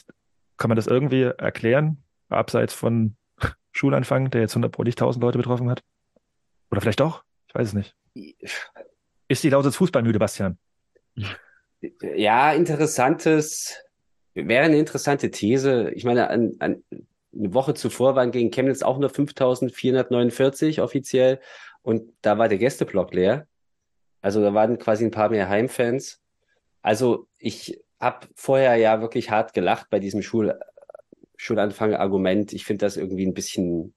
[0.57, 3.17] kann man das irgendwie erklären, abseits von
[3.73, 4.77] Schulanfang, der jetzt 100
[5.21, 5.83] Leute betroffen hat?
[6.71, 7.25] Oder vielleicht doch?
[7.49, 7.97] Ich weiß es nicht.
[9.29, 10.59] Ist die Lausitz fußballmüde, Bastian?
[12.15, 13.75] Ja, interessantes,
[14.35, 15.91] wäre eine interessante These.
[15.95, 16.85] Ich meine, an, an,
[17.35, 21.41] eine Woche zuvor waren gegen Chemnitz auch nur 5449 offiziell
[21.83, 23.47] und da war der Gästeblock leer.
[24.21, 26.21] Also da waren quasi ein paar mehr Heimfans.
[26.83, 30.59] Also ich habe vorher ja wirklich hart gelacht bei diesem Schul
[31.37, 32.53] Schulanfang-Argument.
[32.53, 33.95] Ich finde das irgendwie ein bisschen,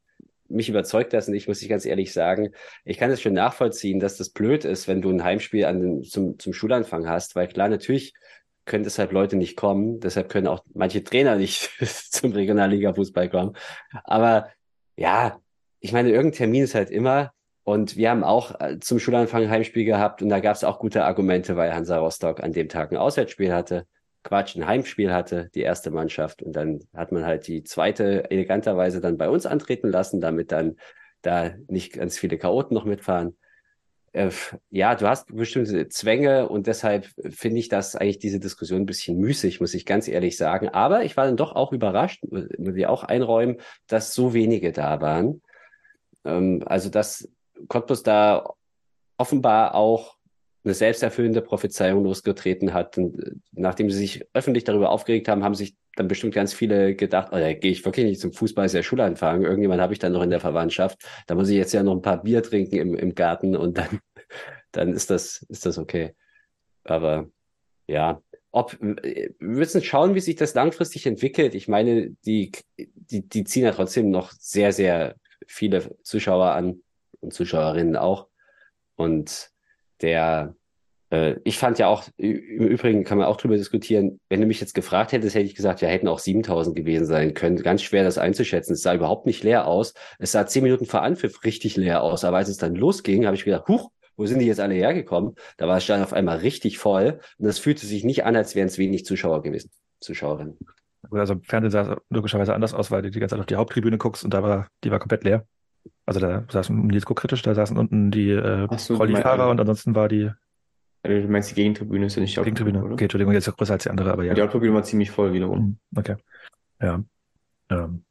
[0.47, 2.51] mich überzeugt das nicht, muss ich ganz ehrlich sagen.
[2.86, 6.39] Ich kann es schon nachvollziehen, dass das blöd ist, wenn du ein Heimspiel an zum,
[6.39, 8.13] zum Schulanfang hast, weil klar, natürlich
[8.65, 11.69] können deshalb Leute nicht kommen, deshalb können auch manche Trainer nicht
[12.11, 13.57] zum Regionalliga-Fußball kommen.
[14.05, 14.47] Aber
[14.95, 15.39] ja,
[15.82, 17.34] ich meine, irgendein Termin ist halt immer.
[17.64, 20.80] Und wir haben auch äh, zum Schulanfang ein Heimspiel gehabt und da gab es auch
[20.80, 23.88] gute Argumente, weil Hansa Rostock an dem Tag ein Auswärtsspiel hatte,
[24.24, 26.41] Quatsch, ein Heimspiel hatte, die erste Mannschaft.
[26.41, 30.78] Und dann hat man halt die zweite eleganterweise dann bei uns antreten lassen, damit dann
[31.22, 33.38] da nicht ganz viele Chaoten noch mitfahren.
[34.11, 34.32] Äh,
[34.70, 39.18] ja, du hast bestimmte Zwänge und deshalb finde ich das eigentlich diese Diskussion ein bisschen
[39.18, 40.70] müßig, muss ich ganz ehrlich sagen.
[40.70, 43.57] Aber ich war dann doch auch überrascht, muss ich auch einräumen,
[43.88, 45.41] dass so wenige da waren.
[46.26, 47.30] Ähm, also das
[47.68, 48.53] Cottbus da
[49.18, 50.18] offenbar auch
[50.64, 52.97] eine selbsterfüllende Prophezeiung losgetreten hat.
[52.97, 56.95] Und äh, nachdem sie sich öffentlich darüber aufgeregt haben, haben sich dann bestimmt ganz viele
[56.95, 59.43] gedacht, oh, da gehe ich wirklich nicht zum Fußball, ist ja Schulanfang.
[59.43, 61.03] Irgendjemand habe ich dann noch in der Verwandtschaft.
[61.28, 63.99] Da muss ich jetzt ja noch ein paar Bier trinken im, im Garten und dann,
[64.72, 66.16] dann ist das, ist das okay.
[66.86, 67.28] Aber
[67.88, 71.55] ja, ob wir müssen schauen, wie sich das langfristig entwickelt.
[71.55, 75.16] Ich meine, die, die, die ziehen ja trotzdem noch sehr, sehr
[75.47, 76.82] viele Zuschauer an
[77.24, 78.28] und Zuschauerinnen auch.
[78.95, 79.49] Und
[80.01, 80.55] der,
[81.11, 84.59] äh, ich fand ja auch, im Übrigen kann man auch drüber diskutieren, wenn du mich
[84.59, 87.57] jetzt gefragt hättest, hätte ich gesagt, ja, hätten auch 7000 gewesen sein können.
[87.57, 88.74] Ganz schwer, das einzuschätzen.
[88.74, 89.93] Es sah überhaupt nicht leer aus.
[90.19, 92.24] Es sah zehn Minuten vor Anpfiff richtig leer aus.
[92.24, 95.36] Aber als es dann losging, habe ich gedacht, huch, wo sind die jetzt alle hergekommen?
[95.57, 98.55] Da war es dann auf einmal richtig voll und es fühlte sich nicht an, als
[98.55, 100.57] wären es wenig Zuschauer gewesen, Zuschauerinnen.
[101.11, 103.55] Also im Fernsehen sah es logischerweise anders aus, weil du die ganze Zeit auf die
[103.55, 105.45] Haupttribüne guckst und da war, die war komplett leer.
[106.05, 110.09] Also da saßen Nils kritisch, da saßen unten die äh, so, Rollifahrer und ansonsten war
[110.09, 110.31] die
[111.03, 112.81] also du meinst die Gegentribüne ist ja nicht die Gegentribüne.
[112.81, 112.93] oder?
[112.93, 114.34] Okay, Entschuldigung, jetzt ist größer als die andere, aber ja.
[114.34, 115.77] Die Haupttribüne war ziemlich voll wiederum.
[115.91, 116.15] Mhm, Okay.
[116.81, 117.03] Ja.
[117.69, 118.03] Ähm,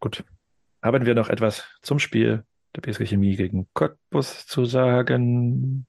[0.00, 0.24] gut.
[0.82, 2.44] Haben wir noch etwas zum Spiel
[2.74, 5.86] der BSG Chemie gegen Cottbus zu sagen?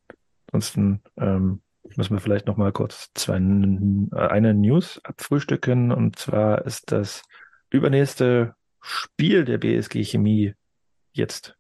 [0.52, 1.62] Ansonsten ähm,
[1.96, 5.92] müssen wir vielleicht noch mal kurz zwei, äh, eine News abfrühstücken.
[5.92, 7.24] Und zwar ist das
[7.72, 10.54] übernächste Spiel der BSG Chemie
[11.14, 11.56] jetzt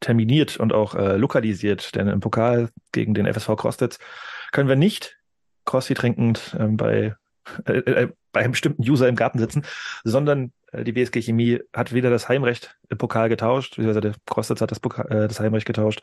[0.00, 3.98] terminiert und auch äh, lokalisiert, denn im Pokal gegen den FSV Krostitz
[4.52, 5.18] können wir nicht
[5.64, 7.16] Crossi trinkend ähm, bei,
[7.64, 9.64] äh, äh, bei einem bestimmten User im Garten sitzen,
[10.04, 14.60] sondern äh, die BSG Chemie hat wieder das Heimrecht im Pokal getauscht, beziehungsweise der Krostitz
[14.60, 16.02] hat das, Pokal, äh, das Heimrecht getauscht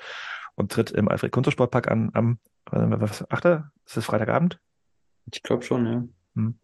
[0.56, 2.40] und tritt im Alfred Kunze Sportpark an am
[2.72, 3.46] äh, was, 8.
[3.86, 4.60] Ist das Freitagabend?
[5.32, 6.04] Ich glaube schon, ja.
[6.36, 6.60] Hm.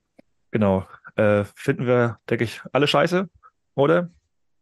[0.51, 0.87] Genau.
[1.15, 3.29] Äh, finden wir, denke ich, alle scheiße,
[3.75, 4.09] oder?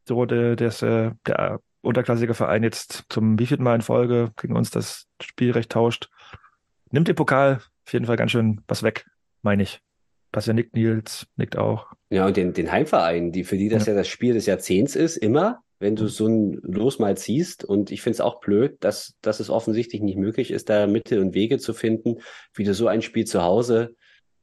[0.08, 4.72] So, der, der, äh, der unterklassige Verein jetzt zum wievielten Mal in Folge gegen uns
[4.72, 6.10] das Spielrecht tauscht.
[6.92, 9.06] Nimmt den Pokal auf jeden Fall ganz schön was weg,
[9.42, 9.82] meine ich.
[10.32, 11.88] Was ja nickt, Nils nickt auch.
[12.10, 13.94] Ja, und den, den Heimverein, die, für die das ja.
[13.94, 17.64] ja das Spiel des Jahrzehnts ist, immer, wenn du so ein Los mal ziehst.
[17.64, 21.20] Und ich finde es auch blöd, dass, dass es offensichtlich nicht möglich ist, da Mittel
[21.20, 22.18] und Wege zu finden,
[22.54, 23.96] wie du so ein Spiel zu Hause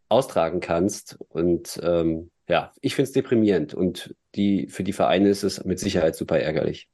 [0.09, 1.19] austragen kannst.
[1.29, 3.75] Und ähm, ja, ich finde es deprimierend.
[3.75, 6.89] Und die, für die Vereine ist es mit Sicherheit super ärgerlich.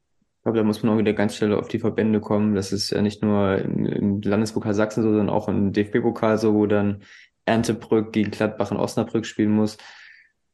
[0.49, 2.55] Ich glaube, da muss man auch wieder ganz schnell auf die Verbände kommen.
[2.55, 6.65] Das ist ja nicht nur im Landespokal Sachsen so, sondern auch im DFB-Pokal so, wo
[6.65, 7.03] dann
[7.45, 9.77] Erntebrück gegen Gladbach und Osnabrück spielen muss.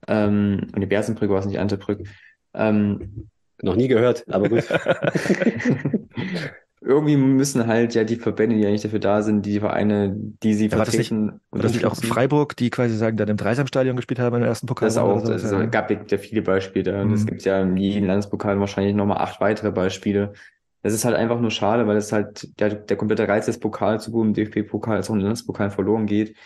[0.08, 2.08] Ähm, und die Bersenbrück war es nicht Erntebrück.
[2.54, 3.28] Ähm,
[3.62, 4.64] Noch nie gehört, aber gut.
[6.84, 10.66] irgendwie müssen halt ja die Verbände, die eigentlich dafür da sind, die Vereine, die sie
[10.68, 11.26] ja, vertreten.
[11.26, 14.20] War das nicht, war das nicht auch Freiburg, die quasi sagen, dann im Dreisamstadion gespielt
[14.20, 14.88] haben im ersten Pokal?
[14.88, 17.00] Das auch, es so, gab ja viele Beispiele.
[17.00, 17.14] Und mhm.
[17.14, 20.34] es gibt ja in jedem Landespokal wahrscheinlich nochmal acht weitere Beispiele.
[20.82, 24.04] Das ist halt einfach nur schade, weil es halt der, der komplette Reiz des Pokals,
[24.04, 26.36] sowohl im DFB-Pokal als auch im Landespokal verloren geht.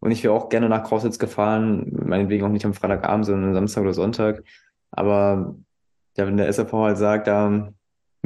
[0.00, 3.54] Und ich wäre auch gerne nach Crossitz gefahren, meinetwegen auch nicht am Freitagabend, sondern am
[3.54, 4.42] Samstag oder Sonntag.
[4.90, 5.54] Aber
[6.16, 7.72] ja, wenn der SRV halt sagt, da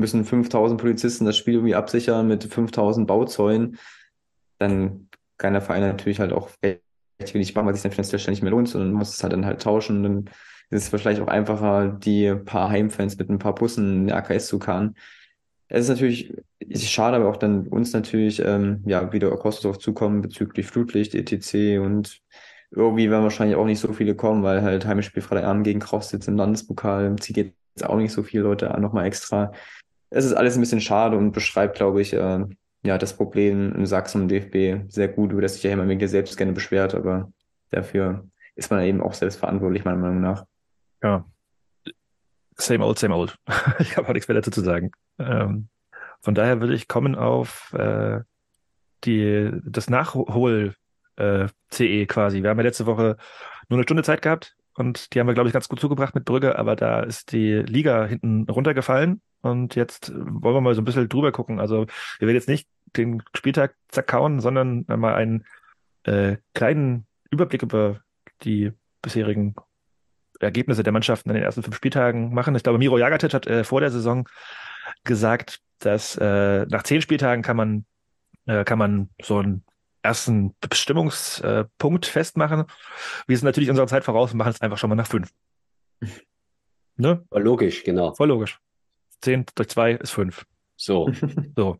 [0.00, 3.78] müssen 5000 Polizisten das Spiel irgendwie absichern mit 5000 Bauzäunen,
[4.58, 6.82] dann kann der Verein natürlich halt auch recht
[7.34, 9.62] wenig machen, weil sich dann finanziell nicht mehr lohnt, sondern muss es halt dann halt
[9.62, 10.02] tauschen.
[10.02, 10.24] Dann
[10.70, 14.48] ist es vielleicht auch einfacher, die paar Heimfans mit ein paar Bussen in der AKS
[14.48, 14.96] zu karren.
[15.68, 19.78] Es ist natürlich ist schade, aber auch dann uns natürlich ähm, ja wieder Kosten drauf
[19.78, 21.80] zukommen bezüglich Flutlicht, etc.
[21.80, 22.20] Und
[22.70, 26.28] irgendwie werden wahrscheinlich auch nicht so viele kommen, weil halt Heimspiel Freitagabend gegen Kraus sitzt
[26.28, 29.52] im Landespokal, zieht jetzt auch nicht so viele Leute nochmal extra
[30.10, 32.44] es ist alles ein bisschen schade und beschreibt, glaube ich, äh,
[32.82, 36.06] ja, das Problem in Sachsen und DFB sehr gut, über das sich ja immer wegen
[36.08, 37.32] selbst gerne beschwert, aber
[37.70, 40.44] dafür ist man eben auch selbst verantwortlich, meiner Meinung nach.
[41.02, 41.24] Ja.
[42.56, 43.36] Same old, same old.
[43.78, 44.90] ich habe auch nichts mehr dazu zu sagen.
[45.18, 45.68] Ähm,
[46.20, 48.20] von daher würde ich kommen auf äh,
[49.04, 50.74] die, das Nachhol
[51.16, 52.42] äh, CE quasi.
[52.42, 53.16] Wir haben ja letzte Woche
[53.68, 56.24] nur eine Stunde Zeit gehabt und die haben wir, glaube ich, ganz gut zugebracht mit
[56.24, 60.84] Brügge, aber da ist die Liga hinten runtergefallen und jetzt wollen wir mal so ein
[60.84, 61.60] bisschen drüber gucken.
[61.60, 61.86] Also
[62.18, 65.44] wir werden jetzt nicht den Spieltag zerkauen, sondern mal einen
[66.04, 68.00] äh, kleinen Überblick über
[68.42, 68.72] die
[69.02, 69.54] bisherigen
[70.40, 72.54] Ergebnisse der Mannschaften in den ersten fünf Spieltagen machen.
[72.54, 74.28] Ich glaube, Miro Jagatic hat äh, vor der Saison
[75.04, 77.84] gesagt, dass äh, nach zehn Spieltagen kann man
[78.46, 79.64] äh, kann man so einen
[80.02, 82.64] ersten Bestimmungspunkt festmachen.
[83.26, 85.30] Wir sind natürlich unserer Zeit voraus und machen es einfach schon mal nach fünf.
[86.96, 87.24] Ne?
[87.30, 88.12] Voll logisch, genau.
[88.12, 88.60] Voll logisch.
[89.22, 90.44] 10 durch 2 ist 5.
[90.76, 91.10] So.
[91.56, 91.78] so.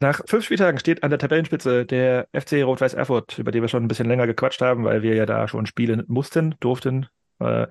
[0.00, 3.82] Nach fünf Spieltagen steht an der Tabellenspitze der FC Rot-Weiß Erfurt, über den wir schon
[3.82, 7.06] ein bisschen länger gequatscht haben, weil wir ja da schon spielen mussten, durften.
[7.38, 7.66] Äh,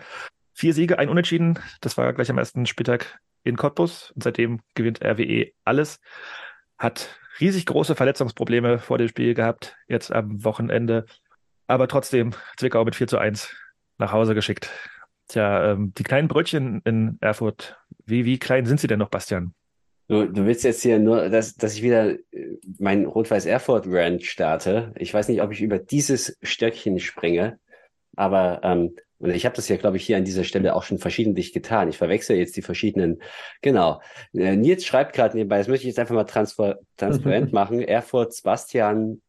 [0.54, 1.60] vier Siege, ein Unentschieden.
[1.82, 4.12] Das war gleich am ersten Spieltag in Cottbus.
[4.12, 6.00] Und seitdem gewinnt RWE alles.
[6.78, 11.06] Hat riesig große Verletzungsprobleme vor dem Spiel gehabt, jetzt am Wochenende.
[11.68, 13.56] Aber trotzdem Zwickau mit 4 zu 1
[13.98, 14.70] nach Hause geschickt.
[15.28, 19.54] Tja, ähm, die kleinen Brötchen in Erfurt, wie, wie klein sind sie denn noch, Bastian?
[20.08, 24.24] Du, du willst jetzt hier nur, dass, dass ich wieder äh, mein Rot-Weiß Erfurt Rant
[24.24, 24.92] starte.
[24.98, 27.60] Ich weiß nicht, ob ich über dieses Stöckchen springe,
[28.16, 30.98] aber ähm, und ich habe das ja, glaube ich, hier an dieser Stelle auch schon
[30.98, 31.90] verschiedentlich getan.
[31.90, 33.22] Ich verwechsel jetzt die verschiedenen.
[33.62, 34.02] Genau.
[34.34, 37.82] Äh, Nils schreibt gerade nebenbei, das möchte ich jetzt einfach mal transparent machen.
[37.82, 39.22] Erfurt, Sebastian,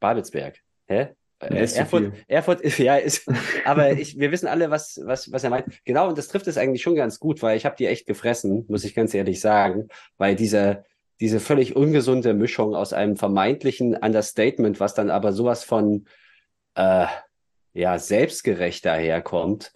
[0.00, 0.56] Babelsberg.
[0.86, 1.08] Hä?
[1.40, 3.28] Äh, Erfurt, Erfurt ist, ja, ist,
[3.66, 5.66] aber ich, wir wissen alle, was, was, was er meint.
[5.84, 8.64] Genau, und das trifft es eigentlich schon ganz gut, weil ich habe die echt gefressen,
[8.68, 10.84] muss ich ganz ehrlich sagen, weil diese,
[11.20, 16.06] diese völlig ungesunde Mischung aus einem vermeintlichen Understatement, was dann aber sowas von,
[16.74, 17.06] äh,
[17.76, 19.72] ja, selbstgerecht daherkommt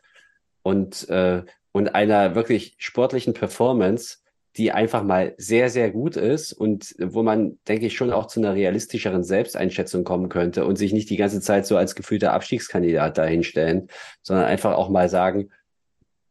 [0.63, 1.43] und, äh,
[1.73, 4.19] und einer wirklich sportlichen Performance,
[4.57, 8.41] die einfach mal sehr, sehr gut ist und wo man, denke ich, schon auch zu
[8.41, 13.17] einer realistischeren Selbsteinschätzung kommen könnte und sich nicht die ganze Zeit so als gefühlter Abstiegskandidat
[13.17, 13.89] dahinstellen,
[14.23, 15.51] sondern einfach auch mal sagen,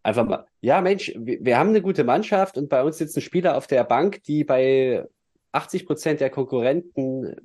[0.04, 3.56] einfach mal, ja Mensch, wir, wir haben eine gute Mannschaft und bei uns sitzen Spieler
[3.56, 5.06] auf der Bank, die bei
[5.52, 7.36] 80 Prozent der Konkurrenten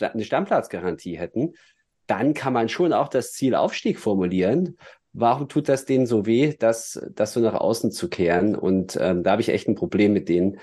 [0.00, 1.54] eine Stammplatzgarantie hätten,
[2.06, 4.76] dann kann man schon auch das Ziel Aufstieg formulieren
[5.16, 8.54] warum tut das denen so weh, das, das so nach außen zu kehren?
[8.54, 10.58] Und ähm, da habe ich echt ein Problem mit denen.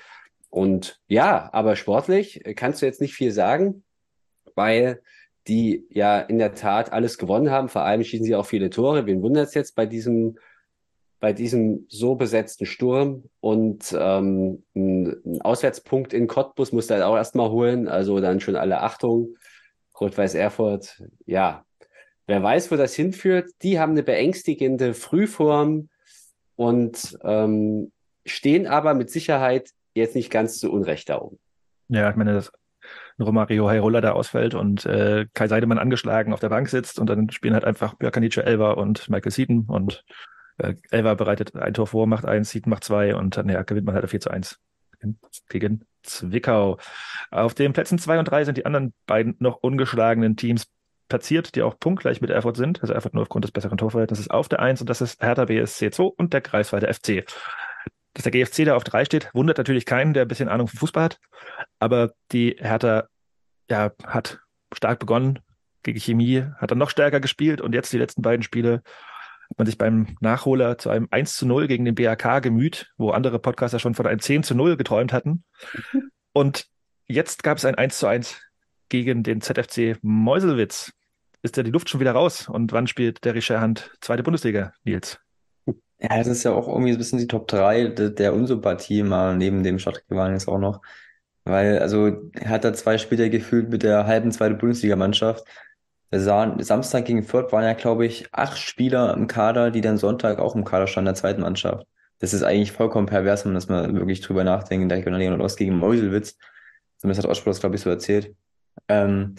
[0.50, 3.84] Und ja, aber sportlich kannst du jetzt nicht viel sagen,
[4.56, 5.02] weil
[5.48, 7.68] die ja in der Tat alles gewonnen haben.
[7.68, 9.08] Vor allem schießen sie auch viele Tore.
[9.08, 10.38] Wen wundert es jetzt bei diesem,
[11.20, 13.24] bei diesem so besetzten Sturm?
[13.40, 17.88] Und ähm, ein, Auswärtspunkt in Cottbus musst du halt auch erstmal holen.
[17.88, 19.36] Also dann schon alle Achtung.
[20.04, 21.66] Rot-Weiß Erfurt, ja,
[22.26, 23.50] Wer weiß, wo das hinführt.
[23.64, 25.90] Die haben eine beängstigende Frühform
[26.56, 27.92] und ähm,
[28.26, 31.40] stehen aber mit Sicherheit jetzt nicht ganz zu Unrecht da oben.
[31.90, 32.52] Ja, ich meine, dass
[33.20, 37.30] Romario Heirola da ausfällt und äh, Kai Seidemann angeschlagen auf der Bank sitzt und dann
[37.30, 40.04] spielen halt einfach Björkanice Elva und Michael Seaton und
[40.58, 43.86] äh, Elva bereitet ein Tor vor, macht eins, Seaton macht zwei und dann ja, gewinnt
[43.86, 44.60] man halt 4 zu 1
[45.50, 46.78] gegen Zwickau.
[47.32, 50.68] Auf den Plätzen zwei und drei sind die anderen beiden noch ungeschlagenen Teams
[51.10, 52.82] platziert, die auch punktgleich mit Erfurt sind.
[52.82, 55.92] Also Erfurt nur aufgrund des besseren Torverhältnisses auf der 1 und das ist Hertha BSC
[55.92, 57.26] 2 und der Greifswalder FC.
[58.14, 60.80] Dass der GFC da auf 3 steht, wundert natürlich keinen, der ein bisschen Ahnung vom
[60.80, 61.20] Fußball hat.
[61.80, 63.08] Aber die Hertha
[63.70, 64.40] ja, hat
[64.74, 65.40] stark begonnen
[65.84, 68.82] gegen Chemie, hat dann noch stärker gespielt und jetzt die letzten beiden Spiele
[69.58, 73.40] man sich beim Nachholer zu einem 1 zu 0 gegen den BAK gemüht, wo andere
[73.40, 75.44] Podcaster schon von einem 10 zu 0 geträumt hatten.
[76.34, 76.66] Und
[77.08, 78.42] jetzt gab es ein 1 zu 1
[78.90, 80.92] gegen den ZFC Meuselwitz.
[81.42, 82.48] Ist ja die Luft schon wieder raus?
[82.48, 85.20] Und wann spielt der Hand zweite Bundesliga, Nils?
[86.00, 89.38] Ja, das ist ja auch irgendwie ein bisschen die Top 3 der, der Unsympathie mal
[89.38, 90.82] neben dem Stadtrivalen jetzt auch noch.
[91.46, 95.46] Weil, also, er hat da zwei Spiele gefühlt mit der halben zweiten Bundesligamannschaft.
[96.20, 100.56] Samstag gegen Fürth waren ja, glaube ich, acht Spieler im Kader, die dann Sonntag auch
[100.56, 101.88] im Kader standen, der zweiten Mannschaft.
[102.20, 104.92] Das ist eigentlich vollkommen pervers, wenn man das mal wirklich drüber nachdenkt.
[104.92, 106.38] Da Regionalliga Nordost gegen Meuselwitz.
[106.98, 108.34] Zumindest hat Ospor das, glaube ich, so erzählt.
[108.88, 109.36] Ähm,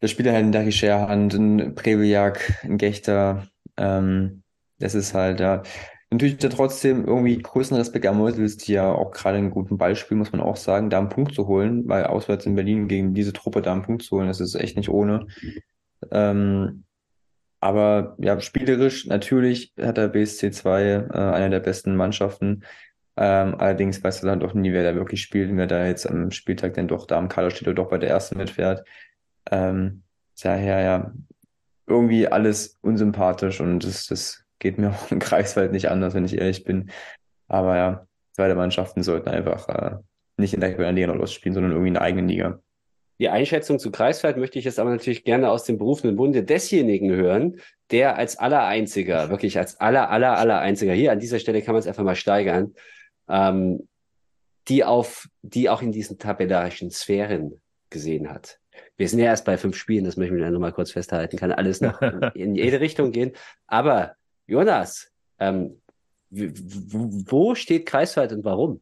[0.00, 3.46] da spielt er halt ein Dari Scherhand, ein Prebeljak, ein Gechter.
[3.76, 4.42] Ähm,
[4.78, 5.62] das ist halt, ja.
[6.10, 9.96] Natürlich da trotzdem irgendwie größten Respekt an Meuselwitz, die ja auch gerade einen guten Ball
[9.96, 13.14] spielen, muss man auch sagen, da einen Punkt zu holen, weil auswärts in Berlin gegen
[13.14, 15.26] diese Truppe da einen Punkt zu holen, das ist echt nicht ohne.
[16.10, 16.84] Ähm,
[17.60, 22.64] aber ja, spielerisch natürlich hat der BSC 2 äh, einer der besten Mannschaften.
[23.16, 26.30] Ähm, allerdings weiß er dann doch nie, wer da wirklich spielt, wer da jetzt am
[26.30, 28.86] Spieltag denn doch da am Kader steht oder doch bei der ersten mitfährt.
[29.50, 30.02] Ähm,
[30.42, 31.12] daher ja
[31.86, 36.38] irgendwie alles unsympathisch und das, das geht mir auch im Kreiswald nicht anders, wenn ich
[36.38, 36.90] ehrlich bin.
[37.48, 39.96] Aber ja, beide Mannschaften sollten einfach äh,
[40.36, 42.60] nicht in der Liga Nordost spielen, sondern irgendwie in der eigenen Liga.
[43.18, 47.10] Die Einschätzung zu Kreiswald möchte ich jetzt aber natürlich gerne aus dem berufenen Bunde desjenigen
[47.10, 47.60] hören,
[47.90, 51.74] der als aller Einziger, wirklich als aller, aller, aller Einziger, hier an dieser Stelle kann
[51.74, 52.74] man es einfach mal steigern,
[53.28, 53.86] ähm,
[54.68, 57.60] die auf, die auch in diesen tabellarischen Sphären
[57.90, 58.58] gesehen hat.
[58.96, 61.36] Wir sind ja erst bei fünf Spielen, das möchte ich mir noch mal kurz festhalten,
[61.36, 62.00] kann alles noch
[62.34, 63.32] in jede Richtung gehen.
[63.66, 64.14] Aber
[64.46, 65.80] Jonas, ähm,
[66.30, 68.80] wo steht Kreiswald und warum?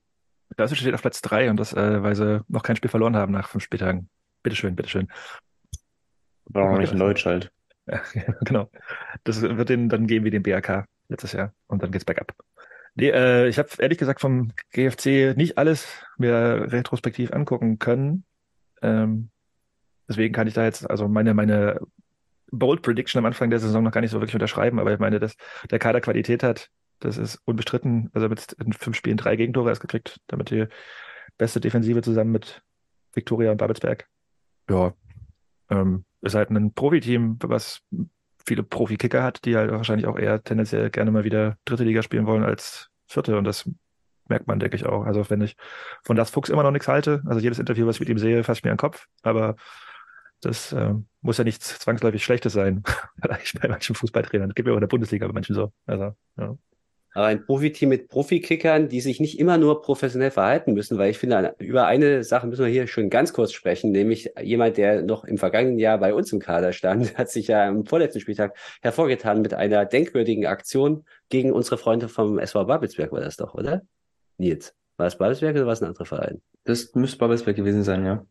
[0.57, 3.33] Das steht auf Platz drei und das, äh, weil sie noch kein Spiel verloren haben
[3.33, 4.09] nach fünf Spieltagen.
[4.43, 5.09] Bitteschön, bitteschön.
[6.47, 7.53] War noch nicht in Deutsch halt.
[7.87, 8.03] Ja,
[8.45, 8.71] genau.
[9.25, 12.35] Das wird denen dann geben wie den BRK letztes Jahr und dann geht's bergab.
[12.95, 15.89] Nee, äh, ich habe ehrlich gesagt vom GFC nicht alles
[16.19, 18.25] mir retrospektiv angucken können.
[18.83, 19.31] Ähm,
[20.09, 21.81] deswegen kann ich da jetzt, also meine, meine
[22.51, 25.21] Bold Prediction am Anfang der Saison noch gar nicht so wirklich unterschreiben, aber ich meine,
[25.21, 25.37] dass
[25.71, 26.69] der Kader Qualität hat,
[26.99, 28.11] das ist unbestritten.
[28.13, 30.67] Also mit in fünf Spielen drei Gegentore erst gekriegt, damit die
[31.39, 32.63] beste Defensive zusammen mit
[33.15, 34.09] Viktoria und Babelsberg.
[34.71, 34.95] Ja,
[35.71, 37.83] ähm, ist halt ein Profiteam, was
[38.47, 42.27] viele Profi-Kicker hat, die halt wahrscheinlich auch eher tendenziell gerne mal wieder dritte Liga spielen
[42.27, 43.37] wollen als vierte.
[43.37, 43.69] Und das
[44.29, 45.05] merkt man, denke ich auch.
[45.05, 45.57] Also wenn ich
[46.05, 48.45] von das Fuchs immer noch nichts halte, also jedes Interview, was ich mit ihm sehe,
[48.45, 49.57] fasst mir an den Kopf, aber
[50.41, 52.83] das äh, muss ja nichts zwangsläufig Schlechtes sein,
[53.21, 54.51] vielleicht bei manchen Fußballtrainern.
[54.51, 55.73] Das geht mir auch in der Bundesliga bei manchen so.
[55.87, 56.57] Also, ja.
[57.13, 61.19] Aber ein Profiteam mit Profikickern, die sich nicht immer nur professionell verhalten müssen, weil ich
[61.19, 65.25] finde, über eine Sache müssen wir hier schon ganz kurz sprechen, nämlich jemand, der noch
[65.25, 69.43] im vergangenen Jahr bei uns im Kader stand, hat sich ja am vorletzten Spieltag hervorgetan
[69.43, 73.83] mit einer denkwürdigen Aktion gegen unsere Freunde vom SV Babelsberg, war das doch, oder?
[74.39, 76.41] Nils, war es Babelsberg oder war es ein anderer Verein?
[76.65, 78.25] Das müsste Babelsberg gewesen sein, ja.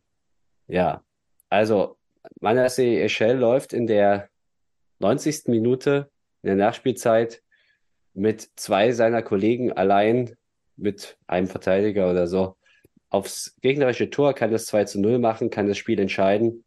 [0.68, 1.02] Ja,
[1.50, 1.98] also
[2.40, 4.28] Manasseh Eschel läuft in der
[5.00, 5.48] 90.
[5.48, 6.10] Minute
[6.42, 7.42] in der Nachspielzeit
[8.14, 10.36] mit zwei seiner Kollegen allein
[10.76, 12.56] mit einem Verteidiger oder so
[13.10, 16.64] aufs gegnerische Tor, kann das 2 zu 0 machen, kann das Spiel entscheiden,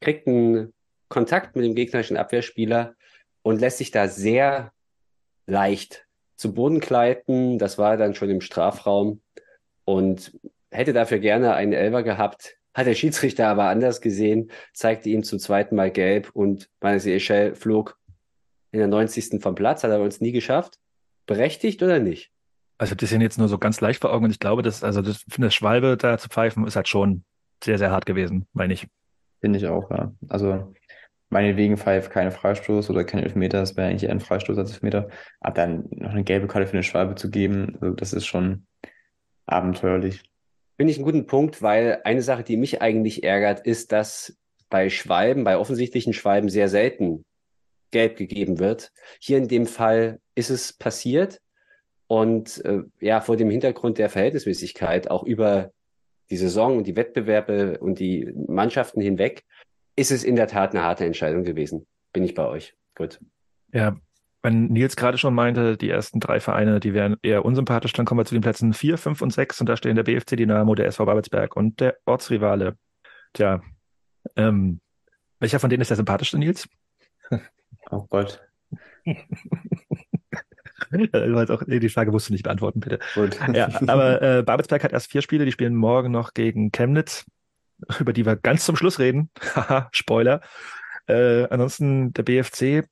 [0.00, 0.72] kriegt einen
[1.08, 2.94] Kontakt mit dem gegnerischen Abwehrspieler
[3.42, 4.72] und lässt sich da sehr
[5.46, 7.58] leicht zu Boden gleiten.
[7.58, 9.22] Das war dann schon im Strafraum
[9.84, 10.38] und
[10.70, 15.38] hätte dafür gerne einen Elber gehabt, hat der Schiedsrichter aber anders gesehen, zeigte ihm zum
[15.38, 17.98] zweiten Mal gelb und meine Echel flog
[18.70, 19.40] in der 90.
[19.40, 20.78] vom Platz, hat er uns nie geschafft.
[21.26, 22.30] Berechtigt oder nicht?
[22.78, 24.62] Also ich habe das hier jetzt nur so ganz leicht vor Augen und ich glaube,
[24.62, 27.24] dass, also das, finde Schwalbe da zu pfeifen, ist halt schon
[27.62, 28.86] sehr, sehr hart gewesen, meine ich.
[29.40, 30.12] Finde ich auch, ja.
[30.28, 30.74] Also
[31.30, 35.08] meinetwegen pfeift keine Freistoß oder kein Elfmeter, das wäre eigentlich eher ein Freistoß als Elfmeter.
[35.40, 38.66] Aber dann noch eine gelbe Karte für eine Schwalbe zu geben, also das ist schon
[39.46, 40.22] abenteuerlich.
[40.76, 44.36] Finde ich einen guten Punkt, weil eine Sache, die mich eigentlich ärgert, ist, dass
[44.68, 47.24] bei Schwalben, bei offensichtlichen Schwalben sehr selten
[47.90, 48.92] gelb gegeben wird.
[49.20, 51.40] Hier in dem Fall ist es passiert
[52.06, 55.70] und äh, ja, vor dem Hintergrund der Verhältnismäßigkeit auch über
[56.30, 59.44] die Saison und die Wettbewerbe und die Mannschaften hinweg
[59.96, 61.86] ist es in der Tat eine harte Entscheidung gewesen.
[62.12, 62.74] Bin ich bei euch.
[62.94, 63.20] Gut.
[63.72, 63.96] Ja,
[64.42, 68.20] wenn Nils gerade schon meinte, die ersten drei Vereine, die wären eher unsympathisch, dann kommen
[68.20, 70.86] wir zu den Plätzen vier, fünf und sechs und da stehen der BFC Dynamo, der
[70.86, 72.76] SV Babelsberg und der Ortsrivale.
[73.32, 73.60] Tja,
[74.36, 74.80] ähm,
[75.40, 76.68] welcher von denen ist der sympathischste, Nils?
[77.90, 78.40] Oh Gott.
[81.50, 82.98] auch, die Frage musst du nicht beantworten, bitte.
[83.14, 83.38] Gut.
[83.52, 87.24] Ja, aber äh, Babelsberg hat erst vier Spiele, die spielen morgen noch gegen Chemnitz,
[87.98, 89.30] über die wir ganz zum Schluss reden.
[89.54, 90.40] Haha, Spoiler.
[91.06, 92.84] Äh, ansonsten der BFC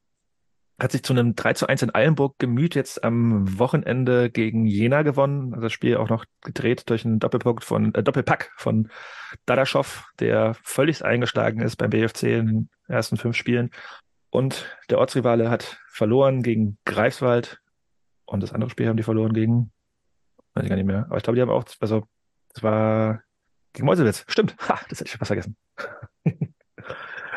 [0.78, 5.02] hat sich zu einem 3 zu 1 in Eilenburg gemüht, jetzt am Wochenende gegen Jena
[5.02, 5.52] gewonnen.
[5.52, 8.88] Also das Spiel auch noch gedreht durch einen Doppelpunkt von, äh, Doppelpack von
[9.46, 13.70] Dadaschow, der völlig eingeschlagen ist beim BFC in den ersten fünf Spielen.
[14.34, 17.60] Und der Ortsrivale hat verloren gegen Greifswald.
[18.24, 19.70] Und das andere Spiel haben die verloren gegen,
[20.54, 21.06] weiß ich gar nicht mehr.
[21.06, 22.08] Aber ich glaube, die haben auch, also,
[22.52, 23.22] es war
[23.72, 24.24] gegen Meuselwitz.
[24.26, 24.56] Stimmt.
[24.68, 25.56] Ha, das hätte ich fast vergessen.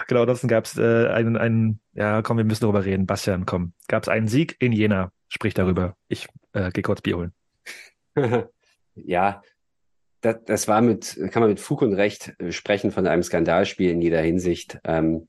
[0.07, 3.05] genau, ansonsten gab es äh, einen, einen, ja, komm, wir müssen darüber reden.
[3.05, 3.73] Bastian, komm.
[3.87, 5.11] Gab es einen Sieg in Jena?
[5.27, 5.95] Sprich darüber.
[6.07, 7.33] Ich äh, gehe kurz Bier holen.
[8.95, 9.43] ja,
[10.21, 13.91] das, das war mit, kann man mit Fug und Recht äh, sprechen von einem Skandalspiel
[13.91, 14.79] in jeder Hinsicht.
[14.83, 15.27] Ähm,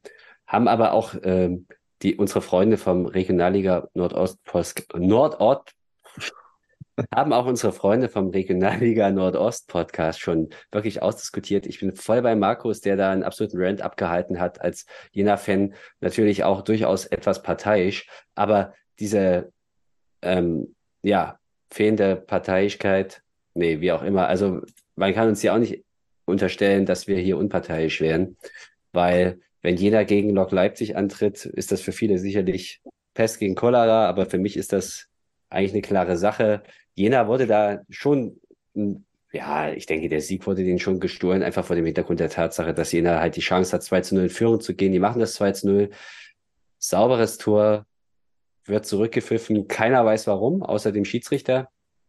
[0.48, 1.68] haben aber auch ähm,
[2.02, 4.40] die unsere Freunde vom Regionalliga Nordost
[4.94, 5.72] Nordort
[7.14, 11.66] haben auch unsere Freunde vom Regionalliga Nordost Podcast schon wirklich ausdiskutiert.
[11.66, 15.74] Ich bin voll bei Markus, der da einen absoluten Rant abgehalten hat, als jener Fan
[16.00, 19.52] natürlich auch durchaus etwas parteiisch, aber diese
[20.22, 21.38] ähm, ja
[21.70, 23.22] fehlende Parteiischkeit,
[23.54, 24.26] nee, wie auch immer.
[24.26, 24.62] Also
[24.96, 25.84] man kann uns ja auch nicht
[26.24, 28.36] unterstellen, dass wir hier unparteiisch wären,
[28.92, 32.80] weil wenn Jena gegen Lok Leipzig antritt, ist das für viele sicherlich
[33.14, 35.08] Pest gegen Cholera, aber für mich ist das
[35.50, 36.62] eigentlich eine klare Sache.
[36.94, 38.40] Jena wurde da schon,
[39.32, 42.74] ja, ich denke, der Sieg wurde denen schon gestohlen, einfach vor dem Hintergrund der Tatsache,
[42.74, 44.92] dass Jena halt die Chance hat, 2 zu 0 in Führung zu gehen.
[44.92, 45.90] Die machen das 2 zu 0.
[46.78, 47.86] Sauberes Tor
[48.64, 49.66] wird zurückgepfiffen.
[49.66, 51.68] Keiner weiß warum, außer dem Schiedsrichter.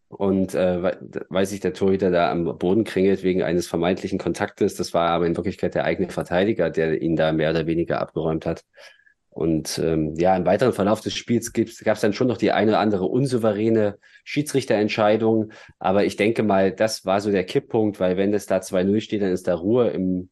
[0.10, 0.98] Und äh,
[1.30, 5.28] weil sich der Torhüter da am Boden kringelt wegen eines vermeintlichen Kontaktes, das war aber
[5.28, 8.64] in Wirklichkeit der eigene Verteidiger, der ihn da mehr oder weniger abgeräumt hat.
[9.30, 12.72] Und ähm, ja, im weiteren Verlauf des Spiels gab es dann schon noch die eine
[12.72, 15.52] oder andere unsouveräne Schiedsrichterentscheidung.
[15.78, 19.22] Aber ich denke mal, das war so der Kipppunkt, weil wenn das da 2-0 steht,
[19.22, 20.30] dann ist da Ruhe im,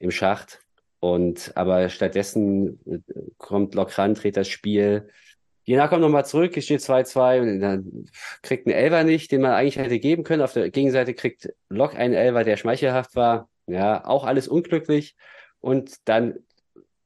[0.00, 0.60] im Schacht.
[0.98, 2.98] Und aber stattdessen äh,
[3.38, 5.08] kommt Lokran, dreht das Spiel
[5.64, 8.06] Jena kommt nochmal zurück, es steht 2-2 und dann
[8.42, 10.42] kriegt ein Elver nicht, den man eigentlich hätte geben können.
[10.42, 13.48] Auf der Gegenseite kriegt Lok einen Elver, der schmeichelhaft war.
[13.66, 15.16] Ja, auch alles unglücklich.
[15.60, 16.34] Und dann,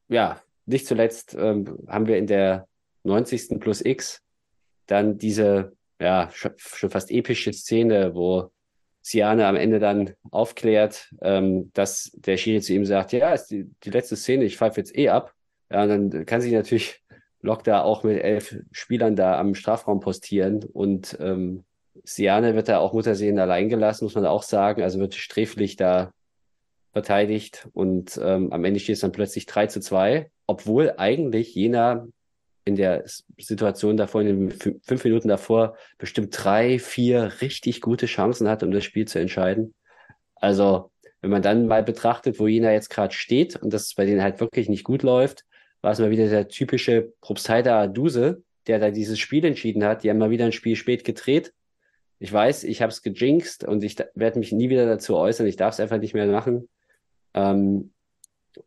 [0.09, 2.67] ja, nicht zuletzt ähm, haben wir in der
[3.03, 3.59] 90.
[3.61, 4.21] plus X
[4.87, 8.51] dann diese, ja, schon fast epische Szene, wo
[9.01, 13.69] Siane am Ende dann aufklärt, ähm, dass der Schiri zu ihm sagt, ja, ist die,
[13.83, 15.33] die letzte Szene, ich pfeife jetzt eh ab.
[15.71, 17.01] Ja, und dann kann sich natürlich
[17.41, 21.63] Lok da auch mit elf Spielern da am Strafraum postieren und ähm,
[22.03, 24.81] Siane wird da auch Muttersehen allein gelassen, muss man auch sagen.
[24.83, 26.11] Also wird sträflich da
[26.91, 32.07] verteidigt und ähm, am Ende steht es dann plötzlich 3 zu 2, obwohl eigentlich Jena
[32.65, 33.03] in der
[33.37, 38.71] Situation davor, in den fünf Minuten davor, bestimmt drei, vier richtig gute Chancen hat, um
[38.71, 39.73] das Spiel zu entscheiden.
[40.35, 44.21] Also, wenn man dann mal betrachtet, wo Jena jetzt gerade steht und das bei denen
[44.21, 45.45] halt wirklich nicht gut läuft,
[45.81, 50.03] war es mal wieder der typische Probstheiter Duse, der da dieses Spiel entschieden hat.
[50.03, 51.53] Die haben mal wieder ein Spiel spät gedreht.
[52.19, 55.47] Ich weiß, ich habe es gejinxt und ich werde mich nie wieder dazu äußern.
[55.47, 56.67] Ich darf es einfach nicht mehr machen.
[57.33, 57.93] Ähm,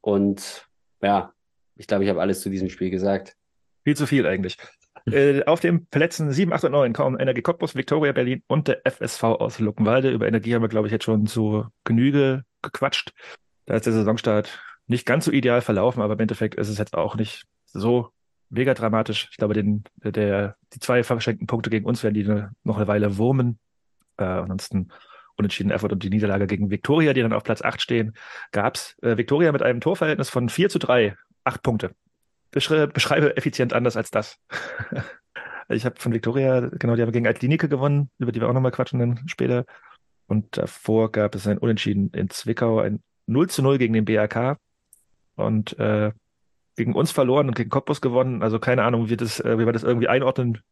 [0.01, 0.67] und
[1.03, 1.33] ja,
[1.77, 3.37] ich glaube, ich habe alles zu diesem Spiel gesagt.
[3.85, 4.57] Viel zu viel eigentlich.
[5.07, 8.81] äh, auf den Plätzen 7, 8 und 9 kommen Energie Cottbus, Victoria Berlin und der
[8.85, 10.11] FSV aus Luckenwalde.
[10.11, 13.13] Über Energie haben wir, glaube ich, jetzt schon zu Genüge gequatscht.
[13.67, 16.95] Da ist der Saisonstart nicht ganz so ideal verlaufen, aber im Endeffekt ist es jetzt
[16.95, 18.11] auch nicht so
[18.51, 19.29] mega dramatisch.
[19.31, 22.25] Ich glaube, den, der, die zwei verschenkten Punkte gegen uns werden die
[22.65, 23.59] noch eine Weile wurmen.
[24.19, 24.89] Äh, ansonsten
[25.37, 28.15] unentschieden Erfurt und die Niederlage gegen Victoria, die dann auf Platz 8 stehen,
[28.51, 31.95] gab's äh, Victoria mit einem Torverhältnis von 4 zu 3, 8 Punkte
[32.53, 34.39] beschreibe, beschreibe effizient anders als das.
[35.69, 38.71] ich habe von Victoria, genau, die haben gegen Altlinike gewonnen, über die wir auch nochmal
[38.71, 39.65] quatschen dann später.
[40.29, 44.59] Und davor gab es ein Unentschieden in Zwickau, ein 0 zu 0 gegen den BAK
[45.37, 46.13] und äh,
[46.77, 48.43] gegen uns verloren und gegen Cottbus gewonnen.
[48.43, 50.63] Also keine Ahnung, wie, das, äh, wie man das irgendwie einordnen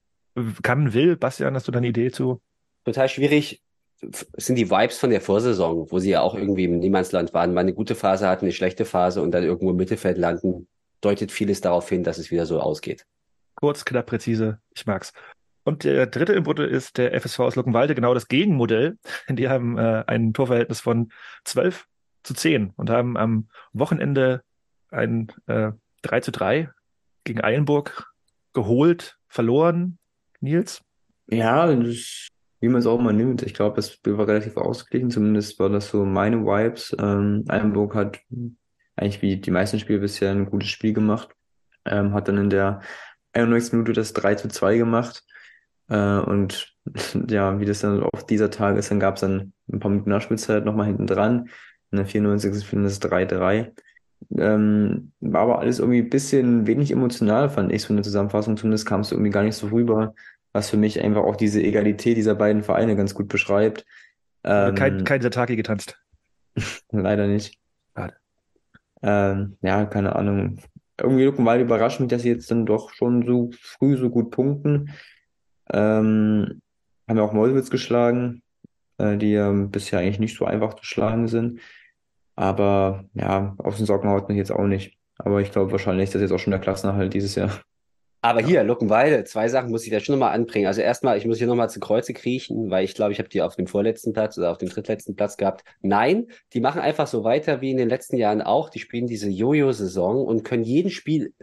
[0.63, 1.17] kann, will.
[1.17, 2.41] Bastian, hast du da eine Idee zu?
[2.85, 3.63] Total schwierig
[4.37, 7.61] sind die Vibes von der Vorsaison, wo sie ja auch irgendwie im Niemandsland waren, mal
[7.61, 10.69] eine gute Phase hatten, eine schlechte Phase und dann irgendwo im Mittelfeld landen
[11.01, 13.07] deutet vieles darauf hin, dass es wieder so ausgeht.
[13.55, 14.61] Kurz, knapp, präzise.
[14.75, 15.13] Ich mag's.
[15.65, 18.99] Und der dritte im Bunde ist der FSV aus Luckenwalde, genau das Gegenmodell.
[19.29, 21.13] Die haben äh, ein Torverhältnis von
[21.45, 21.87] 12
[22.23, 24.43] zu 10 und haben am Wochenende
[24.91, 25.73] ein äh,
[26.03, 26.71] 3 zu 3
[27.25, 28.13] gegen Eilenburg
[28.53, 29.99] geholt, verloren.
[30.41, 30.83] Nils?
[31.29, 32.29] Ja, das,
[32.61, 33.43] wie man es auch mal nimmt.
[33.43, 35.11] Ich glaube, das war relativ ausgeglichen.
[35.11, 36.95] Zumindest war das so meine Vibes.
[36.99, 38.21] Ähm, Eilenburg hat
[38.97, 41.31] eigentlich wie die meisten Spiele bisher ein gutes Spiel gemacht.
[41.85, 42.81] Ähm, hat dann in der
[43.33, 43.73] 91.
[43.73, 45.25] Minute das 3 zu 2 gemacht.
[45.89, 46.75] Äh, und
[47.29, 50.11] ja, wie das dann auf dieser Tag ist, dann gab es dann ein paar Minuten
[50.11, 51.49] Nachspielzeit nochmal hinten dran.
[51.93, 52.65] In der 94.
[52.65, 53.73] finden das 3-3.
[54.37, 58.57] Ähm, war aber alles irgendwie ein bisschen wenig emotional, fand ich so in der Zusammenfassung.
[58.57, 60.15] Zumindest kam es irgendwie gar nicht so rüber,
[60.53, 63.85] was für mich einfach auch diese Egalität dieser beiden Vereine ganz gut beschreibt.
[64.45, 65.99] Ähm, kein, kein Sataki getanzt.
[66.91, 67.61] leider nicht.
[69.03, 70.59] Ähm, ja, keine Ahnung.
[71.01, 74.91] Irgendwie Luckenwalde überrascht mich, dass sie jetzt dann doch schon so früh so gut punkten.
[75.73, 76.61] Ähm,
[77.09, 78.43] haben ja auch Mollwitz geschlagen,
[78.99, 81.61] äh, die ja bisher eigentlich nicht so einfach zu schlagen sind.
[82.41, 84.97] Aber ja, auf den Socken haut mich jetzt auch nicht.
[85.19, 87.61] Aber ich glaube wahrscheinlich ist das jetzt auch schon der Klassenerhalt dieses Jahr.
[88.23, 90.67] Aber hier, Luckenwalde, zwei Sachen muss ich da schon nochmal anbringen.
[90.67, 93.43] Also erstmal, ich muss hier nochmal zu Kreuze kriechen, weil ich glaube, ich habe die
[93.43, 95.65] auf dem vorletzten Platz oder auf dem drittletzten Platz gehabt.
[95.83, 98.71] Nein, die machen einfach so weiter wie in den letzten Jahren auch.
[98.71, 101.35] Die spielen diese Jojo-Saison und können jeden Spiel,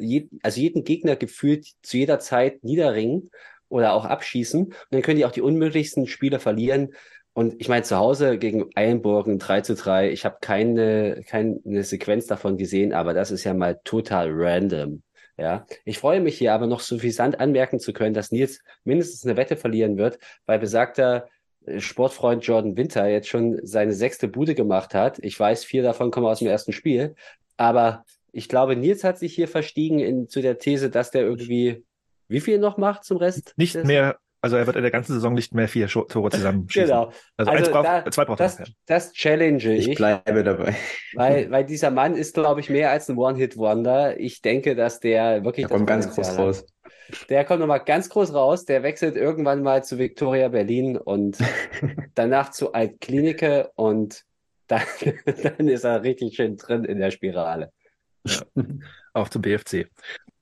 [0.42, 3.30] also jeden Gegner gefühlt zu jeder Zeit niederringen
[3.70, 4.66] oder auch abschießen.
[4.66, 6.94] Und dann können die auch die unmöglichsten Spiele verlieren.
[7.38, 12.26] Und ich meine, zu Hause gegen Eilenburgen 3 zu 3, ich habe keine, keine Sequenz
[12.26, 15.04] davon gesehen, aber das ist ja mal total random.
[15.38, 19.38] Ja, ich freue mich hier aber noch suffisant anmerken zu können, dass Nils mindestens eine
[19.38, 20.18] Wette verlieren wird,
[20.48, 21.28] weil besagter
[21.68, 25.20] äh, Sportfreund Jordan Winter jetzt schon seine sechste Bude gemacht hat.
[25.20, 27.14] Ich weiß, vier davon kommen aus dem ersten Spiel.
[27.56, 31.86] Aber ich glaube, Nils hat sich hier verstiegen in, zu der These, dass der irgendwie
[32.30, 33.54] wie viel noch macht zum Rest?
[33.58, 36.88] Nicht mehr also er wird in der ganzen Saison nicht mehr vier Tore zusammenschießen.
[36.88, 37.12] genau.
[37.38, 38.68] Also, also eins braucht, da, zwei braucht das, er.
[38.86, 39.88] Das challenge ich.
[39.88, 40.76] Ich bleibe dabei.
[41.14, 44.20] Weil, weil dieser Mann ist, glaube ich, mehr als ein One-Hit-Wonder.
[44.20, 45.66] Ich denke, dass der wirklich.
[45.68, 46.38] Der kommt ganz groß hat.
[46.38, 46.66] raus.
[47.30, 48.66] Der kommt nochmal ganz groß raus.
[48.66, 51.38] Der wechselt irgendwann mal zu Victoria Berlin und
[52.16, 54.24] danach zu Altklinike und
[54.68, 54.82] dann,
[55.26, 57.72] dann ist er richtig schön drin in der Spirale.
[58.26, 58.42] Ja.
[59.14, 59.88] Auch zum BFC.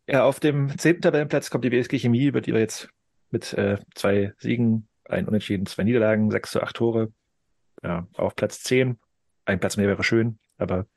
[0.07, 2.90] Ja, auf dem zehnten Tabellenplatz kommt die BSG Chemie, über die wir jetzt
[3.36, 7.12] mit äh, zwei Siegen, ein Unentschieden, zwei Niederlagen, sechs zu acht Tore.
[7.84, 8.98] Ja, auf Platz zehn.
[9.44, 10.88] Ein Platz mehr wäre schön, aber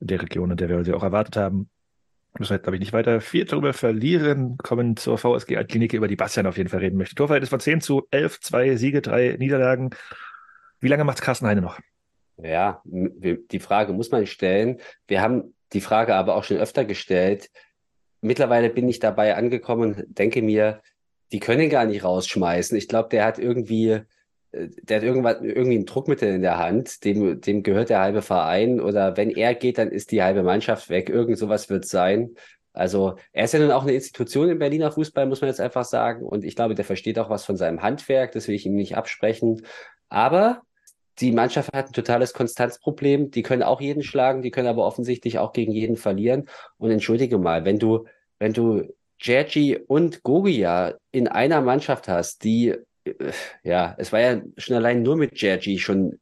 [0.00, 1.70] in der Region, in der wir sie auch erwartet haben,
[2.36, 4.58] müssen wir glaube ich, nicht weiter viel darüber verlieren.
[4.58, 7.14] Kommen zur VSG Altklinike, über die Bastian auf jeden Fall reden möchte.
[7.14, 9.90] Torverhältnis von 10 zu 11, zwei Siege, drei Niederlagen.
[10.80, 11.78] Wie lange macht Carsten Heine noch?
[12.36, 14.78] Ja, die Frage muss man stellen.
[15.06, 17.50] Wir haben die Frage aber auch schon öfter gestellt.
[18.20, 20.82] Mittlerweile bin ich dabei angekommen denke mir,
[21.32, 22.76] die können gar nicht rausschmeißen.
[22.76, 24.00] Ich glaube, der hat irgendwie,
[24.52, 28.22] äh, der hat irgendwas, irgendwie ein Druckmittel in der Hand, dem, dem gehört der halbe
[28.22, 31.08] Verein oder wenn er geht, dann ist die halbe Mannschaft weg.
[31.08, 32.34] Irgend sowas wird sein.
[32.72, 35.84] Also er ist ja nun auch eine Institution im Berliner Fußball, muss man jetzt einfach
[35.84, 36.24] sagen.
[36.24, 38.96] Und ich glaube, der versteht auch was von seinem Handwerk, das will ich ihm nicht
[38.96, 39.62] absprechen.
[40.08, 40.62] Aber
[41.20, 43.30] die Mannschaft hat ein totales Konstanzproblem.
[43.30, 46.48] Die können auch jeden schlagen, die können aber offensichtlich auch gegen jeden verlieren.
[46.76, 48.04] Und entschuldige mal, wenn du,
[48.38, 48.84] wenn du
[49.20, 52.74] Jergy und Gogia in einer Mannschaft hast, die,
[53.04, 53.14] äh,
[53.62, 56.18] ja, es war ja schon allein nur mit Jergy schon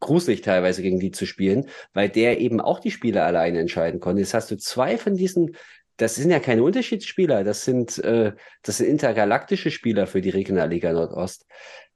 [0.00, 4.20] gruselig teilweise gegen die zu spielen, weil der eben auch die Spiele alleine entscheiden konnte.
[4.20, 5.56] Jetzt hast du zwei von diesen,
[5.96, 8.32] das sind ja keine Unterschiedsspieler, das sind, äh,
[8.62, 11.46] das sind intergalaktische Spieler für die Regionalliga Nordost.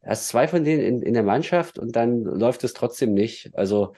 [0.03, 3.55] Hast zwei von denen in, in der Mannschaft und dann läuft es trotzdem nicht.
[3.55, 3.95] Also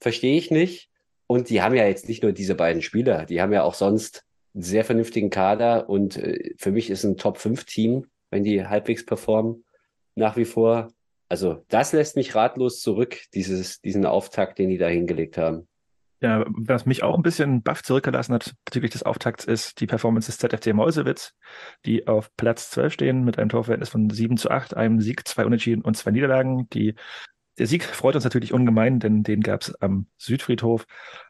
[0.00, 0.88] verstehe ich nicht.
[1.26, 4.24] Und die haben ja jetzt nicht nur diese beiden Spieler, die haben ja auch sonst
[4.54, 9.64] sehr vernünftigen Kader und äh, für mich ist ein Top-5-Team, wenn die halbwegs performen,
[10.14, 10.90] nach wie vor
[11.30, 15.68] also das lässt mich ratlos zurück, dieses, diesen Auftakt, den die da hingelegt haben.
[16.20, 20.26] Ja, was mich auch ein bisschen baff zurückgelassen hat bezüglich des Auftakts, ist die Performance
[20.26, 21.32] des ZFC Mäusewitz,
[21.86, 25.46] die auf Platz 12 stehen mit einem Torverhältnis von 7 zu 8, einem Sieg, zwei
[25.46, 26.68] Unentschieden und zwei Niederlagen.
[26.70, 26.94] Die,
[27.58, 30.84] der Sieg freut uns natürlich ungemein, denn den gab es am Südfriedhof.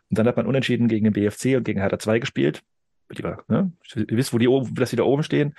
[0.08, 2.62] Und dann hat man unentschieden gegen den BFC und gegen Hertha 2 gespielt.
[3.10, 3.72] Lieber, ne?
[3.94, 5.54] Ihr wisst, wo die oben, dass die da oben stehen.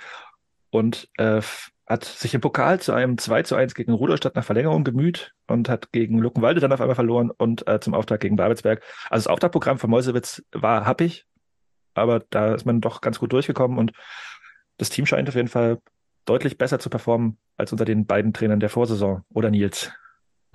[0.70, 1.42] Und äh,
[1.86, 5.68] hat sich im Pokal zu einem 2 zu 1 gegen Rudolstadt nach Verlängerung gemüht und
[5.68, 8.82] hat gegen Luckenwalde dann auf einmal verloren und äh, zum Auftakt gegen Babelsberg.
[9.10, 11.26] Also das Auftaktprogramm von Mäusewitz war happig,
[11.94, 13.92] aber da ist man doch ganz gut durchgekommen und
[14.78, 15.80] das Team scheint auf jeden Fall
[16.24, 19.22] deutlich besser zu performen als unter den beiden Trainern der Vorsaison.
[19.34, 19.92] Oder Nils?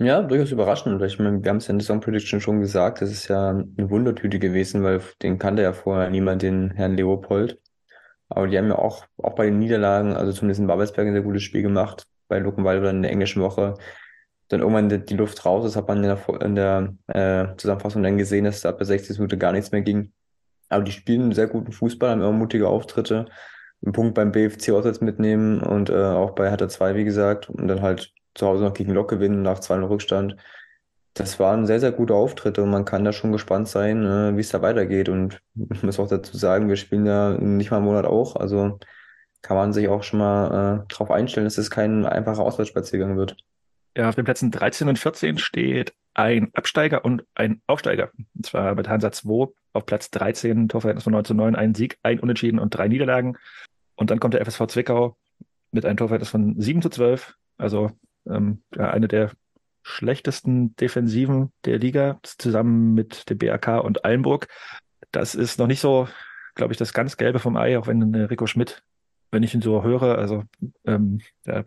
[0.00, 1.02] Ja, durchaus überraschend.
[1.02, 3.90] Ich meine, wir haben es in der Song Prediction schon gesagt, das ist ja eine
[3.90, 7.60] Wundertüte gewesen, weil den kannte ja vorher niemand, den Herrn Leopold.
[8.28, 11.22] Aber die haben ja auch, auch bei den Niederlagen, also zumindest in Babelsberg ein sehr
[11.22, 12.06] gutes Spiel gemacht.
[12.28, 13.74] Bei Luckenwalde dann in der englischen Woche.
[14.48, 18.18] Dann irgendwann die, Luft raus, das hat man in der, in der äh, Zusammenfassung dann
[18.18, 19.18] gesehen, dass da ab der 60.
[19.18, 20.12] Minute gar nichts mehr ging.
[20.68, 23.26] Aber die spielen einen sehr guten Fußball, haben immer mutige Auftritte,
[23.84, 27.68] einen Punkt beim BFC auswärts mitnehmen und äh, auch bei Hertha 2, wie gesagt, und
[27.68, 30.36] dann halt zu Hause noch gegen Lok gewinnen nach 2 Rückstand
[31.18, 34.40] das waren sehr, sehr gute Auftritte und man kann da schon gespannt sein, äh, wie
[34.40, 35.08] es da weitergeht.
[35.08, 35.40] Und
[35.72, 38.36] ich muss auch dazu sagen, wir spielen ja nicht mal einen Monat auch.
[38.36, 38.78] Also
[39.42, 43.36] kann man sich auch schon mal äh, darauf einstellen, dass es kein einfacher Auswärtsspaziergang wird.
[43.96, 48.10] Ja, auf den Plätzen 13 und 14 steht ein Absteiger und ein Aufsteiger.
[48.34, 51.98] Und zwar mit Hansa 2 auf Platz 13, Torverhältnis von 9 zu 9, ein Sieg,
[52.02, 53.36] ein Unentschieden und drei Niederlagen.
[53.96, 55.16] Und dann kommt der FSV Zwickau
[55.72, 57.34] mit einem Torverhältnis von 7 zu 12.
[57.56, 57.90] Also
[58.28, 59.30] ähm, eine der
[59.82, 64.48] schlechtesten Defensiven der Liga, zusammen mit dem BAK und Allenburg.
[65.12, 66.08] Das ist noch nicht so,
[66.54, 68.82] glaube ich, das ganz Gelbe vom Ei, auch wenn äh, Rico Schmidt,
[69.30, 70.44] wenn ich ihn so höre, also
[70.84, 71.64] ähm, ja,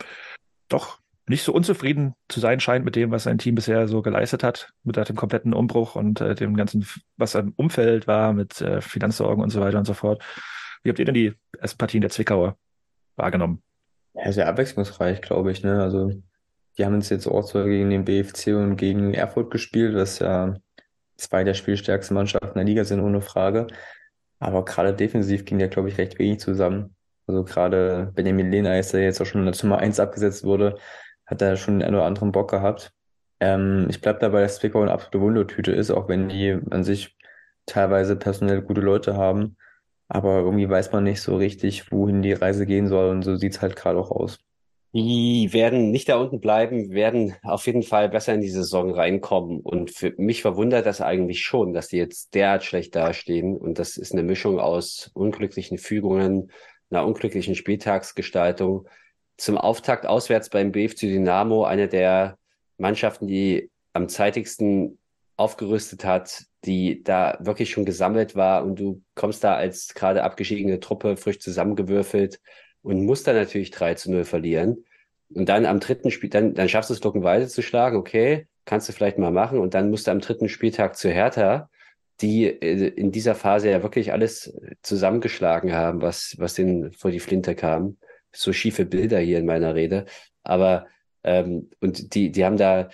[0.69, 4.43] doch nicht so unzufrieden zu sein scheint mit dem, was sein Team bisher so geleistet
[4.43, 6.85] hat, mit dem kompletten Umbruch und äh, dem ganzen,
[7.17, 10.21] was im Umfeld war, mit äh, Finanzsorgen und so weiter und so fort.
[10.83, 12.57] Wie habt ihr denn die ersten Partien der Zwickauer
[13.15, 13.61] wahrgenommen?
[14.13, 15.63] Ja, sehr abwechslungsreich, glaube ich.
[15.63, 15.81] Ne?
[15.81, 16.11] Also
[16.77, 20.55] die haben uns jetzt auch so gegen den BFC und gegen Erfurt gespielt, was ja
[21.17, 23.67] zwei der spielstärksten Mannschaften der Liga sind, ohne Frage.
[24.39, 26.95] Aber gerade defensiv ging ja, glaube ich, recht wenig zusammen.
[27.27, 30.77] Also gerade Benjamin Lehner, als er jetzt auch schon in der Nummer 1 abgesetzt wurde,
[31.25, 32.91] hat er schon einen oder anderen Bock gehabt.
[33.39, 37.17] Ähm, ich bleibe dabei, dass Zwickau eine absolute Wundertüte ist, auch wenn die an sich
[37.65, 39.57] teilweise personell gute Leute haben.
[40.07, 43.09] Aber irgendwie weiß man nicht so richtig, wohin die Reise gehen soll.
[43.11, 44.39] Und so sieht's halt gerade auch aus.
[44.93, 49.61] Die werden nicht da unten bleiben, werden auf jeden Fall besser in die Saison reinkommen.
[49.61, 53.55] Und für mich verwundert das eigentlich schon, dass die jetzt derart schlecht dastehen.
[53.55, 56.51] Und das ist eine Mischung aus unglücklichen Fügungen,
[56.89, 58.85] einer unglücklichen Spieltagsgestaltung.
[59.37, 62.37] Zum Auftakt auswärts beim BFC Dynamo, eine der
[62.77, 64.99] Mannschaften, die am zeitigsten
[65.37, 70.79] aufgerüstet hat, die da wirklich schon gesammelt war und du kommst da als gerade abgeschiedene
[70.79, 72.39] Truppe frisch zusammengewürfelt
[72.83, 74.85] und musst dann natürlich 3 zu 0 verlieren.
[75.33, 78.89] Und dann am dritten Spiel, dann, dann schaffst du es, Luckenwalde zu schlagen, okay, kannst
[78.89, 79.59] du vielleicht mal machen.
[79.59, 81.69] Und dann musst du am dritten Spieltag zu Hertha,
[82.21, 87.19] die äh, in dieser Phase ja wirklich alles zusammengeschlagen haben, was, was denen vor die
[87.19, 87.97] Flinte kam.
[88.33, 90.05] So schiefe Bilder hier in meiner Rede.
[90.43, 90.87] Aber,
[91.23, 92.89] ähm, und die, die haben da,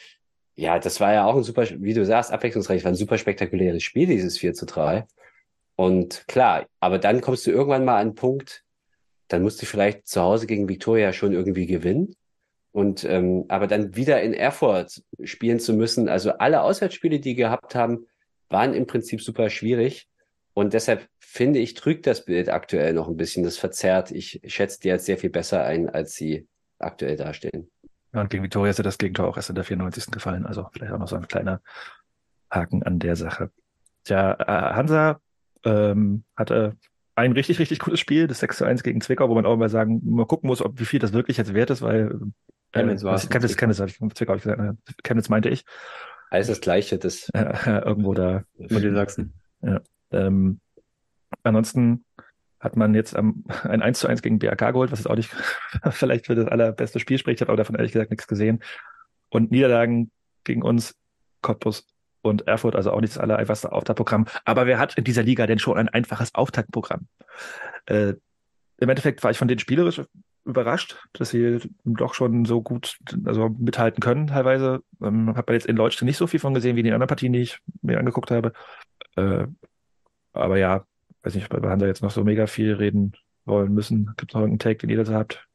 [0.55, 3.83] ja, das war ja auch ein super, wie du sagst, abwechslungsreich, war ein super spektakuläres
[3.83, 5.05] Spiel, dieses 4 zu 3.
[5.75, 8.63] Und klar, aber dann kommst du irgendwann mal an einen Punkt,
[9.27, 12.15] dann musst du vielleicht zu Hause gegen Viktoria schon irgendwie gewinnen.
[12.71, 17.75] Und ähm, aber dann wieder in Erfurt spielen zu müssen, also alle Auswärtsspiele, die gehabt
[17.75, 18.05] haben,
[18.49, 20.07] waren im Prinzip super schwierig.
[20.53, 23.43] Und deshalb finde ich, trügt das Bild aktuell noch ein bisschen.
[23.43, 24.11] Das verzerrt.
[24.11, 26.47] Ich schätze die jetzt sehr viel besser ein, als sie
[26.79, 27.69] aktuell dastehen.
[28.13, 30.11] Ja, und gegen Viktoria ist ja das Gegentor auch erst in der 94.
[30.11, 30.45] gefallen.
[30.45, 31.61] Also vielleicht auch noch so ein kleiner
[32.49, 33.51] Haken an der Sache.
[34.03, 35.19] Tja, äh, Hansa
[35.63, 36.75] ähm, hatte
[37.17, 39.69] ein richtig, richtig cooles Spiel, das 6 zu 1 gegen Zwickau, wo man auch mal
[39.69, 43.03] sagen, mal gucken muss, ob wie viel das wirklich jetzt wert ist, weil äh, Chemnitz
[43.03, 43.27] war es.
[43.27, 44.77] Chemnitz, Chemnitz, hab ich, Zwickau ich gesagt, ne?
[45.03, 45.65] Chemnitz meinte ich.
[46.29, 48.43] Alles das Gleiche, das Äh, irgendwo da.
[48.57, 49.33] Mittelsachsen.
[50.11, 50.59] Ähm,
[51.41, 52.05] ansonsten
[52.59, 55.31] hat man jetzt ähm, ein 1 zu 1 gegen BRK geholt, was jetzt auch nicht
[55.89, 57.37] vielleicht für das allerbeste Spiel spricht.
[57.37, 58.59] Ich habe aber davon ehrlich gesagt nichts gesehen.
[59.29, 60.11] Und Niederlagen
[60.43, 60.95] gegen uns,
[61.41, 61.87] Cottbus
[62.21, 64.25] und Erfurt, also auch nicht das allereinfachste Auftaktprogramm.
[64.45, 67.07] Aber wer hat in dieser Liga denn schon ein einfaches Auftaktprogramm?
[67.85, 68.13] Äh,
[68.79, 70.01] Im Endeffekt war ich von denen spielerisch
[70.45, 74.81] überrascht, dass sie doch schon so gut also mithalten können teilweise.
[75.01, 77.33] Ähm, habe jetzt in Leutsch nicht so viel von gesehen wie in den anderen Partien,
[77.33, 78.53] die ich mir angeguckt habe.
[79.15, 79.47] Äh,
[80.33, 80.85] aber ja,
[81.23, 83.13] weiß nicht, ob wir Hansa jetzt noch so mega viel reden
[83.45, 84.13] wollen müssen.
[84.17, 85.47] Gibt es noch irgendeinen Take, den ihr dazu habt?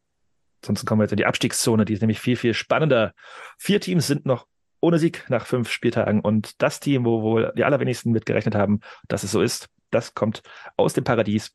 [0.62, 3.14] Ansonsten kommen wir jetzt in die Abstiegszone, die ist nämlich viel, viel spannender.
[3.59, 4.47] Vier Teams sind noch
[4.82, 9.22] ohne Sieg nach fünf Spieltagen und das Team, wo wohl die allerwenigsten mitgerechnet haben, dass
[9.22, 10.42] es so ist, das kommt
[10.76, 11.54] aus dem Paradies.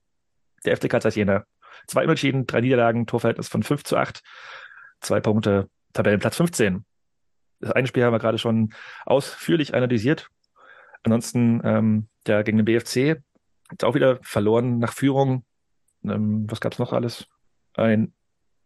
[0.65, 1.45] Der FC Karlsruhe Jena.
[1.87, 4.23] Zwei Unentschieden, drei Niederlagen, Torverhältnis von 5 zu 8,
[5.01, 6.85] zwei Punkte, Tabellenplatz 15.
[7.59, 8.73] Das eine Spiel haben wir gerade schon
[9.05, 10.29] ausführlich analysiert.
[11.03, 13.21] Ansonsten ähm, ja, gegen den BFC
[13.71, 15.45] jetzt auch wieder verloren nach Führung.
[16.03, 17.27] Ähm, was gab's noch alles?
[17.73, 18.13] Ein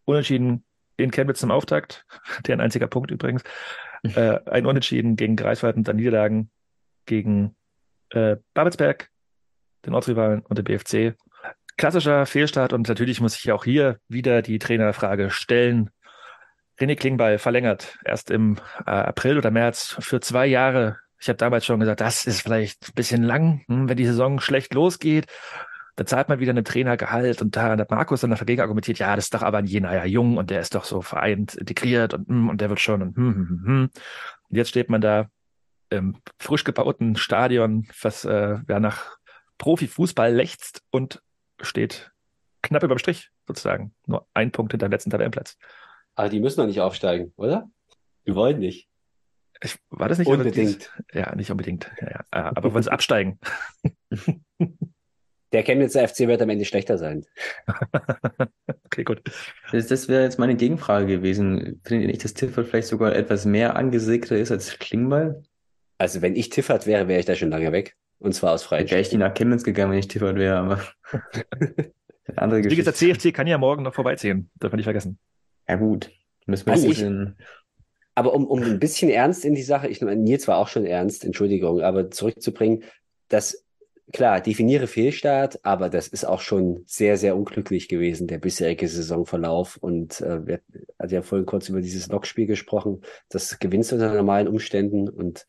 [0.06, 0.66] Unentschieden
[0.98, 2.06] in Chemnitz zum Auftakt,
[2.48, 3.44] deren einziger Punkt übrigens.
[4.16, 6.50] Äh, ein Unentschieden gegen Greifswald und dann Niederlagen
[7.06, 7.56] gegen
[8.10, 9.10] äh, Babelsberg,
[9.86, 11.16] den Ortsrivalen und den BFC.
[11.78, 15.92] Klassischer Fehlstart und natürlich muss ich auch hier wieder die Trainerfrage stellen.
[16.80, 20.98] René Klingbeil verlängert erst im äh, April oder März für zwei Jahre.
[21.20, 24.40] Ich habe damals schon gesagt, das ist vielleicht ein bisschen lang, hm, wenn die Saison
[24.40, 25.28] schlecht losgeht.
[26.02, 29.26] Da zahlt man wieder einen Trainergehalt und da hat Markus dann dagegen argumentiert, ja, das
[29.26, 32.28] ist doch aber ein Jena ja jung und der ist doch so vereint integriert und,
[32.28, 33.90] hm, und der wird schon und, hm, hm, hm, hm.
[34.50, 35.30] und jetzt steht man da
[35.92, 39.16] im frisch gebauten Stadion, was äh, ja nach
[39.60, 41.22] Profifußball lechzt und
[41.62, 42.12] steht
[42.64, 43.94] knapp über dem Strich sozusagen.
[44.08, 45.56] Nur ein Punkt hinter dem letzten Tabellenplatz.
[46.16, 47.70] Aber die müssen doch nicht aufsteigen, oder?
[48.26, 48.90] Die wollen nicht.
[49.62, 50.92] Ich, war das nicht Unbedingt.
[51.14, 51.92] ja, nicht unbedingt.
[52.02, 52.26] Ja, ja.
[52.32, 53.40] Aber wollen sie absteigen?
[55.52, 57.26] Der Chemnitzer FC wird am Ende schlechter sein.
[58.86, 59.22] okay, gut.
[59.72, 61.82] Das, das wäre jetzt meine Gegenfrage gewesen.
[61.84, 65.44] Findet ihr nicht, dass Tiffert vielleicht sogar etwas mehr angesägter ist als Klingbeil?
[65.98, 67.96] Also wenn ich Tiffert wäre, wäre ich da schon lange weg.
[68.20, 70.82] Und zwar aus freien Wäre ich die nach Chemnitz gegangen, wenn ich Tiffert wäre, aber
[72.36, 72.92] andere Wie Geschichte.
[72.92, 74.50] gesagt, der CFC kann ja morgen noch vorbeiziehen.
[74.60, 75.18] Darf man nicht vergessen.
[75.68, 76.12] Ja gut,
[76.46, 77.38] müssen wir Also ein ich- bisschen...
[78.14, 80.86] Aber um, um ein bisschen ernst in die Sache, ich meine, Nils war auch schon
[80.86, 82.84] ernst, Entschuldigung, aber zurückzubringen,
[83.30, 83.66] das,
[84.12, 89.78] klar, definiere Fehlstart, aber das ist auch schon sehr, sehr unglücklich gewesen, der bisherige Saisonverlauf.
[89.78, 90.62] Und äh, wir
[91.00, 93.02] hatten ja vorhin kurz über dieses Lokspiel gesprochen.
[93.30, 95.46] Das gewinnst du unter normalen Umständen und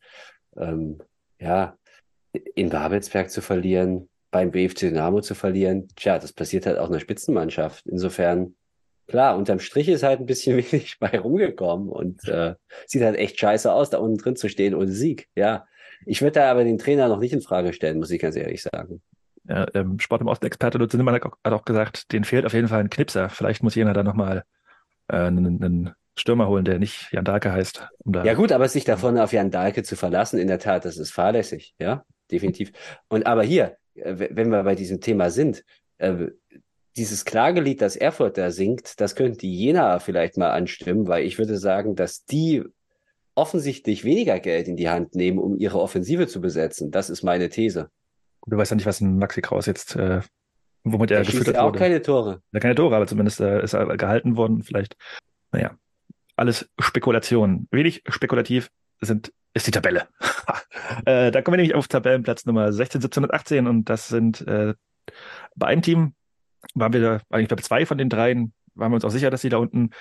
[0.57, 0.99] ähm,
[1.39, 1.77] ja,
[2.55, 6.99] in Babelsberg zu verlieren, beim BFC Dynamo zu verlieren, tja, das passiert halt auch einer
[6.99, 7.85] Spitzenmannschaft.
[7.85, 8.55] Insofern,
[9.07, 12.55] klar, unterm Strich ist halt ein bisschen wenig bei rumgekommen und äh,
[12.87, 15.29] sieht halt echt scheiße aus, da unten drin zu stehen ohne Sieg.
[15.35, 15.67] Ja,
[16.05, 18.61] ich würde da aber den Trainer noch nicht in Frage stellen, muss ich ganz ehrlich
[18.61, 19.01] sagen.
[19.45, 22.79] Ja, ähm, Sport im Osten-Experte Lutz Zimmermann hat auch- gesagt, denen fehlt auf jeden Fall
[22.79, 23.29] ein Knipser.
[23.29, 24.43] Vielleicht muss Jena da nochmal
[25.09, 27.87] äh, einen, einen Stürmer holen, der nicht Jan Dahlke heißt.
[27.99, 30.85] Um da Ja gut, aber sich davon auf Jan Dahlke zu verlassen, in der Tat,
[30.85, 32.71] das ist fahrlässig, ja, definitiv.
[33.09, 35.63] Und aber hier, äh, wenn wir bei diesem Thema sind,
[35.97, 36.27] äh,
[36.95, 41.37] dieses Klagelied, das Erfurt da singt, das könnte die Jena vielleicht mal anstimmen, weil ich
[41.39, 42.63] würde sagen, dass die
[43.35, 46.91] offensichtlich weniger Geld in die Hand nehmen, um ihre Offensive zu besetzen.
[46.91, 47.89] Das ist meine These.
[48.45, 50.21] Du weißt ja nicht, was ein Maxi Kraus jetzt, äh,
[50.83, 51.79] womit er Er gefüttert ja auch wurde.
[51.79, 52.41] keine Tore.
[52.51, 54.63] Ja, keine Tore, aber zumindest äh, ist er gehalten worden.
[54.63, 54.95] Vielleicht,
[55.51, 55.77] naja,
[56.35, 57.67] alles Spekulation.
[57.71, 58.69] Wenig spekulativ
[59.01, 60.07] sind, ist die Tabelle.
[61.05, 64.45] äh, da kommen wir nämlich auf Tabellenplatz Nummer 16, 17 und 18 und das sind
[64.47, 64.73] äh,
[65.55, 66.13] bei einem Team
[66.75, 69.41] waren wir da, eigentlich bei zwei von den dreien, waren wir uns auch sicher, dass
[69.41, 69.91] sie da unten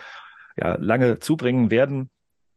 [0.57, 2.11] ja, lange zubringen werden.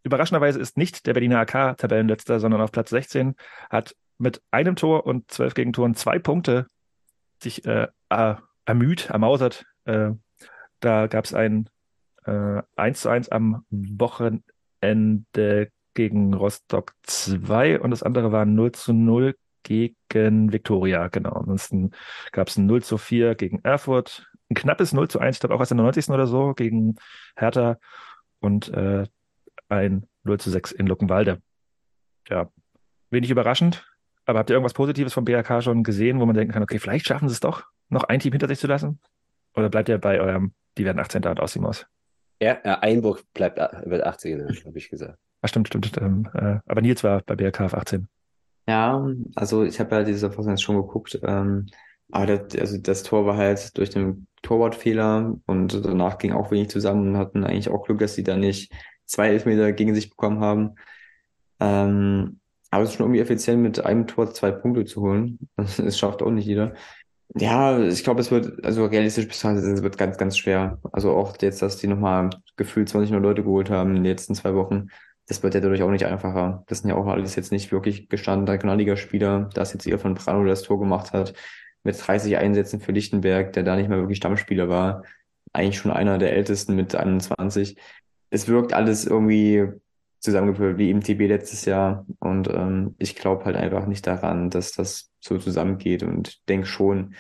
[0.06, 3.36] Überraschenderweise ist nicht der Berliner AK Tabellenletzter, sondern auf Platz 16
[3.72, 6.68] hat mit einem Tor und zwölf Gegentoren zwei Punkte
[7.42, 7.88] sich äh,
[8.66, 9.66] ermüht, ermausert.
[9.86, 10.12] Äh,
[10.80, 11.70] da gab es ein
[12.26, 14.44] äh, 1 zu 1 am Wochenende
[15.96, 21.32] gegen Rostock 2 und das andere war 0 zu 0 gegen Viktoria, genau.
[21.32, 21.92] Ansonsten
[22.32, 25.56] gab es ein 0 zu 4 gegen Erfurt, ein knappes 0 zu 1, ich glaube
[25.56, 26.10] auch erst in der 90.
[26.10, 26.98] oder so, gegen
[27.36, 27.80] Hertha
[28.40, 29.08] und äh,
[29.70, 31.42] ein 0 zu 6 in Luckenwalde.
[32.30, 32.50] Ja,
[33.10, 33.88] wenig überraschend,
[34.26, 37.06] aber habt ihr irgendwas Positives vom BRK schon gesehen, wo man denken kann, okay, vielleicht
[37.06, 39.00] schaffen sie es doch, noch ein Team hinter sich zu lassen?
[39.56, 41.24] Oder bleibt ihr bei eurem, die werden 18.
[41.26, 41.86] und aus die Maus?
[42.42, 45.18] Ja, ja, Einburg bleibt, wird 80, ne, habe ich gesagt.
[45.42, 45.92] Ah, stimmt, stimmt.
[46.02, 48.08] Ähm, äh, aber Nils war bei BRK auf 18.
[48.68, 51.20] Ja, also ich habe ja diese Saison jetzt schon geguckt.
[51.24, 51.68] Ähm,
[52.12, 56.70] Aber das, also das Tor war halt durch den Torwartfehler und danach ging auch wenig
[56.70, 58.72] zusammen und hatten eigentlich auch Glück, dass sie da nicht
[59.06, 60.76] zwei Elfmeter gegen sich bekommen haben.
[61.60, 62.40] Ähm,
[62.72, 65.40] aber es ist schon irgendwie effizient, mit einem Tor zwei Punkte zu holen.
[65.58, 66.74] Das schafft auch nicht jeder.
[67.34, 70.80] Ja, ich glaube, es wird, also realistisch betrachtet, es wird ganz, ganz schwer.
[70.92, 74.36] Also auch jetzt, dass die nochmal gefühlt 20 neue Leute geholt haben in den letzten
[74.36, 74.90] zwei Wochen,
[75.28, 76.64] das wird ja dadurch auch nicht einfacher.
[76.68, 79.50] Das sind ja auch alles jetzt nicht wirklich gestandene Regionalligaspieler.
[79.54, 81.34] Da ist jetzt eher von Brano, der das Tor gemacht hat,
[81.84, 85.04] mit 30 Einsätzen für Lichtenberg, der da nicht mehr wirklich Stammspieler war.
[85.54, 87.78] Eigentlich schon einer der ältesten mit 21.
[88.36, 89.66] Es wirkt alles irgendwie
[90.20, 92.06] zusammengepöbelt wie im TB letztes Jahr.
[92.20, 97.16] Und ähm, ich glaube halt einfach nicht daran, dass das so zusammengeht und denke schon,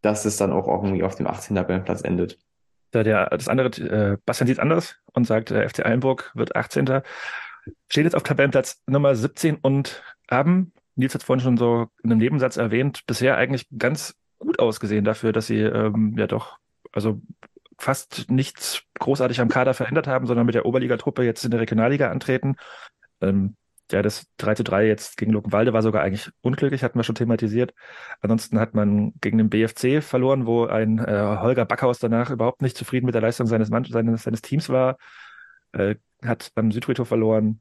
[0.00, 1.54] dass es dann auch irgendwie auf dem 18.
[1.54, 2.40] Tabellenplatz endet.
[2.92, 6.56] Der, der, das andere, äh, Bastian sieht es anders und sagt, äh, FC Eilenburg wird
[6.56, 7.02] 18.
[7.88, 12.18] Steht jetzt auf Tabellenplatz Nummer 17 und haben, Nils hat vorhin schon so in einem
[12.18, 16.58] Nebensatz erwähnt, bisher eigentlich ganz gut ausgesehen dafür, dass sie ähm, ja doch,
[16.90, 17.22] also
[17.82, 22.10] fast nichts großartig am Kader verändert haben, sondern mit der Oberligatruppe jetzt in der Regionalliga
[22.10, 22.54] antreten.
[23.20, 23.56] Ähm,
[23.90, 27.16] ja, das 3 zu 3 jetzt gegen Luckenwalde war sogar eigentlich unglücklich, hatten wir schon
[27.16, 27.74] thematisiert.
[28.20, 32.76] Ansonsten hat man gegen den BFC verloren, wo ein äh, Holger Backhaus danach überhaupt nicht
[32.76, 34.96] zufrieden mit der Leistung seines, Mann seines, seines Teams war.
[35.72, 37.60] Äh, hat beim Südfriedhof verloren,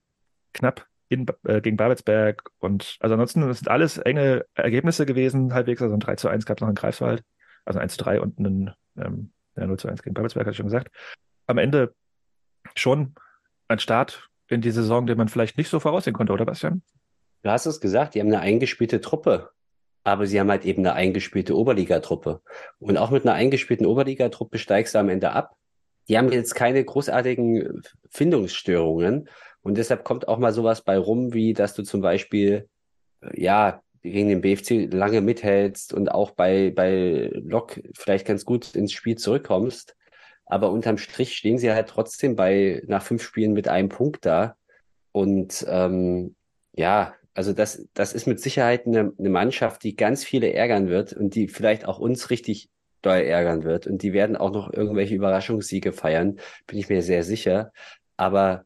[0.54, 2.44] knapp in, äh, gegen Babelsberg.
[2.60, 5.82] Und also ansonsten das sind alles enge Ergebnisse gewesen, halbwegs.
[5.82, 7.24] Also ein 3 zu 1 gab es noch in Greifswald,
[7.66, 10.52] also ein 1 zu 3 und ein ähm, ja, 0 zu 1 gegen Babelsberg, hatte
[10.52, 10.90] ich schon gesagt.
[11.48, 11.94] Am Ende
[12.76, 13.16] schon
[13.68, 16.82] ein Start in die Saison, den man vielleicht nicht so voraussehen konnte, oder Bastian?
[17.44, 19.50] Du hast es gesagt, die haben eine eingespielte Truppe.
[20.04, 22.42] Aber sie haben halt eben eine eingespielte Oberligatruppe.
[22.80, 25.56] Und auch mit einer eingespielten Oberligatruppe steigst du am Ende ab.
[26.08, 29.30] Die haben jetzt keine großartigen Findungsstörungen.
[29.62, 32.68] Und deshalb kommt auch mal sowas bei rum, wie dass du zum Beispiel,
[33.34, 38.94] ja, gegen den BFC lange mithältst und auch bei, bei Lok vielleicht ganz gut ins
[38.94, 39.96] Spiel zurückkommst.
[40.46, 44.56] Aber unterm Strich stehen sie halt trotzdem bei nach fünf Spielen mit einem Punkt da.
[45.12, 46.36] Und ähm,
[46.74, 51.14] ja, also das, das ist mit Sicherheit eine, eine Mannschaft, die ganz viele ärgern wird
[51.14, 52.70] und die vielleicht auch uns richtig
[53.02, 53.88] doll ärgern wird.
[53.88, 57.72] Und die werden auch noch irgendwelche Überraschungssiege feiern, bin ich mir sehr sicher.
[58.18, 58.66] Aber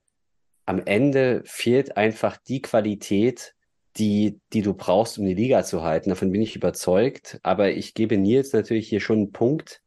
[0.65, 3.54] am Ende fehlt einfach die Qualität,
[3.97, 6.09] die, die du brauchst, um die Liga zu halten.
[6.09, 7.39] Davon bin ich überzeugt.
[7.43, 9.81] Aber ich gebe Nils natürlich hier schon einen Punkt,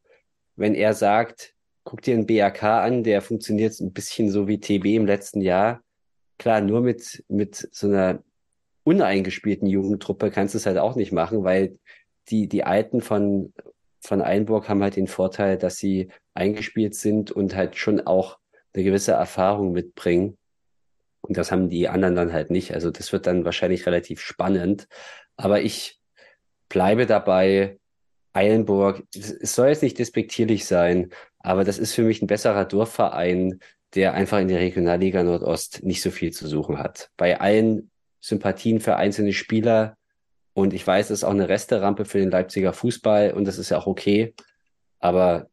[0.57, 1.55] wenn er sagt,
[1.85, 5.83] guck dir einen BRK an, der funktioniert ein bisschen so wie TB im letzten Jahr.
[6.39, 8.23] Klar, nur mit, mit so einer
[8.85, 11.79] uneingespielten Jugendtruppe kannst du es halt auch nicht machen, weil
[12.29, 13.53] die, die Alten von,
[14.01, 18.39] von Einburg haben halt den Vorteil, dass sie eingespielt sind und halt schon auch
[18.75, 20.39] eine gewisse Erfahrung mitbringen.
[21.29, 22.73] Und das haben die anderen dann halt nicht.
[22.75, 24.89] Also das wird dann wahrscheinlich relativ spannend.
[25.37, 26.01] Aber ich
[26.69, 27.79] bleibe dabei,
[28.33, 33.61] Eilenburg, es soll jetzt nicht despektierlich sein, aber das ist für mich ein besserer Dorfverein,
[33.95, 37.11] der einfach in der Regionalliga Nordost nicht so viel zu suchen hat.
[37.17, 37.91] Bei allen
[38.21, 39.97] Sympathien für einzelne Spieler
[40.55, 43.71] und ich weiß, es ist auch eine Resterampe für den Leipziger Fußball und das ist
[43.71, 44.35] ja auch okay,
[44.99, 45.49] aber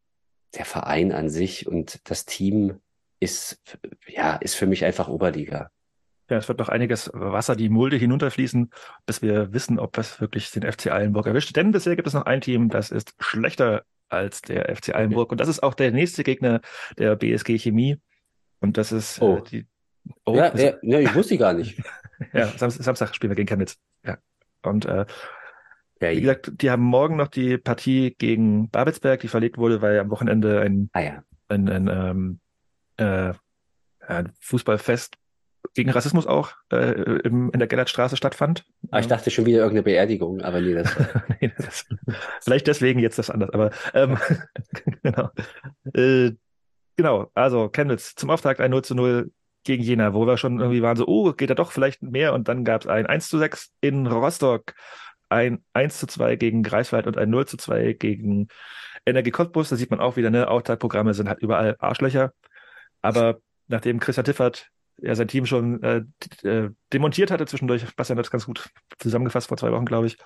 [0.55, 2.79] der Verein an sich und das Team
[3.19, 3.61] ist,
[4.07, 5.69] ja, ist für mich einfach Oberliga.
[6.29, 8.71] Ja, es wird noch einiges Wasser die Mulde hinunterfließen,
[9.05, 11.55] bis wir wissen, ob das wirklich den FC Eilenburg erwischt.
[11.55, 15.31] Denn bisher gibt es noch ein Team, das ist schlechter als der FC Eilenburg.
[15.31, 16.61] Und das ist auch der nächste Gegner
[16.97, 17.99] der BSG Chemie.
[18.59, 19.37] Und das ist oh.
[19.37, 19.67] äh, die.
[20.23, 21.81] Oh, ja, ja, ja, ich wusste gar nicht.
[22.33, 23.77] ja, Samstag, Samstag spielen wir gegen Chemnitz.
[24.03, 24.17] Ja.
[24.63, 25.05] Und äh,
[26.01, 29.99] ja, wie gesagt, die haben morgen noch die Partie gegen Babelsberg, die verlegt wurde, weil
[29.99, 31.23] am Wochenende ein, ah, ja.
[31.47, 32.39] ein, ein ähm,
[32.97, 33.33] äh,
[34.41, 35.17] Fußballfest
[35.73, 36.91] gegen Rassismus auch äh,
[37.23, 38.65] im, in der Gellertstraße stattfand.
[38.91, 40.95] Ah, ich dachte schon wieder irgendeine Beerdigung, aber nee, das,
[41.41, 41.85] nee, das
[42.41, 44.17] vielleicht deswegen jetzt das anders, aber ähm,
[45.03, 45.29] genau.
[45.93, 46.31] Äh,
[46.95, 49.31] genau, also Chemnitz zum Auftakt ein 0 zu 0
[49.63, 52.47] gegen Jena, wo wir schon irgendwie waren so, oh, geht da doch vielleicht mehr und
[52.47, 54.73] dann gab es ein 1 zu 6 in Rostock,
[55.29, 58.47] ein 1 zu 2 gegen Greifswald und ein 0 zu 2 gegen
[59.05, 59.69] Energie Cottbus.
[59.69, 62.31] Da sieht man auch wieder, ne, Auftaktprogramme sind halt überall Arschlöcher.
[63.01, 66.03] Aber nachdem Christian Tiffert ja sein Team schon äh,
[66.43, 68.69] äh, demontiert hatte zwischendurch, Bastian hat es ganz gut
[68.99, 70.17] zusammengefasst vor zwei Wochen, glaube ich.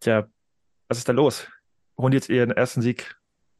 [0.00, 0.26] Tja,
[0.88, 1.48] was ist da los?
[1.98, 3.16] Holen jetzt ihren ersten Sieg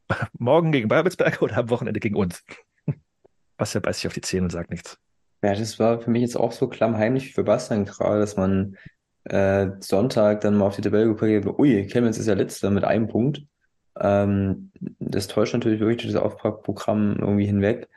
[0.39, 2.43] morgen gegen Babelsberg oder am Wochenende gegen uns?
[3.57, 4.99] Bastian beißt sich auf die Zähne und sagt nichts.
[5.43, 8.77] Ja, das war für mich jetzt auch so klammheimlich für Bastian gerade, dass man
[9.25, 12.85] äh, Sonntag dann mal auf die Tabelle geguckt hat, ui, Chemnitz ist ja letzter mit
[12.85, 13.43] einem Punkt.
[14.01, 17.89] Ähm, das täuscht natürlich wirklich das Auftragprogramm irgendwie hinweg.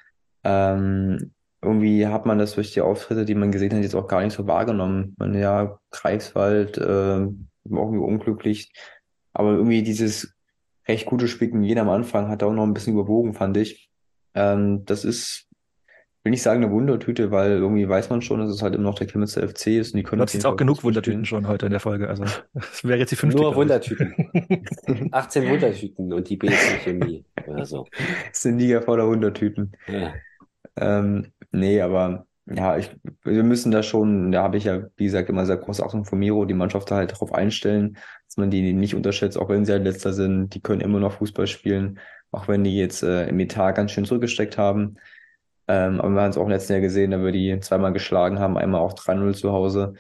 [0.44, 1.32] Ähm,
[1.62, 4.34] irgendwie hat man das durch die Auftritte, die man gesehen hat, jetzt auch gar nicht
[4.34, 5.16] so wahrgenommen.
[5.18, 7.28] Man ja, Greifswald, äh,
[7.66, 8.72] irgendwie unglücklich.
[9.34, 10.34] Aber irgendwie dieses
[10.88, 13.90] recht gute gegen Jena am Anfang hat auch noch ein bisschen überwogen, fand ich.
[14.34, 15.47] Ähm, das ist,
[16.28, 19.00] will nicht sagen eine Wundertüte, weil irgendwie weiß man schon, dass es halt immer noch
[19.00, 21.68] der Chemnitzer FC ist und die können Du hast jetzt auch genug Wundertüten schon heute
[21.68, 22.10] in der Folge.
[22.10, 23.42] Also, das wäre jetzt die fünfte.
[23.42, 23.56] Nur.
[23.56, 24.14] Wundertüten.
[25.14, 27.24] 18 Wundertüten und die BSC Chemie.
[27.48, 27.88] Also,
[28.30, 29.72] Das sind Liga voller Wundertüten.
[29.88, 30.14] ja.
[30.76, 32.92] Ähm, nee, aber ja, ich,
[33.24, 36.20] wir müssen da schon, da habe ich ja, wie gesagt, immer sehr große Achtung von
[36.20, 37.98] Miro, die Mannschaft da halt darauf einstellen,
[38.28, 41.14] dass man die nicht unterschätzt, auch wenn sie halt letzter sind, die können immer noch
[41.14, 42.00] Fußball spielen,
[42.32, 44.98] auch wenn die jetzt äh, im Etat ganz schön zurückgesteckt haben.
[45.68, 48.40] Ähm, aber wir haben es auch im letzten Jahr gesehen, da wir die zweimal geschlagen
[48.40, 49.94] haben, einmal auch 3-0 zu Hause,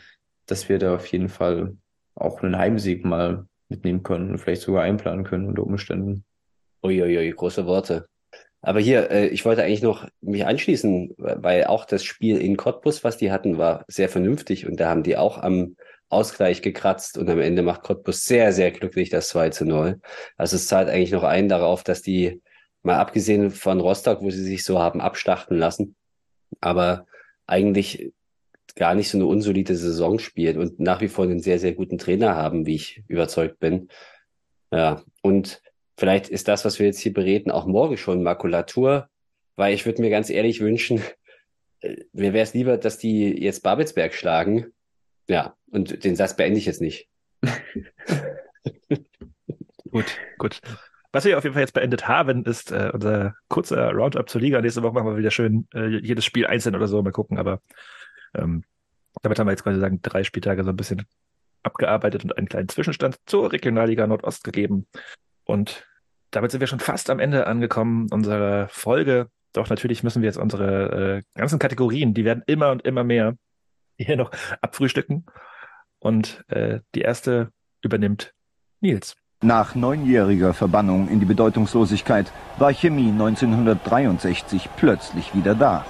[0.45, 1.75] dass wir da auf jeden Fall
[2.15, 6.23] auch einen Heimsieg mal mitnehmen können und vielleicht sogar einplanen können unter Umständen.
[6.83, 8.07] Uiuiui, große Worte.
[8.61, 13.03] Aber hier, äh, ich wollte eigentlich noch mich anschließen, weil auch das Spiel in Cottbus,
[13.03, 15.75] was die hatten, war sehr vernünftig und da haben die auch am
[16.09, 19.99] Ausgleich gekratzt und am Ende macht Cottbus sehr, sehr glücklich das 2 zu 0.
[20.37, 22.41] Also es zahlt eigentlich noch ein darauf, dass die,
[22.87, 25.95] mal abgesehen von Rostock, wo sie sich so haben abschlachten lassen,
[26.59, 27.05] aber
[27.45, 28.13] eigentlich
[28.75, 31.97] gar nicht so eine unsolide Saison spielen und nach wie vor einen sehr, sehr guten
[31.97, 33.89] Trainer haben, wie ich überzeugt bin.
[34.71, 35.61] Ja, und
[35.97, 39.09] vielleicht ist das, was wir jetzt hier bereden, auch morgen schon Makulatur,
[39.55, 41.01] weil ich würde mir ganz ehrlich wünschen,
[41.81, 44.67] äh, mir wäre es lieber, dass die jetzt Babelsberg schlagen.
[45.27, 47.09] Ja, und den Satz beende ich jetzt nicht.
[49.89, 50.61] Gut, gut.
[51.17, 54.61] Was wir auf jeden Fall jetzt beendet haben, ist äh, unser kurzer Roundup zur Liga.
[54.61, 57.39] Nächste Woche machen wir wieder schön äh, jedes Spiel einzeln oder so, mal gucken.
[57.39, 57.59] Aber
[58.35, 58.63] ähm,
[59.23, 61.07] damit haben wir jetzt quasi sagen, drei Spieltage so ein bisschen
[61.63, 64.85] abgearbeitet und einen kleinen Zwischenstand zur Regionalliga Nordost gegeben.
[65.43, 65.87] Und
[66.29, 69.31] damit sind wir schon fast am Ende angekommen unserer Folge.
[69.53, 73.35] Doch natürlich müssen wir jetzt unsere äh, ganzen Kategorien, die werden immer und immer mehr,
[73.97, 74.29] hier noch
[74.61, 75.25] abfrühstücken.
[75.97, 77.49] Und äh, die erste
[77.81, 78.35] übernimmt
[78.81, 79.15] Nils.
[79.43, 85.85] Nach neunjähriger Verbannung in die Bedeutungslosigkeit war Chemie 1963 plötzlich wieder da.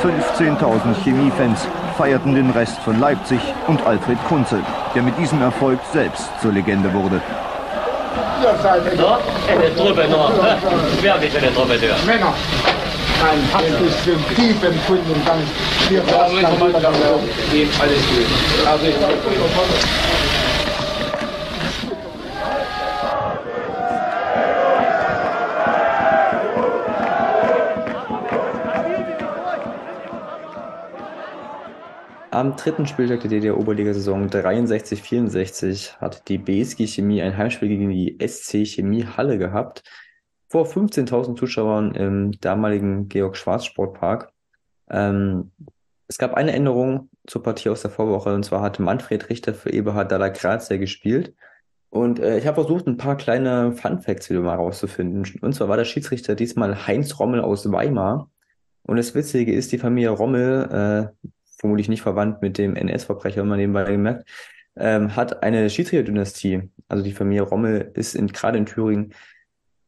[0.00, 1.66] ...15.000 Chemiefans
[1.96, 4.60] feierten den Rest von Leipzig und Alfred Kunze,
[4.94, 7.20] der mit diesem Erfolg selbst zur Legende wurde.
[8.44, 9.16] So,
[9.50, 10.30] eine Truppe noch.
[10.42, 10.58] ne?
[11.00, 12.04] Wirklich eine Truppe durch.
[12.04, 12.34] Männer,
[13.24, 15.40] ein herzlichen, tiefempfundenen Dank.
[15.88, 16.02] Wir
[17.80, 18.26] Alles gut.
[18.66, 18.94] Also ich
[32.34, 38.66] Am dritten Spieltag der DDR-Oberligasaison 63-64 hat die BSG Chemie ein Heimspiel gegen die SC
[38.66, 39.84] Chemie Halle gehabt.
[40.48, 44.32] Vor 15.000 Zuschauern im damaligen Georg-Schwarz-Sportpark.
[44.90, 45.52] Ähm,
[46.08, 49.72] es gab eine Änderung zur Partie aus der Vorwoche und zwar hat Manfred Richter für
[49.72, 51.36] Eberhard Dalla Grazia gespielt.
[51.88, 55.38] Und äh, ich habe versucht, ein paar kleine Fun-Facts wieder mal rauszufinden.
[55.40, 58.28] Und zwar war der Schiedsrichter diesmal Heinz Rommel aus Weimar.
[58.82, 61.28] Und das Witzige ist, die Familie Rommel, äh,
[61.58, 64.28] vermutlich nicht verwandt mit dem NS-Verbrecher, wenn man nebenbei gemerkt,
[64.76, 66.70] ähm, hat eine Schiedsrichterdynastie.
[66.88, 69.14] Also die Familie Rommel ist in, gerade in Thüringen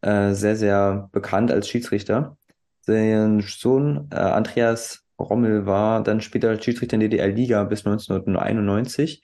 [0.02, 2.36] äh, sehr, sehr bekannt als Schiedsrichter.
[2.82, 9.22] Sein Sohn äh, Andreas Rommel war dann später Schiedsrichter in der DDR-Liga bis 1991.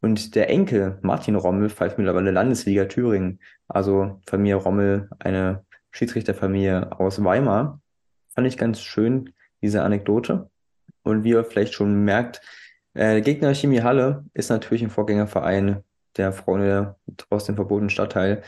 [0.00, 3.40] Und der Enkel Martin Rommel pfeift mittlerweile Landesliga Thüringen.
[3.68, 7.80] Also Familie Rommel, eine Schiedsrichterfamilie aus Weimar.
[8.34, 10.50] Fand ich ganz schön, diese Anekdote.
[11.04, 12.40] Und wie ihr vielleicht schon merkt,
[12.94, 15.84] äh, Gegner Chemie Halle ist natürlich ein Vorgängerverein
[16.16, 16.96] der Freunde
[17.30, 18.42] aus dem verbotenen Stadtteil.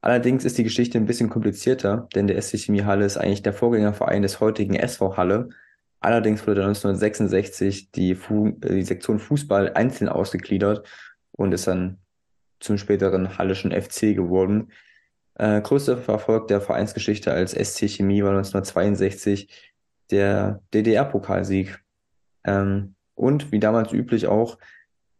[0.00, 3.52] Allerdings ist die Geschichte ein bisschen komplizierter, denn der SC Chemie Halle ist eigentlich der
[3.52, 5.48] Vorgängerverein des heutigen SV Halle.
[6.00, 10.88] Allerdings wurde dann 1966 die, Fu äh, die Sektion Fußball einzeln ausgegliedert
[11.32, 11.98] und ist dann
[12.60, 14.70] zum späteren Hallischen FC geworden.
[15.34, 19.67] Äh, größter Erfolg der Vereinsgeschichte als SC Chemie war 1962
[20.10, 21.78] der DDR-Pokalsieg.
[22.44, 24.58] Ähm, und wie damals üblich auch,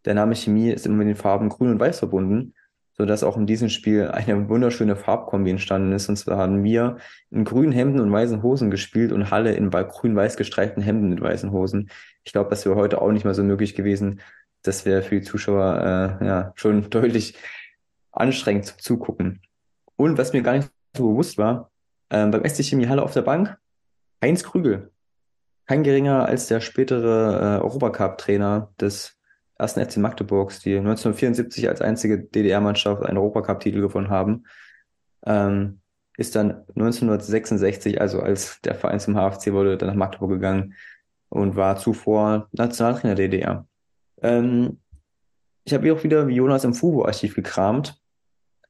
[0.05, 2.53] der Name Chemie ist immer mit den Farben Grün und Weiß verbunden,
[2.97, 6.09] sodass auch in diesem Spiel eine wunderschöne Farbkombi entstanden ist.
[6.09, 6.97] Und zwar haben wir
[7.31, 11.51] in grünen Hemden und weißen Hosen gespielt und Halle in grün-weiß gestreiften Hemden mit weißen
[11.51, 11.89] Hosen.
[12.23, 14.21] Ich glaube, das wäre heute auch nicht mehr so möglich gewesen.
[14.63, 17.35] Das wäre für die Zuschauer äh, ja schon deutlich
[18.11, 19.41] anstrengend zum Zugucken.
[19.95, 21.71] Und was mir gar nicht so bewusst war,
[22.09, 23.57] äh, beim SC Chemie Halle auf der Bank
[24.21, 24.91] Heinz Krügel.
[25.65, 29.17] Kein geringer als der spätere äh, Europacup-Trainer des
[29.55, 34.45] ersten FC Magdeburgs, die 1974 als einzige DDR-Mannschaft einen Europacup-Titel gewonnen haben.
[35.25, 35.81] Ähm,
[36.17, 40.73] ist dann 1966, also als der Verein zum HFC wurde, dann nach Magdeburg gegangen
[41.29, 43.67] und war zuvor Nationaltrainer der DDR.
[44.21, 44.79] Ähm,
[45.63, 48.01] ich habe hier auch wieder wie Jonas im Fubo-Archiv gekramt.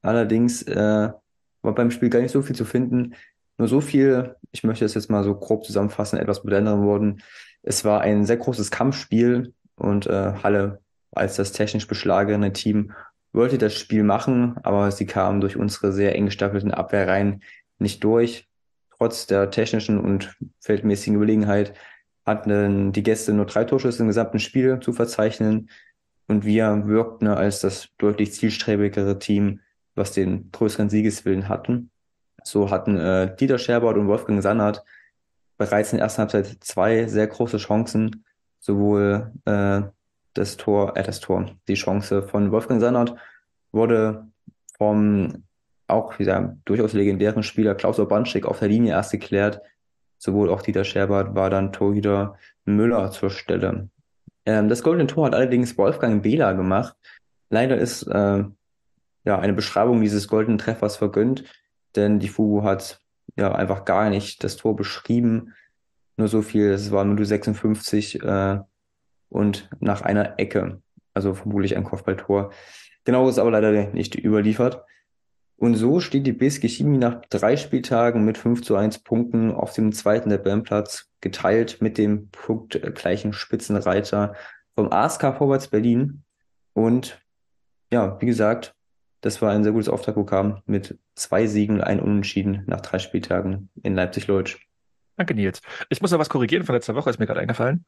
[0.02, 1.10] Allerdings äh,
[1.62, 3.14] war beim Spiel gar nicht so viel zu finden.
[3.60, 7.18] Nur so viel, ich möchte es jetzt mal so grob zusammenfassen, etwas mit anderen Worten.
[7.62, 10.80] Es war ein sehr großes Kampfspiel und äh, Halle
[11.12, 12.92] als das technisch beschlagene Team
[13.34, 17.42] wollte das Spiel machen, aber sie kamen durch unsere sehr eng gestaffelten Abwehrreihen
[17.78, 18.48] nicht durch.
[18.96, 21.74] Trotz der technischen und feldmäßigen Überlegenheit
[22.24, 25.68] hatten die Gäste nur drei Torschüsse im gesamten Spiel zu verzeichnen
[26.28, 29.60] und wir wirkten als das deutlich zielstrebigere Team,
[29.94, 31.90] was den größeren Siegeswillen hatten.
[32.44, 34.84] So hatten äh, Dieter Scherbert und Wolfgang Sannert
[35.58, 38.24] bereits in der ersten Halbzeit zwei sehr große Chancen,
[38.60, 39.82] sowohl äh,
[40.34, 43.14] das Tor, äh, das Tor, die Chance von Wolfgang Sannert
[43.72, 44.26] wurde
[44.78, 45.44] vom
[45.86, 49.60] auch wieder durchaus legendären Spieler Klaus Obanschik auf der Linie erst geklärt.
[50.18, 53.88] Sowohl auch Dieter Scherbert war dann Torhüter Müller zur Stelle.
[54.46, 56.96] Ähm, das goldene Tor hat allerdings Wolfgang Behler gemacht.
[57.50, 58.44] Leider ist äh,
[59.24, 61.44] ja eine Beschreibung dieses goldenen Treffers vergönnt,
[61.96, 63.00] denn die Fugu hat
[63.36, 65.54] ja einfach gar nicht das Tor beschrieben.
[66.16, 68.60] Nur so viel, es war Minute 56 äh,
[69.28, 70.82] und nach einer Ecke.
[71.14, 72.52] Also vermutlich ein Kopfballtor.
[73.04, 74.84] Genau ist aber leider nicht überliefert.
[75.56, 79.74] Und so steht die BSG Chemie nach drei Spieltagen mit 5 zu 1 Punkten auf
[79.74, 84.34] dem zweiten Tabellenplatz, geteilt mit dem punktgleichen Spitzenreiter
[84.74, 86.22] vom ASK Vorwärts Berlin.
[86.72, 87.20] Und
[87.92, 88.74] ja, wie gesagt,
[89.20, 93.94] das war ein sehr gutes Auftaktprogramm mit zwei Siegen ein Unentschieden nach drei Spieltagen in
[93.94, 94.58] Leipzig-Leutsch.
[95.16, 95.60] Danke, Nils.
[95.90, 97.84] Ich muss noch was korrigieren von letzter Woche, ist mir gerade eingefallen.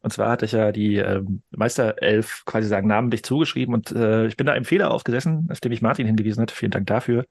[0.00, 4.36] Und zwar hatte ich ja die ähm, Meisterelf quasi sagen namentlich zugeschrieben und äh, ich
[4.36, 6.50] bin da einem Fehler aufgesessen, auf dem mich Martin hingewiesen hat.
[6.50, 7.24] Vielen Dank dafür.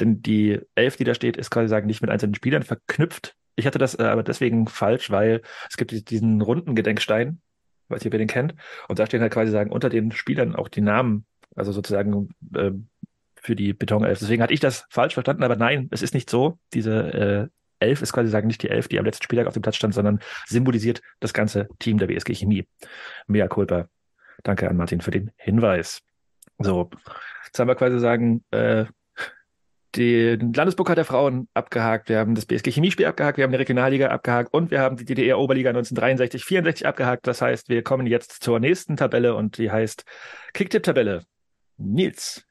[0.00, 3.34] Denn die Elf, die da steht, ist quasi sagen nicht mit einzelnen Spielern verknüpft.
[3.56, 7.40] Ich hatte das äh, aber deswegen falsch, weil es gibt diesen runden Gedenkstein,
[7.88, 8.54] weiß nicht, ob ihr den kennt.
[8.88, 12.72] Und da stehen halt quasi sagen unter den Spielern auch die Namen, also sozusagen äh,
[13.36, 14.18] für die Betonelf.
[14.18, 16.58] Deswegen hatte ich das falsch verstanden, aber nein, es ist nicht so.
[16.72, 17.48] Diese äh,
[17.80, 19.94] Elf ist quasi sagen nicht die Elf, die am letzten Spieltag auf dem Platz stand,
[19.94, 22.66] sondern symbolisiert das ganze Team der BSG Chemie.
[23.26, 23.88] Mea culpa.
[24.42, 26.00] Danke an Martin für den Hinweis.
[26.58, 26.90] So,
[27.46, 28.86] jetzt haben wir quasi sagen, äh,
[29.96, 34.08] den Landespokal der Frauen abgehakt, wir haben das BSG Chemiespiel abgehakt, wir haben die Regionalliga
[34.08, 37.26] abgehakt und wir haben die DDR-Oberliga 1963, 64 abgehakt.
[37.26, 40.04] Das heißt, wir kommen jetzt zur nächsten Tabelle und die heißt
[40.52, 41.24] Kicktipp-Tabelle.
[41.76, 42.46] Nils,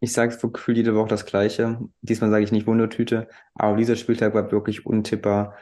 [0.00, 1.80] ich sage für Gefühl jede Woche das Gleiche.
[2.02, 5.54] Diesmal sage ich nicht Wundertüte, aber dieser Spieltag war wirklich untippbar.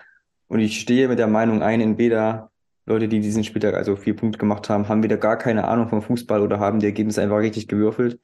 [0.48, 2.51] Und ich stehe mit der Meinung ein, in Beda,
[2.84, 6.02] Leute, die diesen Spieltag also vier Punkte gemacht haben, haben wieder gar keine Ahnung vom
[6.02, 8.20] Fußball oder haben die Ergebnisse einfach richtig gewürfelt.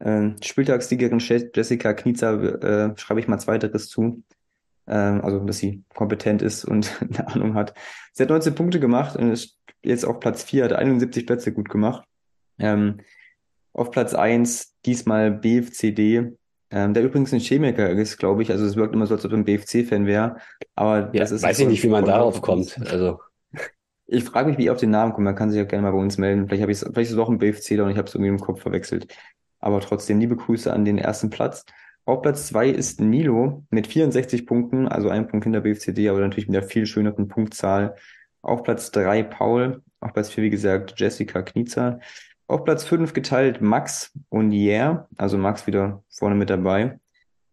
[0.00, 4.22] Ähm, Spieltagssiegerin Jessica Kniezer äh, schreibe ich mal zweiteres zu.
[4.86, 7.74] Ähm, also, dass sie kompetent ist und eine Ahnung hat.
[8.12, 11.68] Sie hat 19 Punkte gemacht und ist jetzt auf Platz 4, hat 71 Plätze gut
[11.68, 12.06] gemacht.
[12.60, 13.00] Ähm,
[13.78, 16.32] auf Platz 1 diesmal BFCD,
[16.70, 18.50] ähm, der übrigens ein Chemiker ist, glaube ich.
[18.50, 20.36] Also es wirkt immer so, als ob er ein BFC-Fan wäre.
[20.74, 22.78] Aber ja, das ist weiß ich nicht, wie man darauf kommt.
[22.90, 23.20] Also
[24.06, 25.26] ich frage mich, wie ich auf den Namen komme.
[25.26, 26.46] Man kann sich auch gerne mal bei uns melden.
[26.46, 28.40] Vielleicht habe ich vielleicht ist es doch ein BFC und ich habe es irgendwie im
[28.40, 29.16] Kopf verwechselt.
[29.60, 31.64] Aber trotzdem liebe Grüße an den ersten Platz.
[32.04, 36.48] Auf Platz 2 ist Nilo mit 64 Punkten, also ein Punkt hinter BFCD, aber natürlich
[36.48, 37.96] mit der viel schöneren Punktzahl.
[38.40, 42.00] Auf Platz 3 Paul, auf Platz 4 wie gesagt Jessica Kniezer
[42.48, 46.98] auf Platz 5 geteilt Max und Yeah, also Max wieder vorne mit dabei.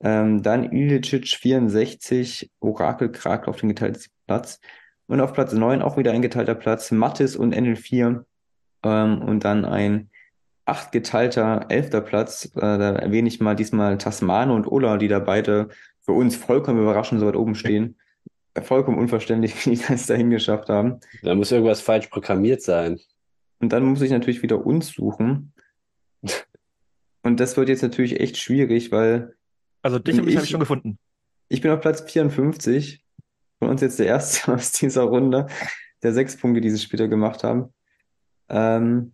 [0.01, 4.59] Ähm, dann Ilicic 64, Orakel Krak auf den geteilten Platz.
[5.07, 8.23] Und auf Platz 9 auch wieder ein geteilter Platz, Mattis und NL4.
[8.83, 10.09] Ähm, und dann ein
[10.65, 12.45] acht geteilter elfter Platz.
[12.55, 15.69] Äh, da erwähne ich mal diesmal Tasmane und Ola, die da beide
[16.01, 17.97] für uns vollkommen überraschend so weit oben stehen.
[18.63, 21.01] Vollkommen unverständlich, wie die das dahin geschafft haben.
[21.21, 22.99] Da muss irgendwas falsch programmiert sein.
[23.59, 25.53] Und dann muss ich natürlich wieder uns suchen.
[27.23, 29.35] Und das wird jetzt natürlich echt schwierig, weil.
[29.81, 30.99] Also dich und mich habe ich schon gefunden.
[31.47, 33.03] Ich bin auf Platz 54.
[33.59, 35.47] Von uns jetzt der erste aus dieser Runde,
[36.03, 37.73] der sechs Punkte dieses Spiel gemacht haben.
[38.49, 39.13] Ähm,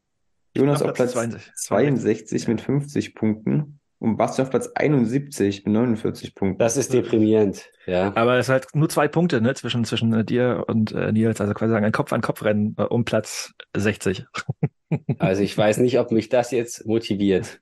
[0.55, 5.73] Jonas auf Platz, Platz 62, 62 mit 50 Punkten und Bastian auf Platz 71 mit
[5.73, 6.57] 49 Punkten.
[6.57, 8.11] Das ist deprimierend, ja.
[8.15, 11.39] Aber es ist halt nur zwei Punkte ne, zwischen, zwischen äh, dir und äh, Nils,
[11.39, 14.25] also quasi sagen, ein Kopf-an-Kopf-Rennen äh, um Platz 60.
[15.19, 17.61] also ich weiß nicht, ob mich das jetzt motiviert.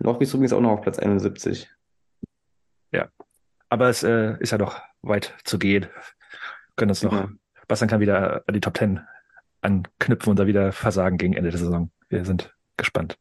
[0.00, 1.70] Noch ist übrigens auch noch auf Platz 71.
[2.90, 3.08] Ja,
[3.68, 5.82] aber es äh, ist ja noch weit zu gehen.
[5.84, 7.28] Wir können uns noch, ja.
[7.68, 9.00] Bastian kann wieder an die Top 10
[9.60, 11.92] anknüpfen und da wieder versagen gegen Ende der Saison.
[12.08, 13.18] Wir sind gespannt.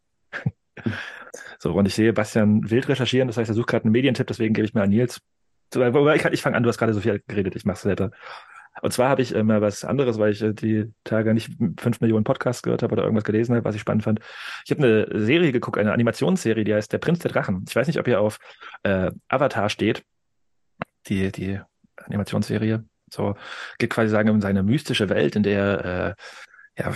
[1.60, 4.54] So, und ich sehe Bastian wild recherchieren, das heißt, er sucht gerade einen Medientipp, deswegen
[4.54, 5.22] gebe ich mir an Nils.
[5.76, 8.12] ich, ich fange an, du hast gerade so viel geredet, ich mach's weiter.
[8.82, 12.02] Und zwar habe ich äh, mal was anderes, weil ich äh, die Tage nicht fünf
[12.02, 14.20] Millionen Podcasts gehört habe oder irgendwas gelesen habe, was ich spannend fand.
[14.66, 17.66] Ich habe eine Serie geguckt, eine Animationsserie, die heißt Der Prinz der Drachen.
[17.68, 18.40] Ich weiß nicht, ob ihr auf
[18.84, 20.04] äh, Avatar steht,
[21.08, 21.60] die, die
[21.98, 22.86] Animationsserie.
[23.12, 23.36] So
[23.80, 26.16] geht quasi sagen um seine mystische Welt, in der
[26.78, 26.94] äh, ja,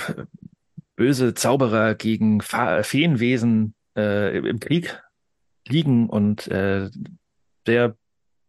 [0.95, 5.01] böse Zauberer gegen Fa Feenwesen äh, im Krieg
[5.67, 6.89] liegen und äh,
[7.65, 7.95] sehr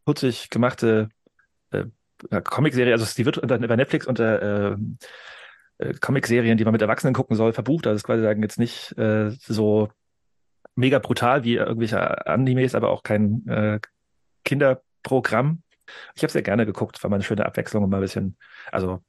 [0.05, 1.09] putzig gemachte
[1.71, 1.85] äh,
[2.43, 4.77] Comicserie, also die wird unter, bei Netflix unter äh,
[5.79, 7.87] äh, Comicserien, die man mit Erwachsenen gucken soll, verbucht.
[7.87, 9.89] Also ist quasi sagen jetzt nicht äh, so
[10.77, 13.81] mega brutal wie irgendwelche Animes, aber auch kein äh,
[14.45, 15.63] Kinderprogramm.
[16.15, 18.37] Ich habe sehr gerne geguckt, war mal eine schöne Abwechslung und mal ein bisschen,
[18.73, 19.01] also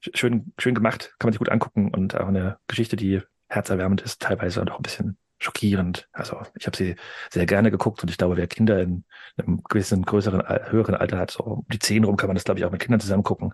[0.00, 4.22] schön, schön gemacht, kann man sich gut angucken und auch eine Geschichte, die herzerwärmend ist,
[4.22, 6.08] teilweise und auch ein bisschen schockierend.
[6.12, 6.96] Also ich habe sie
[7.30, 9.04] sehr gerne geguckt und ich glaube, wer Kinder in
[9.36, 12.58] einem gewissen größeren, höheren Alter hat, so um die zehn rum, kann man das, glaube
[12.58, 13.52] ich, auch mit Kindern zusammen gucken.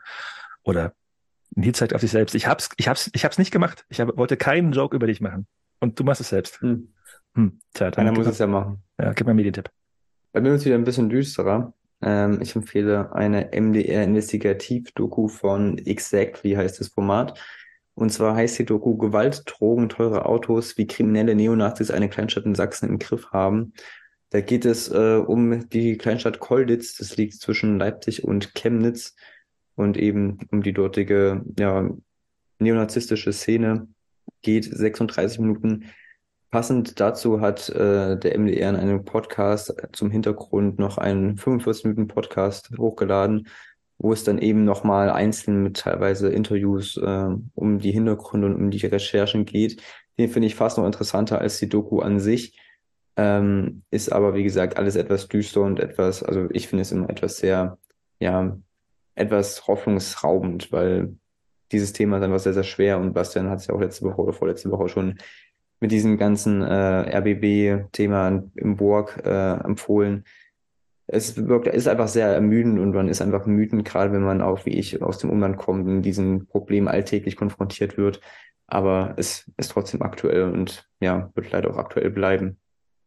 [0.63, 0.95] Oder
[1.55, 2.35] Nils zeigt auf sich selbst.
[2.35, 3.85] Ich hab's, ich hab's, ich hab's nicht gemacht.
[3.89, 5.47] Ich hab, wollte keinen Joke über dich machen.
[5.81, 6.61] Und du machst es selbst.
[6.61, 6.95] Hm.
[7.35, 7.61] Hm.
[7.75, 8.83] Tja, dann Einer muss es ja machen.
[8.99, 9.71] Ja, gib mal einen Medientipp.
[10.33, 11.75] Bei mir ist es wieder ein bisschen düsterer.
[12.03, 17.39] Ähm, ich empfehle eine MDR-Investigativ-Doku von Exactly, heißt das Format.
[17.95, 22.55] Und zwar heißt die Doku Gewalt, Drogen, teure Autos, wie kriminelle Neonazis eine Kleinstadt in
[22.55, 23.75] Sachsen im Griff haben.
[24.31, 29.15] Da geht es äh, um die Kleinstadt Kolditz, das liegt zwischen Leipzig und Chemnitz
[29.75, 31.91] und eben um die dortige ja,
[32.59, 33.89] neonazistische Szene.
[34.41, 35.85] Geht 36 Minuten.
[36.53, 42.09] Passend dazu hat äh, der MDR in einem Podcast zum Hintergrund noch einen 45 Minuten
[42.09, 43.49] Podcast hochgeladen,
[43.97, 48.71] wo es dann eben nochmal einzeln mit teilweise Interviews äh, um die Hintergründe und um
[48.71, 49.83] die Recherchen geht.
[50.19, 52.61] Den finde ich fast noch interessanter als die Doku an sich.
[53.17, 57.09] Ähm, ist aber, wie gesagt, alles etwas düster und etwas, also ich finde es immer
[57.09, 57.79] etwas sehr,
[58.21, 58.59] ja,
[59.15, 61.17] etwas hoffnungsraubend, weil
[61.73, 64.21] dieses Thema dann war sehr, sehr schwer und Bastian hat es ja auch letzte Woche
[64.21, 65.19] oder vorletzte Woche schon
[65.83, 70.25] mit diesem ganzen äh, RBB-Thema im Burg äh, empfohlen
[71.07, 74.65] es wirkt, ist einfach sehr ermüdend und man ist einfach müdend, gerade wenn man auch,
[74.65, 78.21] wie ich, aus dem Umland kommt und diesem Problem alltäglich konfrontiert wird.
[78.67, 82.57] Aber es ist trotzdem aktuell und ja, wird leider auch aktuell bleiben.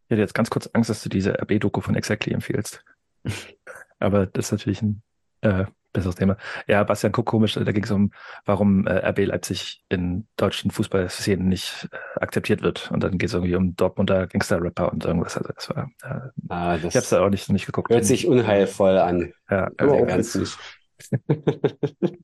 [0.07, 2.85] Ich hätte jetzt ganz kurz Angst, dass du diese RB-Doku von Exactly empfiehlst.
[3.99, 5.02] Aber das ist natürlich ein
[5.41, 5.65] äh,
[5.95, 6.38] besseres Thema.
[6.67, 8.11] Ja, Bastian, guck komisch, da ging es um,
[8.45, 12.91] warum äh, RB Leipzig in deutschen Fußballszenen nicht äh, akzeptiert wird.
[12.91, 15.38] Und dann geht es irgendwie um Dortmunder Gangster-Rapper und irgendwas.
[15.38, 16.19] Also das war, äh,
[16.49, 17.89] ah, das ich habe da auch nicht, nicht geguckt.
[17.89, 19.34] Hört sich unheilvoll an.
[19.49, 20.57] Ja, also ganz nicht.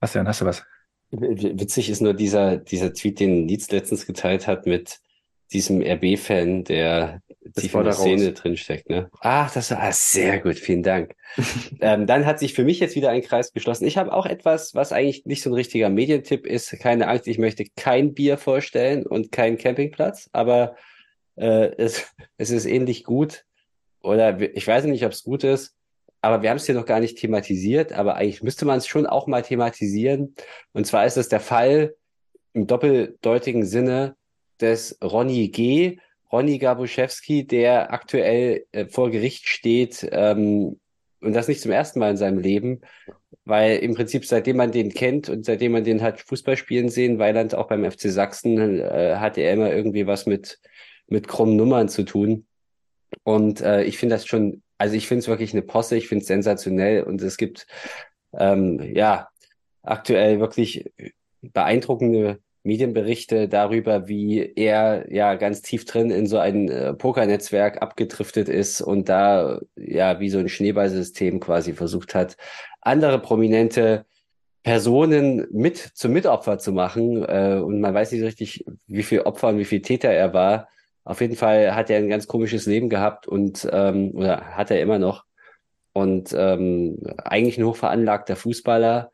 [0.00, 0.64] Bastian, hast du was?
[1.10, 5.00] Witzig ist nur dieser, dieser Tweet, den Nietz letztens geteilt hat mit
[5.52, 8.88] diesem RB-Fan, der das tief in der Szene drinsteckt.
[8.88, 9.10] Ne?
[9.20, 11.14] Ach, das war ah, sehr gut, vielen Dank.
[11.80, 13.86] ähm, dann hat sich für mich jetzt wieder ein Kreis geschlossen.
[13.86, 16.70] Ich habe auch etwas, was eigentlich nicht so ein richtiger Medientipp ist.
[16.78, 20.76] Keine Angst, ich möchte kein Bier vorstellen und keinen Campingplatz, aber
[21.36, 22.06] äh, es,
[22.36, 23.44] es ist ähnlich gut.
[24.02, 25.76] Oder ich weiß nicht, ob es gut ist,
[26.20, 29.06] aber wir haben es hier noch gar nicht thematisiert, aber eigentlich müsste man es schon
[29.06, 30.34] auch mal thematisieren.
[30.72, 31.94] Und zwar ist es der Fall
[32.52, 34.16] im doppeldeutigen Sinne
[34.60, 35.98] des Ronny G.,
[36.32, 40.80] Ronny Gabuszewski, der aktuell äh, vor Gericht steht ähm,
[41.20, 42.80] und das nicht zum ersten Mal in seinem Leben,
[43.44, 47.18] weil im Prinzip seitdem man den kennt und seitdem man den hat Fußball spielen sehen,
[47.18, 50.58] Weiland auch beim FC Sachsen, äh, hatte er immer irgendwie was mit
[51.12, 52.46] mit krummen Nummern zu tun.
[53.22, 56.22] Und äh, ich finde das schon, also ich finde es wirklich eine Posse, ich finde
[56.22, 57.66] es sensationell und es gibt
[58.32, 59.28] ähm, ja
[59.82, 60.90] aktuell wirklich
[61.42, 68.48] beeindruckende Medienberichte darüber, wie er ja ganz tief drin in so ein äh, Pokernetzwerk abgedriftet
[68.48, 72.36] ist und da ja wie so ein Schneeballsystem quasi versucht hat,
[72.80, 74.06] andere prominente
[74.62, 77.24] Personen mit zum Mitopfer zu machen.
[77.24, 80.68] Äh, und man weiß nicht richtig, wie viel Opfer und wie viel Täter er war.
[81.04, 84.80] Auf jeden Fall hat er ein ganz komisches Leben gehabt und ähm, oder hat er
[84.80, 85.24] immer noch.
[85.92, 89.10] Und ähm, eigentlich ein hochveranlagter Fußballer,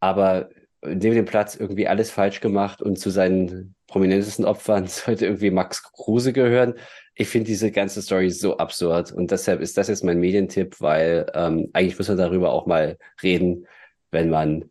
[0.00, 0.50] aber
[0.82, 5.82] neben dem Platz irgendwie alles falsch gemacht und zu seinen prominentesten Opfern sollte irgendwie Max
[5.92, 6.74] Kruse gehören.
[7.14, 11.30] Ich finde diese ganze Story so absurd und deshalb ist das jetzt mein Medientipp, weil
[11.34, 13.66] ähm, eigentlich muss man darüber auch mal reden,
[14.12, 14.70] wenn man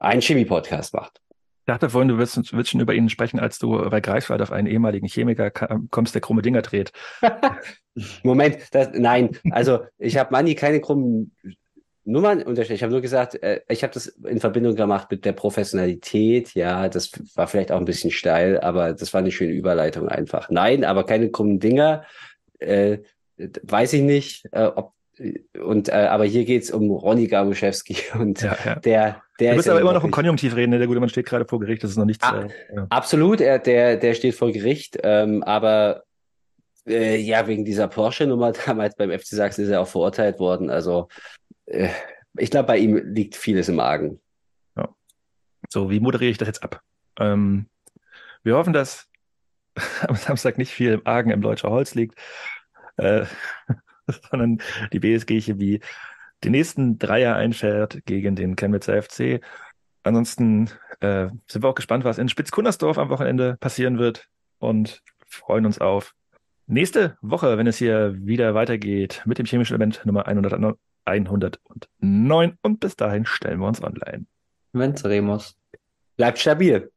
[0.00, 1.20] einen Chemie-Podcast macht.
[1.66, 4.52] Ich dachte vorhin, du willst, willst schon über ihn sprechen, als du bei Greifswald auf
[4.52, 6.92] einen ehemaligen Chemiker kommst, der krumme Dinger dreht.
[8.22, 11.34] Moment, das, nein, also ich habe Manni keine krummen
[12.04, 12.76] Nummernunterschied.
[12.76, 16.54] Ich habe nur gesagt, äh, ich habe das in Verbindung gemacht mit der Professionalität.
[16.54, 20.50] Ja, das war vielleicht auch ein bisschen steil, aber das war eine schöne Überleitung einfach.
[20.50, 22.04] Nein, aber keine krummen Dinger.
[22.58, 22.98] Äh,
[23.36, 24.94] weiß ich nicht, äh, ob
[25.64, 28.74] und äh, aber hier geht's um Ronny Gabuschewski und Ja, ja.
[28.76, 30.78] der, der Du ist musst ja aber immer noch im Konjunktiv reden, ne?
[30.78, 32.24] der gute Mann steht gerade vor Gericht, das ist noch nichts.
[32.24, 32.86] Ah, äh, ja.
[32.90, 36.02] Absolut, er, der, der steht vor Gericht, ähm, aber
[36.86, 40.70] äh, ja, wegen dieser Porsche-Nummer damals beim FC Sachsen ist er auch verurteilt worden.
[40.70, 41.08] Also
[41.66, 44.20] ich glaube, bei ihm liegt vieles im Argen.
[45.70, 46.82] So, wie moderiere ich das jetzt ab?
[47.18, 47.66] Ähm,
[48.42, 49.08] wir hoffen, dass
[50.06, 52.16] am Samstag nicht viel im Argen im Deutscher Holz liegt,
[52.96, 53.26] äh,
[54.30, 54.58] sondern
[54.92, 55.80] die BSG Chemie
[56.42, 59.40] die nächsten Dreier einfährt gegen den Chemnitzer FC.
[60.02, 60.68] Ansonsten
[61.00, 64.28] äh, sind wir auch gespannt, was in Spitzkunnersdorf am Wochenende passieren wird
[64.58, 66.14] und freuen uns auf
[66.66, 70.52] nächste Woche, wenn es hier wieder weitergeht mit dem chemischen Element Nummer 100,
[71.04, 72.58] 109.
[72.62, 74.26] Und bis dahin stellen wir uns online.
[74.72, 75.56] Venceremos.
[76.16, 76.90] Bleibt stabil.